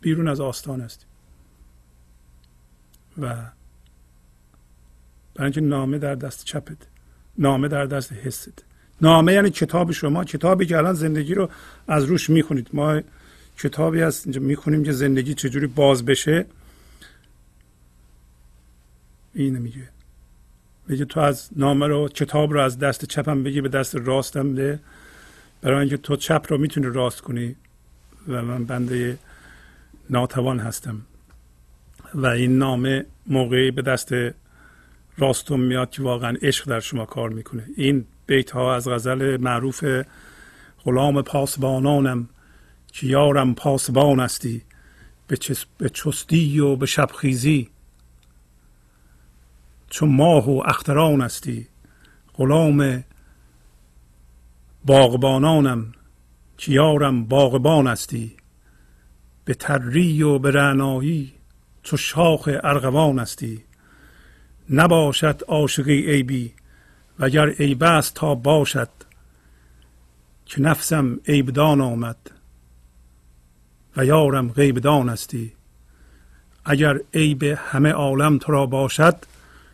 بیرون 0.00 0.28
از 0.28 0.40
آستان 0.40 0.80
هستی. 0.80 1.06
و 3.18 3.34
برای 5.34 5.46
اینکه 5.46 5.60
نامه 5.60 5.98
در 5.98 6.14
دست 6.14 6.44
چپت. 6.44 6.76
نامه 7.38 7.68
در 7.68 7.86
دست 7.86 8.12
حست. 8.12 8.64
نامه 9.00 9.32
یعنی 9.32 9.50
کتاب 9.50 9.92
شما 9.92 10.24
کتابی 10.24 10.66
که 10.66 10.76
الان 10.76 10.94
زندگی 10.94 11.34
رو 11.34 11.50
از 11.88 12.04
روش 12.04 12.30
می‌خونید. 12.30 12.68
ما 12.72 13.00
کتابی 13.58 14.00
هست 14.00 14.26
اینجا 14.26 14.40
می‌خونیم 14.40 14.84
که 14.84 14.92
زندگی 14.92 15.34
چجوری 15.34 15.66
باز 15.66 16.04
بشه. 16.04 16.46
اینه 19.34 19.58
میگه. 19.58 19.88
میگه 20.88 21.04
تو 21.04 21.20
از 21.20 21.48
نامه 21.56 21.86
رو 21.86 22.08
کتاب 22.08 22.52
رو 22.52 22.60
از 22.60 22.78
دست 22.78 23.04
چپم 23.04 23.42
بگی 23.42 23.60
به 23.60 23.68
دست 23.68 23.96
راستم 23.96 24.54
ده. 24.54 24.80
برای 25.62 25.80
اینکه 25.80 25.96
تو 25.96 26.16
چپ 26.16 26.46
رو 26.48 26.58
می‌تونی 26.58 26.86
راست 26.86 27.20
کنی. 27.20 27.56
و 28.28 28.42
من 28.42 28.64
بنده 28.64 29.18
ناتوان 30.10 30.58
هستم. 30.58 31.00
و 32.14 32.26
این 32.26 32.58
نامه 32.58 33.06
موقعی 33.26 33.70
به 33.70 33.82
دست 33.82 34.14
راستم 35.18 35.60
میاد 35.60 35.90
که 35.90 36.02
واقعا 36.02 36.36
عشق 36.42 36.68
در 36.68 36.80
شما 36.80 37.06
کار 37.06 37.30
می‌کنه. 37.30 37.66
این 37.76 38.04
بیت 38.26 38.50
ها 38.50 38.74
از 38.74 38.88
غزل 38.88 39.36
معروف 39.36 39.84
غلام 40.84 41.22
پاسبانانم 41.22 42.28
که 42.92 43.06
یارم 43.06 43.54
پاسبان 43.54 44.20
هستی 44.20 44.62
به 45.78 45.88
چستی 45.88 46.60
و 46.60 46.76
به 46.76 46.86
شبخیزی. 46.86 47.68
چون 49.90 50.14
ماه 50.14 50.50
و 50.50 50.62
اختران 50.66 51.20
هستی 51.20 51.66
غلام 52.34 53.04
باغبانانم 54.84 55.92
که 56.58 56.72
یارم 56.72 57.24
باغبان 57.24 57.86
هستی 57.86 58.36
به 59.44 59.54
تری 59.54 60.22
و 60.22 60.38
به 60.38 60.50
رعنایی 60.50 61.32
چو 61.82 61.96
شاخ 61.96 62.48
ارغوان 62.64 63.18
هستی 63.18 63.64
نباشد 64.70 65.42
عاشقی 65.48 66.10
عیبی 66.10 66.52
وگر 67.18 67.48
عیب 67.48 67.82
است 67.82 68.14
تا 68.14 68.34
باشد. 68.34 68.88
که 70.46 70.60
نفسم 70.60 71.20
عیبدان 71.28 71.80
آمد 71.80 72.16
و 73.96 74.04
یارم 74.04 74.48
غیبدان 74.48 75.08
هستی 75.08 75.52
اگر 76.64 77.00
عیب 77.14 77.42
همه 77.42 77.90
عالم 77.90 78.38
تو 78.38 78.52
را 78.52 78.66
باشد 78.66 79.16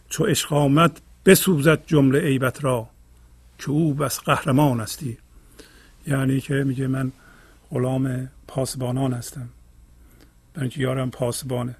چو 0.08 0.24
عشق 0.24 0.52
آمد 0.52 1.00
بسوزد 1.24 1.86
جمله 1.86 2.20
عیبت 2.20 2.64
را 2.64 2.88
که 3.58 3.70
او 3.70 3.94
بس 3.94 4.20
قهرمان 4.20 4.80
هستی 4.80 5.18
یعنی 6.06 6.40
که 6.40 6.54
میگه 6.54 6.86
من 6.86 7.12
غلام 7.70 8.30
پاسبانان 8.46 9.12
هستم. 9.12 9.48
برای 10.54 10.70
یارم 10.76 11.10
پاسبانه. 11.10 11.76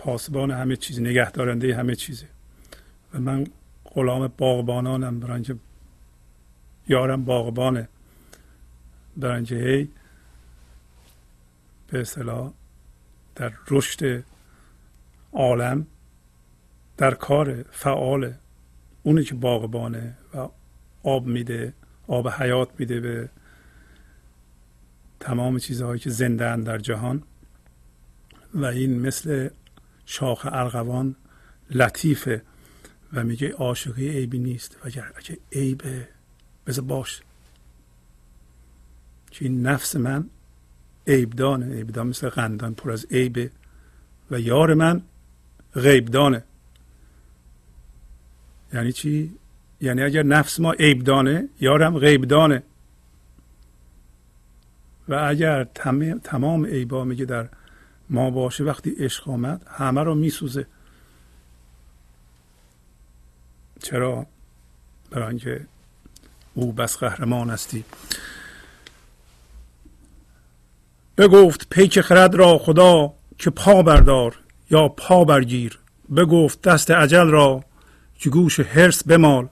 پاسبان 0.00 0.50
همه 0.50 0.76
چیز 0.76 1.00
نگهدارنده 1.00 1.76
همه 1.76 1.94
چیزه. 1.94 2.26
و 3.14 3.20
من 3.20 3.46
غلام 3.84 4.32
باغبانانم 4.38 5.20
برای 5.20 5.34
اینکه 5.34 5.56
یارم 6.88 7.24
باغبانه. 7.24 7.88
برای 9.16 9.36
اینکه 9.36 9.54
هی 9.54 9.88
به 11.86 12.00
اصطلاح 12.00 12.52
در 13.34 13.52
رشد 13.70 14.24
عالم 15.32 15.86
در 16.96 17.14
کار 17.14 17.62
فعال 17.70 18.34
اونی 19.02 19.24
که 19.24 19.34
باغبانه 19.34 20.14
و 20.34 20.48
آب 21.02 21.26
میده 21.26 21.72
آب 22.06 22.28
حیات 22.28 22.68
میده 22.78 23.00
به 23.00 23.28
تمام 25.20 25.58
چیزهایی 25.58 26.00
که 26.00 26.10
زنده 26.10 26.56
در 26.56 26.78
جهان. 26.78 27.22
و 28.54 28.64
این 28.64 29.00
مثل 29.00 29.48
شاخ 30.10 30.46
ارغوان 30.52 31.16
لطیفه 31.70 32.42
و 33.12 33.24
میگه 33.24 33.52
عاشقی 33.52 34.08
عیبی 34.08 34.38
نیست. 34.38 34.76
و 34.76 34.78
اگر 34.86 35.12
اگه 35.16 35.38
عیبه 35.52 36.08
بذار 36.66 36.84
باش. 36.84 37.20
که 39.30 39.44
این 39.44 39.66
نفس 39.66 39.96
من 39.96 40.30
عیبدانه. 41.06 41.74
عیبدان 41.74 42.06
مثل 42.06 42.28
قندان 42.28 42.74
پر 42.74 42.90
از 42.90 43.06
عیبه 43.10 43.50
و 44.30 44.40
یار 44.40 44.74
من 44.74 45.02
غیبدانه. 45.74 46.44
یعنی 48.72 48.92
چی؟ 48.92 49.32
یعنی 49.80 50.02
اگر 50.02 50.22
نفس 50.22 50.60
ما 50.60 50.72
عیبدانه 50.72 51.48
یارم 51.60 51.98
غیبدانه. 51.98 52.62
و 55.08 55.14
اگر 55.14 55.64
تمام 56.24 56.66
عیبا 56.66 57.04
میگه 57.04 57.24
در 57.24 57.48
ما 58.10 58.30
باشه 58.30 58.64
وقتی 58.64 58.90
عشق 58.90 59.28
آمد 59.28 59.66
همه 59.68 60.02
رو 60.02 60.14
میسوزه. 60.14 60.66
چرا؟ 63.82 64.26
برای 65.10 65.28
اینکه 65.28 65.66
او 66.54 66.72
بس 66.72 66.96
قهرمان 66.96 67.50
هستی. 67.50 67.84
بگفت 71.18 71.68
پیک 71.70 72.00
خرد 72.00 72.34
را 72.34 72.58
خدا 72.58 73.12
که 73.38 73.50
پا 73.50 73.82
بردار 73.82 74.38
یا 74.70 74.88
پا 74.88 75.24
برگیر. 75.24 75.78
بگفت 76.16 76.62
دست 76.62 76.90
عجل 76.90 77.28
را 77.28 77.64
که 78.18 78.30
گوش 78.30 78.60
هرس 78.60 79.04
بمال. 79.04 79.48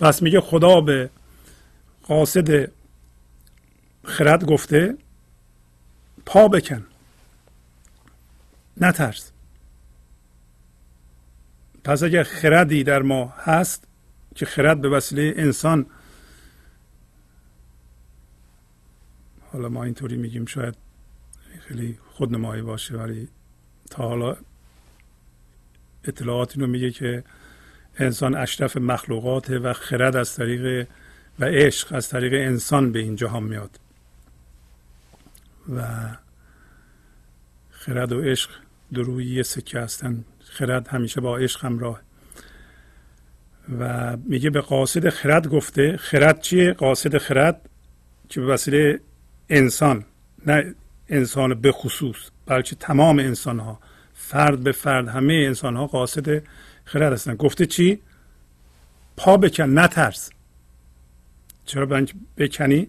پس 0.00 0.22
میگه 0.22 0.40
خدا 0.40 0.80
به 0.80 1.10
قاصد 2.02 2.70
خرد 4.04 4.44
گفته 4.44 4.96
پا 6.26 6.48
بکن. 6.48 6.86
نترس. 8.80 9.32
پس 11.84 12.02
اگر 12.02 12.22
خردی 12.22 12.84
در 12.84 13.02
ما 13.02 13.34
هست 13.36 13.84
که 14.34 14.46
خرد 14.46 14.80
به 14.80 14.88
وسیله 14.88 15.34
انسان؟ 15.36 15.86
حالا 19.52 19.68
ما 19.68 19.84
اینطوری 19.84 20.16
میگیم 20.16 20.46
شاید 20.46 20.74
خیلی 21.60 21.98
خودنمایی 22.10 22.62
باشه 22.62 22.96
ولی 22.96 23.28
تا 23.90 24.08
حالا 24.08 24.36
اطلاعات 26.04 26.56
اینو 26.56 26.66
میگه 26.66 26.90
که 26.90 27.24
انسان 27.98 28.34
اشرف 28.34 28.76
مخلوقات 28.76 29.50
و 29.50 29.72
خرد 29.72 30.16
از 30.16 30.36
طریق 30.36 30.88
و 31.38 31.44
عشق 31.44 31.92
از 31.92 32.08
طریق 32.08 32.32
انسان 32.32 32.92
به 32.92 32.98
این 32.98 33.16
جهان 33.16 33.42
میاد. 33.42 33.78
و 35.68 35.82
خرد 37.70 38.12
و 38.12 38.20
عشق 38.20 38.50
دروی 38.94 39.26
یه 39.26 39.42
سکه 39.42 39.80
هستن. 39.80 40.24
خرد 40.44 40.88
همیشه 40.88 41.20
با 41.20 41.38
عشق 41.38 41.64
همراه. 41.64 42.00
و 43.78 44.16
میگه 44.16 44.50
به 44.50 44.60
قاصد 44.60 45.08
خرد 45.08 45.48
گفته. 45.48 45.96
خرد 45.96 46.40
چیه؟ 46.40 46.72
قاصد 46.72 47.18
خرد 47.18 47.68
که 48.28 48.40
به 48.40 48.46
وسیله 48.46 49.00
انسان 49.48 50.04
نه 50.46 50.74
انسان 51.08 51.54
به 51.54 51.72
خصوص 51.72 52.16
بلکه 52.46 52.76
تمام 52.76 53.18
انسان 53.18 53.58
ها 53.58 53.80
فرد 54.14 54.60
به 54.60 54.72
فرد 54.72 55.08
همه 55.08 55.34
انسان 55.34 55.76
ها 55.76 55.86
قاصد 55.86 56.42
خرد 56.84 57.12
هستن. 57.12 57.34
گفته 57.34 57.66
چی؟ 57.66 57.98
پا 59.16 59.36
بکن 59.36 59.78
نترس. 59.78 60.30
چرا؟ 61.64 62.06
بکنی. 62.36 62.88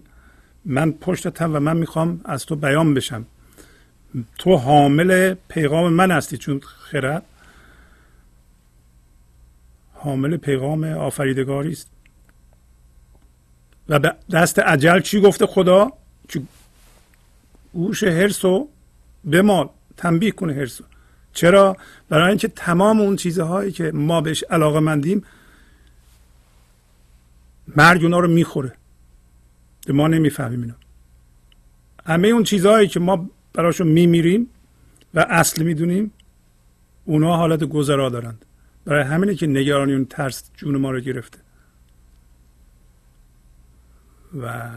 من 0.64 0.92
پشتتم 0.92 1.56
و 1.56 1.60
من 1.60 1.76
می‌خوام 1.76 2.20
از 2.24 2.46
تو 2.46 2.56
بیان 2.56 2.94
بشم. 2.94 3.26
تو 4.38 4.56
حامل 4.56 5.34
پیغام 5.48 5.92
من 5.92 6.10
هستی 6.10 6.36
چون 6.36 6.60
خرد؟ 6.60 7.22
حامل 9.92 10.36
پیغام 10.36 10.84
آفریدگاری 10.84 11.72
است. 11.72 11.90
و 13.88 13.98
به 13.98 14.14
دست 14.32 14.58
عجل 14.58 15.00
چی 15.00 15.20
گفته 15.20 15.46
خدا؟ 15.46 15.92
گوش 17.72 18.02
هرسو 18.02 18.68
بمال 19.24 19.68
تنبیه 19.96 20.30
کنه 20.30 20.54
هرسو 20.54 20.84
چرا؟ 21.32 21.76
برای 22.08 22.28
اینکه 22.28 22.48
تمام 22.48 23.00
اون 23.00 23.16
چیزهایی 23.16 23.72
که 23.72 23.90
ما 23.94 24.20
بهش 24.20 24.44
علاقه 24.50 24.80
مندیم 24.80 25.24
مرگ 27.76 28.02
اونا 28.02 28.18
رو 28.18 28.28
می‌خوره. 28.28 28.72
ما 29.88 30.08
نمی‌فهمیم 30.08 30.60
اینا 30.62 30.74
همه 32.06 32.28
اون 32.28 32.44
چیزهایی 32.44 32.88
که 32.88 33.00
ما 33.00 33.30
براشون 33.54 33.86
میمیریم 33.86 34.48
و 35.14 35.26
اصل 35.30 35.62
می‌دونیم 35.62 36.12
اونا 37.04 37.36
حالت 37.36 37.64
گذرا 37.64 38.08
دارند. 38.08 38.44
برای 38.84 39.02
همینه 39.02 39.34
که 39.34 39.46
نگرانی 39.46 39.92
اون 39.92 40.04
ترس 40.04 40.50
جون 40.56 40.76
ما 40.76 40.90
رو 40.90 41.00
گرفته. 41.00 41.38
و 44.40 44.70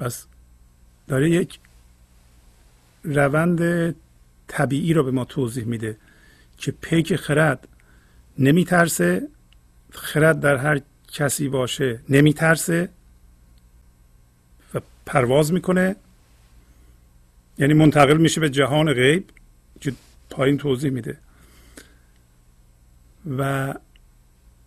بس 0.00 0.26
داره 1.08 1.30
یک 1.30 1.58
روند 3.04 3.94
طبیعی 4.48 4.92
رو 4.92 5.04
به 5.04 5.10
ما 5.10 5.24
توضیح 5.24 5.64
میده 5.64 5.96
که 6.58 6.72
پیک 6.72 7.16
خرد 7.16 7.68
نمیترسه 8.38 9.28
خرد 9.90 10.40
در 10.40 10.56
هر 10.56 10.80
کسی 11.08 11.48
باشه 11.48 12.00
نمیترسه. 12.08 12.88
پرواز 15.06 15.52
می‌کنه. 15.52 15.96
یعنی 17.58 17.74
منتقل 17.74 18.16
میشه 18.16 18.40
به 18.40 18.50
جهان 18.50 18.92
غیب 18.92 19.30
که 19.80 19.92
پایین 20.30 20.58
توضیح 20.58 20.90
میده. 20.90 21.18
و 23.38 23.74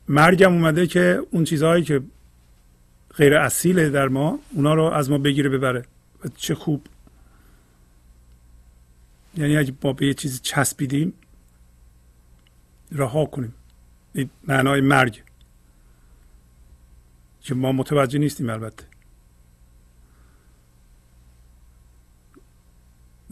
مرگم 0.08 0.54
اومده 0.54 0.88
که 0.88 1.22
اون 1.32 1.44
چیزهایی 1.44 1.84
که 1.84 2.02
غیر 3.16 3.38
اصیله 3.38 3.90
در 3.90 4.08
ما 4.08 4.40
اونا 4.54 4.74
رو 4.74 4.84
از 4.84 5.10
ما 5.10 5.18
بگیره 5.18 5.50
ببره. 5.50 5.86
و 6.26 6.28
چه 6.38 6.56
خوب. 6.56 6.88
یعنی 9.38 9.58
اگه 9.58 9.72
با 9.82 9.94
به 9.94 10.08
یه 10.08 10.14
چیزی 10.14 10.40
چسبیدیم 10.40 11.14
رها 12.92 13.26
کنیم. 13.26 13.54
این 14.14 14.30
معنای 14.48 14.82
مرگ. 14.82 15.24
که 17.42 17.56
ما 17.56 17.72
متوجه 17.72 18.20
نیستیم 18.20 18.50
البته. 18.50 18.84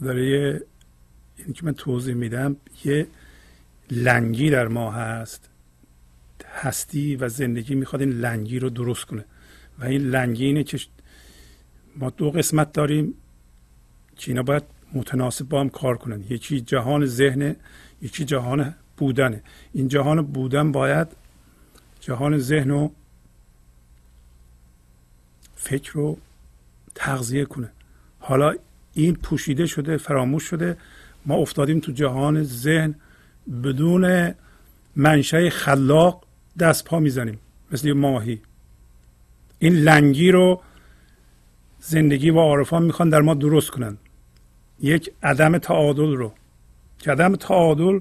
داره 0.02 0.60
این 1.36 1.52
که 1.52 1.64
من 1.64 1.74
توضیح 1.74 2.14
میدم 2.14 2.56
یه 2.84 3.06
لنگی 3.90 4.50
در 4.50 4.68
ما 4.68 4.90
هست. 4.90 5.48
هستی 6.44 7.16
و 7.16 7.28
زندگی 7.28 7.74
می‌خواد 7.74 8.02
این 8.02 8.10
لنگی 8.10 8.58
رو 8.58 8.70
درست 8.70 9.04
کنه. 9.04 9.24
و 9.78 9.84
این 9.84 10.00
لنگی 10.00 10.44
اینه 10.44 10.64
که 10.64 10.78
ما 11.96 12.10
دو 12.10 12.30
قسمت 12.30 12.72
داریم 12.72 13.14
که 14.16 14.30
اینا 14.30 14.42
باید 14.42 14.62
متناسب 14.92 15.48
با 15.48 15.60
هم 15.60 15.68
کار 15.68 15.96
کنن. 15.96 16.24
یکی 16.28 16.60
جهان 16.60 17.06
ذهن 17.06 17.56
یکی 18.02 18.24
جهان 18.24 18.74
بودنه. 18.96 19.42
این 19.72 19.88
جهان 19.88 20.22
بودن 20.22 20.72
باید 20.72 21.08
جهان 22.00 22.38
ذهن 22.38 22.70
و 22.70 22.88
فکر 25.56 25.92
رو 25.92 26.18
تغذیه 26.94 27.44
کنه. 27.44 27.72
حالا 28.18 28.54
این 28.96 29.14
پوشیده 29.14 29.66
شده 29.66 29.96
فراموش 29.96 30.42
شده. 30.42 30.76
ما 31.26 31.34
افتادیم 31.34 31.80
تو 31.80 31.92
جهان 31.92 32.42
ذهن 32.42 32.94
بدون 33.62 34.34
منشه 34.96 35.50
خلاق 35.50 36.24
دست 36.58 36.84
پا 36.84 37.00
می‌زنیم 37.00 37.38
مثل 37.72 37.92
ماهی. 37.92 38.40
این 39.58 39.74
لنگی 39.74 40.30
رو 40.30 40.60
زندگی 41.80 42.30
و 42.30 42.38
عارفان 42.38 42.82
می‌خوان 42.82 43.08
در 43.08 43.20
ما 43.20 43.34
درست 43.34 43.70
کنن. 43.70 43.96
یک 44.80 45.12
عدم 45.22 45.58
تعادل 45.58 46.16
رو. 46.16 46.32
که 46.98 47.12
عدم 47.12 47.36
تعادل 47.36 48.00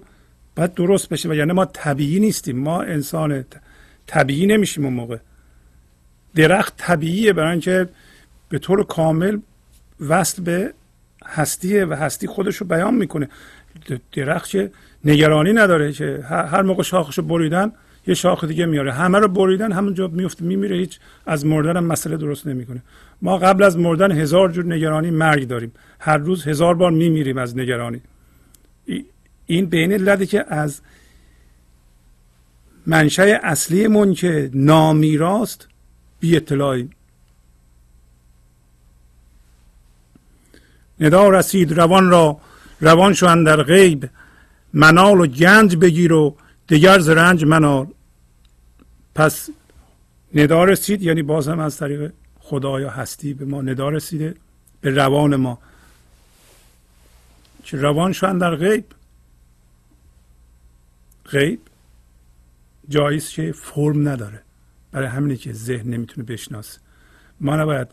باید 0.56 0.74
درست 0.74 1.10
بشه 1.10 1.30
و 1.30 1.34
یعنی 1.34 1.52
ما 1.52 1.66
طبیعی 1.66 2.20
نیستیم. 2.20 2.60
ما 2.60 2.82
انسان 2.82 3.46
طبیعی 4.08 4.46
نمیشیم 4.46 4.86
اون 4.86 4.94
موقع. 4.94 5.18
درخت 6.36 6.74
طبیعیه 6.78 7.34
برای 7.34 7.52
اینکه 7.52 7.90
به 8.50 8.60
طور 8.60 8.84
کامل 8.84 9.40
وصل 10.00 10.44
به 10.44 10.74
هستیه 11.26 11.86
و 11.86 11.94
هستی 11.94 12.28
خودش 12.28 12.56
رو 12.56 12.68
بیان 12.68 12.94
می‌کنه. 12.94 13.30
درخت 14.14 14.50
که 14.50 14.72
نگرانی 15.06 15.54
نداره 15.54 15.92
که 15.92 16.24
هر 16.30 16.62
موقع 16.62 16.84
شاخش 16.84 17.18
رو 17.18 17.24
بریدن 17.24 17.72
یه 18.08 18.14
شاخ 18.14 18.44
دیگه 18.44 18.66
میاره. 18.66 18.94
همه 18.94 19.20
رو 19.20 19.28
بریدن 19.28 19.72
همونجا 19.72 20.08
میفته 20.08 20.44
میمیره 20.44 20.76
هیچ 20.76 21.00
از 21.26 21.46
مردن 21.46 21.78
هم 21.78 21.84
مسئله 21.84 22.18
درست 22.18 22.48
نمی‌کنه. 22.48 22.84
ما 23.22 23.38
قبل 23.38 23.64
از 23.64 23.78
مردن 23.78 24.12
هزار 24.12 24.52
جور 24.52 24.66
نگرانی 24.66 25.12
مرگ 25.12 25.48
داریم. 25.48 25.72
هر 26.00 26.18
روز 26.18 26.48
هزار 26.48 26.76
بار 26.76 26.92
میمیریم 26.92 27.38
از 27.38 27.58
نگرانی. 27.58 28.02
این 29.46 29.66
بین 29.66 29.94
لده 29.94 30.26
که 30.26 30.46
از 30.48 30.82
منشأ 32.88 33.38
اصلیمون 33.44 34.14
که 34.14 34.50
نامیراست 34.54 35.68
بی 36.20 36.36
اطلاعی 36.36 36.90
ندا 41.00 41.30
رسید 41.30 41.72
روان 41.72 42.10
را 42.10 42.38
روان 42.82 43.14
شوند 43.14 43.46
در 43.46 43.64
غیب 43.64 44.10
منال 44.74 45.20
و 45.20 45.28
گنج 45.28 45.76
بگیر 45.76 46.14
و 46.14 46.38
دیگر 46.68 47.00
ز 47.00 47.10
رنج 47.10 47.46
منال. 47.46 47.88
پس 49.16 49.50
ندا 50.34 50.64
رسید 50.64 51.02
یعنی 51.02 51.22
باز 51.24 51.48
هم 51.48 51.60
از 51.60 51.78
طریق 51.78 52.12
خدایا 52.40 52.90
هستی 52.90 53.34
به 53.34 53.46
ما 53.46 53.62
ندا 53.62 53.90
رسیده 53.90 54.36
به 54.82 54.90
روان 54.90 55.36
ما. 55.36 55.60
که 57.64 57.78
روان 57.78 58.14
شوند 58.14 58.42
در 58.42 58.56
غیب؟ 58.56 58.86
غیب 61.26 61.60
جاییست 62.90 63.34
که 63.34 63.52
فرم 63.52 64.10
نداره. 64.10 64.42
برای 64.92 65.08
همینه 65.08 65.36
که 65.36 65.54
ذهن 65.54 65.90
نمی‌تونه 65.90 66.28
بشناسه. 66.28 66.80
ما 67.42 67.56
نباید 67.56 67.88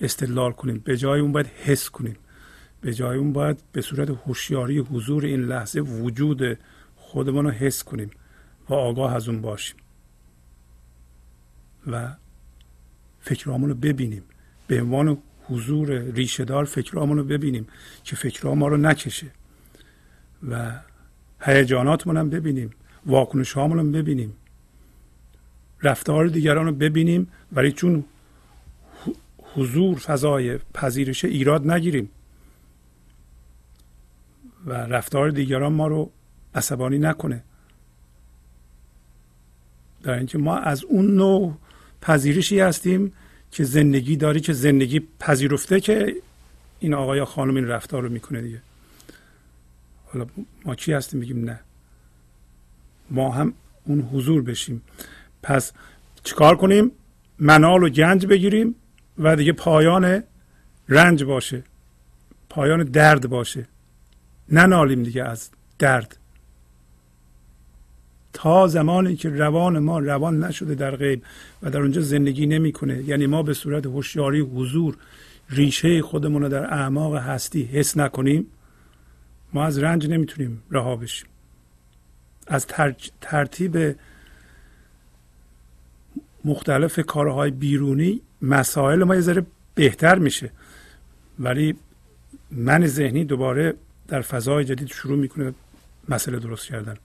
استدلال 0.00 0.52
کنیم. 0.52 0.78
به 0.84 0.96
جای 0.96 1.20
اون 1.20 1.32
باید 1.32 1.46
حس 1.46 1.90
کنیم. 1.90 2.16
به 2.80 2.94
جای 2.94 3.18
اون 3.18 3.32
باید 3.32 3.62
به 3.72 3.80
صورت 3.80 4.10
هوشیاری 4.10 4.78
حضور 4.78 5.24
این 5.24 5.40
لحظه 5.40 5.80
وجود 5.80 6.58
خودمان 6.96 7.44
رو 7.44 7.50
حس 7.50 7.84
کنیم 7.84 8.10
و 8.68 8.74
آگاه 8.74 9.14
از 9.14 9.28
اون 9.28 9.40
باشیم. 9.40 9.76
و 11.86 12.14
فکرامون 13.20 13.68
رو 13.68 13.74
ببینیم. 13.74 14.22
به 14.66 14.82
عنوان 14.82 15.18
حضور 15.44 15.98
ریشهدار 15.98 16.64
فکرامون 16.64 17.18
رو 17.18 17.24
ببینیم 17.24 17.66
که 18.04 18.16
فکرها 18.16 18.54
ما 18.54 18.68
رو 18.68 18.76
نکشه. 18.76 19.26
و 20.48 20.80
هیجاناتمون 21.40 22.16
هم 22.16 22.30
ببینیم. 22.30 22.70
واکنش 23.06 23.56
هم 23.56 23.92
ببینیم. 23.92 24.32
رفتار 25.82 26.26
دیگران 26.26 26.66
رو 26.66 26.72
ببینیم. 26.72 27.28
ولی 27.52 27.72
چون 27.72 28.04
حضور 29.54 29.98
فضای 29.98 30.58
پذیرش 30.74 31.24
ایراد 31.24 31.70
نگیریم. 31.70 32.10
و 34.66 34.72
رفتار 34.72 35.30
دیگران 35.30 35.72
ما 35.72 35.86
رو 35.86 36.10
عصبانی 36.54 36.98
نکنه. 36.98 37.42
در 40.02 40.12
اینکه 40.12 40.38
ما 40.38 40.56
از 40.56 40.84
اون 40.84 41.14
نوع 41.14 41.54
پذیرشی 42.00 42.60
هستیم 42.60 43.12
که 43.50 43.64
زندگی 43.64 44.16
داری 44.16 44.40
که 44.40 44.52
زندگی 44.52 45.00
پذیرفته 45.20 45.80
که 45.80 46.14
این 46.80 46.94
آقای 46.94 47.18
یا 47.18 47.24
خانم 47.24 47.56
این 47.56 47.66
رفتار 47.66 48.02
رو 48.02 48.08
می‌کنه 48.08 48.40
دیگه. 48.40 48.62
حالا 50.06 50.26
ما 50.64 50.74
چی 50.74 50.92
هستیم 50.92 51.20
بگیم؟ 51.20 51.44
نه. 51.44 51.60
ما 53.10 53.30
هم 53.30 53.54
اون 53.84 54.00
حضور 54.00 54.42
بشیم. 54.42 54.82
پس 55.42 55.72
چیکار 56.24 56.56
کنیم؟ 56.56 56.90
منال 57.38 57.82
و 57.82 57.88
گنج 57.88 58.26
بگیریم. 58.26 58.74
و 59.18 59.36
دیگه 59.36 59.52
پایان 59.52 60.22
رنج 60.88 61.24
باشه. 61.24 61.62
پایان 62.48 62.84
درد 62.84 63.28
باشه. 63.28 63.66
ننالیم 64.48 65.02
دیگه 65.02 65.24
از 65.24 65.50
درد. 65.78 66.16
تا 68.32 68.66
زمانی 68.66 69.16
که 69.16 69.28
روان 69.28 69.78
ما 69.78 69.98
روان 69.98 70.44
نشده 70.44 70.74
در 70.74 70.96
غیب 70.96 71.22
و 71.62 71.70
در 71.70 71.80
اونجا 71.80 72.00
زندگی 72.00 72.46
نمی‌کنه 72.46 73.02
یعنی 73.02 73.26
ما 73.26 73.42
به 73.42 73.54
صورت 73.54 73.86
هوشیاری 73.86 74.40
حضور 74.40 74.96
ریشه 75.50 76.02
خودمون 76.02 76.42
رو 76.42 76.48
در 76.48 76.74
اعماق 76.74 77.16
هستی 77.16 77.62
حس 77.62 77.96
نکنیم 77.96 78.46
ما 79.52 79.64
از 79.64 79.78
رنج 79.78 80.06
نمی‌تونیم 80.06 80.62
رها 80.70 80.96
بشیم. 80.96 81.28
از 82.46 82.66
ترتیب 83.20 83.96
مختلف 86.44 87.00
کارهای 87.00 87.50
بیرونی 87.50 88.20
مسائل 88.42 89.04
ما 89.04 89.14
یه 89.14 89.20
ذره 89.20 89.46
بهتر 89.74 90.18
میشه. 90.18 90.50
ولی 91.38 91.76
من 92.50 92.86
ذهنی 92.86 93.24
دوباره 93.24 93.74
در 94.08 94.20
فضای 94.20 94.64
جدید 94.64 94.88
شروع 94.88 95.18
می‌کنه 95.18 95.54
مسئله 96.08 96.38
درست 96.38 96.66
کردن. 96.66 96.96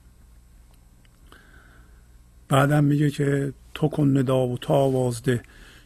بعدم 2.48 2.84
میگه 2.84 3.10
که 3.10 3.52
تو 3.74 3.88
کن 3.88 4.18
ندا 4.18 4.46
و 4.46 4.58
تو 4.58 4.72
آواز 4.72 5.22
ده 5.22 5.42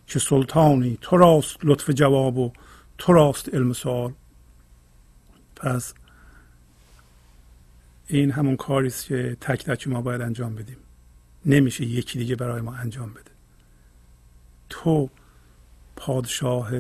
که 0.07 0.19
سلطانی 0.19 0.99
تو 1.01 1.16
راست 1.16 1.57
لطف 1.62 1.91
جواب 1.91 2.39
و 2.39 2.53
تو 2.99 3.12
راست 3.12 3.55
علم 3.55 3.73
سوال 3.73 4.12
پس 5.57 5.95
این 8.07 8.31
همون 8.31 8.57
کاری 8.57 8.87
است 8.87 9.07
که 9.07 9.37
تک 9.41 9.65
تک 9.65 9.89
ما 9.89 10.01
باید 10.01 10.20
انجام 10.20 10.55
بدیم. 10.55 10.77
نمیشه 11.47 11.85
یکی 11.85 12.19
دیگه 12.19 12.37
برای 12.37 12.61
ما 12.61 12.74
انجام 12.74 13.11
بده. 13.11 13.31
تو 14.69 15.11
پادشاه 16.05 16.70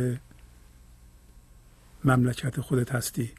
مملکت 2.04 2.60
خودت 2.60 2.92
هستی. 2.92 3.30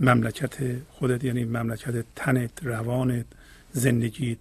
مملکت 0.00 0.56
خودت 0.88 1.24
یعنی 1.24 1.44
مملکت 1.44 2.04
تنت 2.16 2.50
روانت 2.62 3.26
زندگیت. 3.72 4.38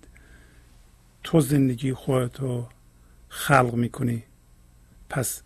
تو 1.24 1.40
زندگی 1.42 1.94
خودتو 1.94 2.68
خلق 3.30 3.74
می‌کنی. 3.74 4.24
پس 5.10 5.42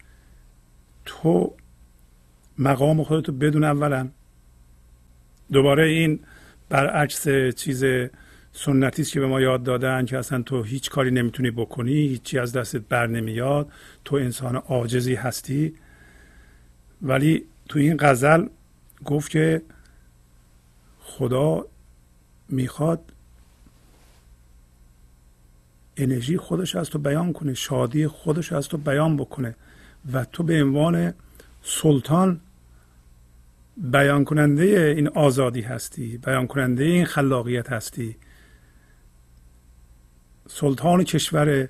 تو 1.06 1.56
مقام 2.58 3.04
خودتو 3.04 3.32
بدون 3.32 3.64
اولا 3.64 4.10
دوباره 5.52 5.88
این 5.88 6.20
برعکس 6.70 7.28
چیز 7.56 7.84
سنتی 8.60 9.04
که 9.04 9.20
به 9.20 9.28
ما 9.28 9.42
یاد 9.42 9.64
دادن 9.64 10.06
که 10.06 10.18
اصلا 10.18 10.42
تو 10.42 10.64
هیچ 10.64 10.90
کاری 10.90 11.12
نمی‌تونی 11.12 11.52
بکنی 11.52 11.94
هیچی 11.94 12.40
از 12.40 12.54
دستت 12.54 12.82
بر 12.82 13.08
نمیاد 13.08 13.72
تو 14.06 14.16
انسان 14.16 14.56
عاجزی 14.56 15.16
هستی. 15.16 15.74
ولی 17.02 17.44
تو 17.70 17.80
این 17.80 17.98
غزل 18.00 18.48
گفت 19.06 19.32
که 19.32 19.62
خدا 21.00 21.66
می‌خواد 22.50 23.14
انرژی 25.98 26.38
خودش 26.38 26.76
از 26.76 26.90
تو 26.90 27.00
بیان 27.00 27.34
کنه 27.34 27.54
شادی 27.54 28.08
خودش 28.08 28.54
از 28.54 28.68
تو 28.68 28.78
بیان 28.78 29.18
بکنه 29.18 29.56
و 30.14 30.26
تو 30.26 30.44
به 30.44 30.64
عنوان 30.64 31.14
سلطان 31.62 32.40
بیان 33.78 34.24
کننده 34.24 34.94
این 34.98 35.08
آزادی 35.08 35.62
هستی 35.62 36.18
بیان 36.18 36.48
کننده 36.48 36.84
این 36.84 37.06
خلاقیت 37.06 37.72
هستی. 37.72 38.16
سلطان 40.48 41.04
کشور 41.04 41.70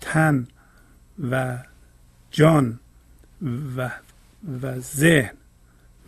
تن 0.00 0.48
و 1.30 1.58
جان 2.30 2.78
و 3.76 3.90
و 4.62 4.80
ذهن 4.80 5.34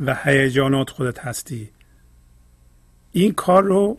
و 0.01 0.15
هیجانات 0.25 0.91
خودت 0.91 1.19
هستی. 1.19 1.71
این 3.13 3.33
کار 3.33 3.63
رو 3.63 3.99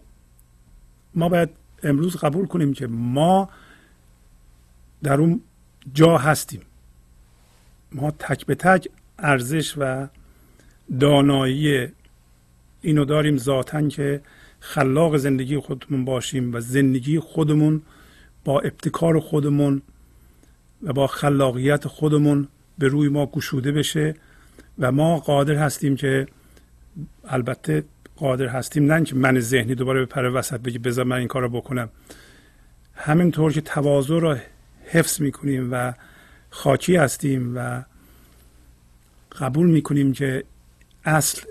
ما 1.16 1.30
باید 1.30 1.50
امروز 1.84 2.16
قبول 2.16 2.48
کنیم 2.48 2.74
که 2.74 2.88
ما 2.88 3.50
در 5.04 5.18
اون 5.18 5.42
جا 5.94 6.18
هستیم. 6.18 6.62
ما 7.92 8.12
تک 8.12 8.46
به 8.46 8.56
تک 8.56 8.88
ارزش 9.20 9.74
و 9.78 10.08
دانایی 11.00 11.88
اینو 12.82 13.06
داریم 13.06 13.38
ذاتا 13.38 13.88
که 13.88 14.22
خلاق 14.60 15.18
زندگی 15.18 15.58
خودمون 15.58 16.06
باشیم 16.06 16.54
و 16.56 16.60
زندگی 16.60 17.20
خودمون 17.20 17.82
با 18.46 18.60
ابتکار 18.60 19.20
خودمون 19.20 19.82
و 20.84 20.94
با 20.94 21.08
خلاقیت 21.08 21.88
خودمون 21.88 22.48
به 22.78 22.88
روی 22.88 23.10
ما 23.10 23.26
گشوده 23.26 23.72
بشه 23.72 24.16
و 24.80 24.92
ما 24.92 25.20
قادر 25.20 25.56
هستیم 25.56 25.96
که 25.96 26.28
البته 27.28 27.84
قادر 28.16 28.48
هستیم 28.48 28.92
نه 28.92 29.04
که 29.04 29.16
من 29.16 29.40
ذهنی 29.40 29.76
دوباره 29.76 30.00
به 30.00 30.06
پر 30.06 30.26
وسط 30.26 30.60
بگی 30.60 30.78
بذار 30.78 31.06
من 31.06 31.18
این 31.18 31.28
کار 31.28 31.42
رو 31.42 31.50
بکنم. 31.50 31.90
همینطور 32.94 33.52
که 33.52 33.62
تواضع 33.62 34.20
رو 34.20 34.36
حفظ 34.86 35.22
می‌کنیم 35.22 35.70
و 35.72 35.94
خاکی 36.50 36.96
هستیم 36.96 37.54
و 37.58 37.84
قبول 39.40 39.68
می‌کنیم 39.68 40.14
که 40.14 40.44
اصل 41.06 41.42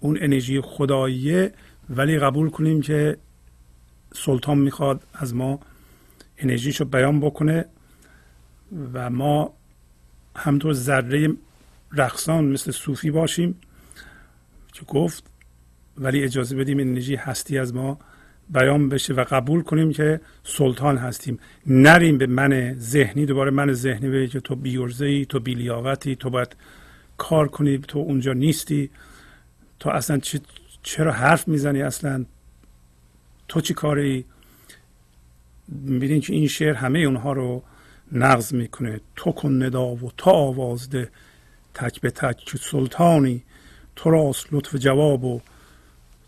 اون 0.00 0.18
انرژی 0.20 0.60
خداییه 0.60 1.52
ولی 1.90 2.18
قبول 2.18 2.50
کنیم 2.50 2.80
که 2.80 3.16
سلطان 4.14 4.58
می‌خواد 4.58 5.02
از 5.14 5.34
ما 5.34 5.60
انرژیشو 6.38 6.84
بیان 6.84 7.20
بکنه 7.20 7.64
و 8.92 9.10
ما 9.10 9.54
همطور 10.36 10.72
ذره 10.72 11.28
رقصان 11.92 12.44
مثل 12.44 12.70
صوفی 12.70 13.10
باشیم 13.10 13.54
که 14.72 14.84
گفت 14.84 15.24
ولی 15.98 16.24
اجازه 16.24 16.56
بدیم 16.56 16.78
انرژی 16.78 17.14
هستی 17.14 17.58
از 17.58 17.74
ما 17.74 17.98
بیان 18.50 18.88
بشه 18.88 19.14
و 19.14 19.24
قبول 19.24 19.62
کنیم 19.62 19.92
که 19.92 20.20
سلطان 20.42 20.96
هستیم. 20.96 21.38
نریم 21.66 22.18
به 22.18 22.26
من 22.26 22.74
ذهنی 22.78 23.26
دوباره 23.26 23.50
من 23.50 23.72
ذهنی 23.72 24.08
به 24.08 24.28
که 24.28 24.40
تو 24.40 24.56
بیورزه 24.56 25.06
ای 25.06 25.26
تو 25.26 25.40
بیلیاقتی 25.40 26.16
تو 26.16 26.30
باید 26.30 26.56
کار 27.16 27.48
کنی 27.48 27.78
تو 27.78 27.98
اونجا 27.98 28.32
نیستی. 28.32 28.90
تو 29.80 29.90
اصلا 29.90 30.20
چرا 30.82 31.12
حرف 31.12 31.48
می‌زنی 31.48 31.82
اصلا؟ 31.82 32.24
تو 33.48 33.60
چی 33.60 33.74
کاری؟ 33.74 34.24
می‌بینین 35.68 36.20
که 36.20 36.32
این 36.32 36.48
شعر 36.48 36.74
همه 36.74 36.98
اونها 36.98 37.32
رو 37.32 37.62
نقض 38.12 38.54
می‌کنه. 38.54 39.00
تو 39.16 39.32
کن 39.32 39.62
ندا 39.62 39.86
و 39.86 40.12
تو 40.16 40.30
آواز 40.30 40.90
ده. 40.90 41.10
تک 41.74 42.00
به 42.00 42.10
تک 42.10 42.36
که 42.36 42.58
سلطانی. 42.58 43.42
تو 43.96 44.10
راست 44.10 44.46
لطف 44.52 44.74
جواب 44.74 45.24
و 45.24 45.40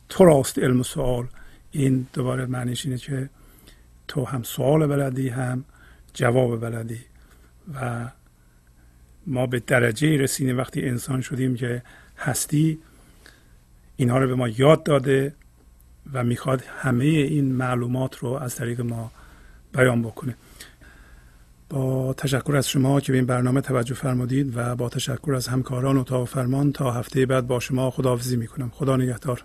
تو 0.08 0.24
راست 0.24 0.58
علم 0.58 0.80
و 0.80 0.84
سوال 0.84 1.26
این 1.72 2.06
دوباره 2.12 2.46
معنیش 2.46 2.86
اینه 2.86 2.98
که 2.98 3.30
تو 4.08 4.24
هم 4.24 4.42
سوال 4.42 4.86
بلدی 4.86 5.28
هم 5.28 5.64
جواب 6.14 6.60
بلدی. 6.60 7.00
و 7.74 8.08
ما 9.26 9.46
به 9.46 9.60
درجه 9.60 10.16
رسیدیم 10.16 10.58
وقتی 10.58 10.88
انسان 10.88 11.20
شدیم 11.20 11.56
که 11.56 11.82
هستی 12.18 12.78
اینها 14.00 14.18
رو 14.18 14.26
به 14.26 14.34
ما 14.34 14.48
یاد 14.48 14.82
داده 14.82 15.34
و 16.12 16.24
می‌خواد 16.24 16.62
همه 16.78 17.04
این 17.04 17.52
معلومات 17.52 18.18
رو 18.18 18.28
از 18.28 18.54
طریق 18.54 18.80
ما 18.80 19.10
بیان 19.72 20.02
بکنه. 20.02 20.34
با 21.68 22.12
تشکر 22.12 22.56
از 22.56 22.68
شما 22.68 23.00
که 23.00 23.12
به 23.12 23.18
این 23.18 23.26
برنامه 23.26 23.60
توجه 23.60 23.94
فرمودید 23.94 24.56
و 24.56 24.76
با 24.76 24.88
تشکر 24.88 25.34
از 25.34 25.48
همکاران 25.48 25.96
اتاق 25.96 26.28
فرمان 26.28 26.72
تا 26.72 26.90
هفته 26.90 27.26
بعد 27.26 27.46
با 27.46 27.60
شما 27.60 27.90
خداحافظی 27.90 28.36
می‌کنم. 28.36 28.70
خدا 28.74 28.96
نگهدار. 28.96 29.44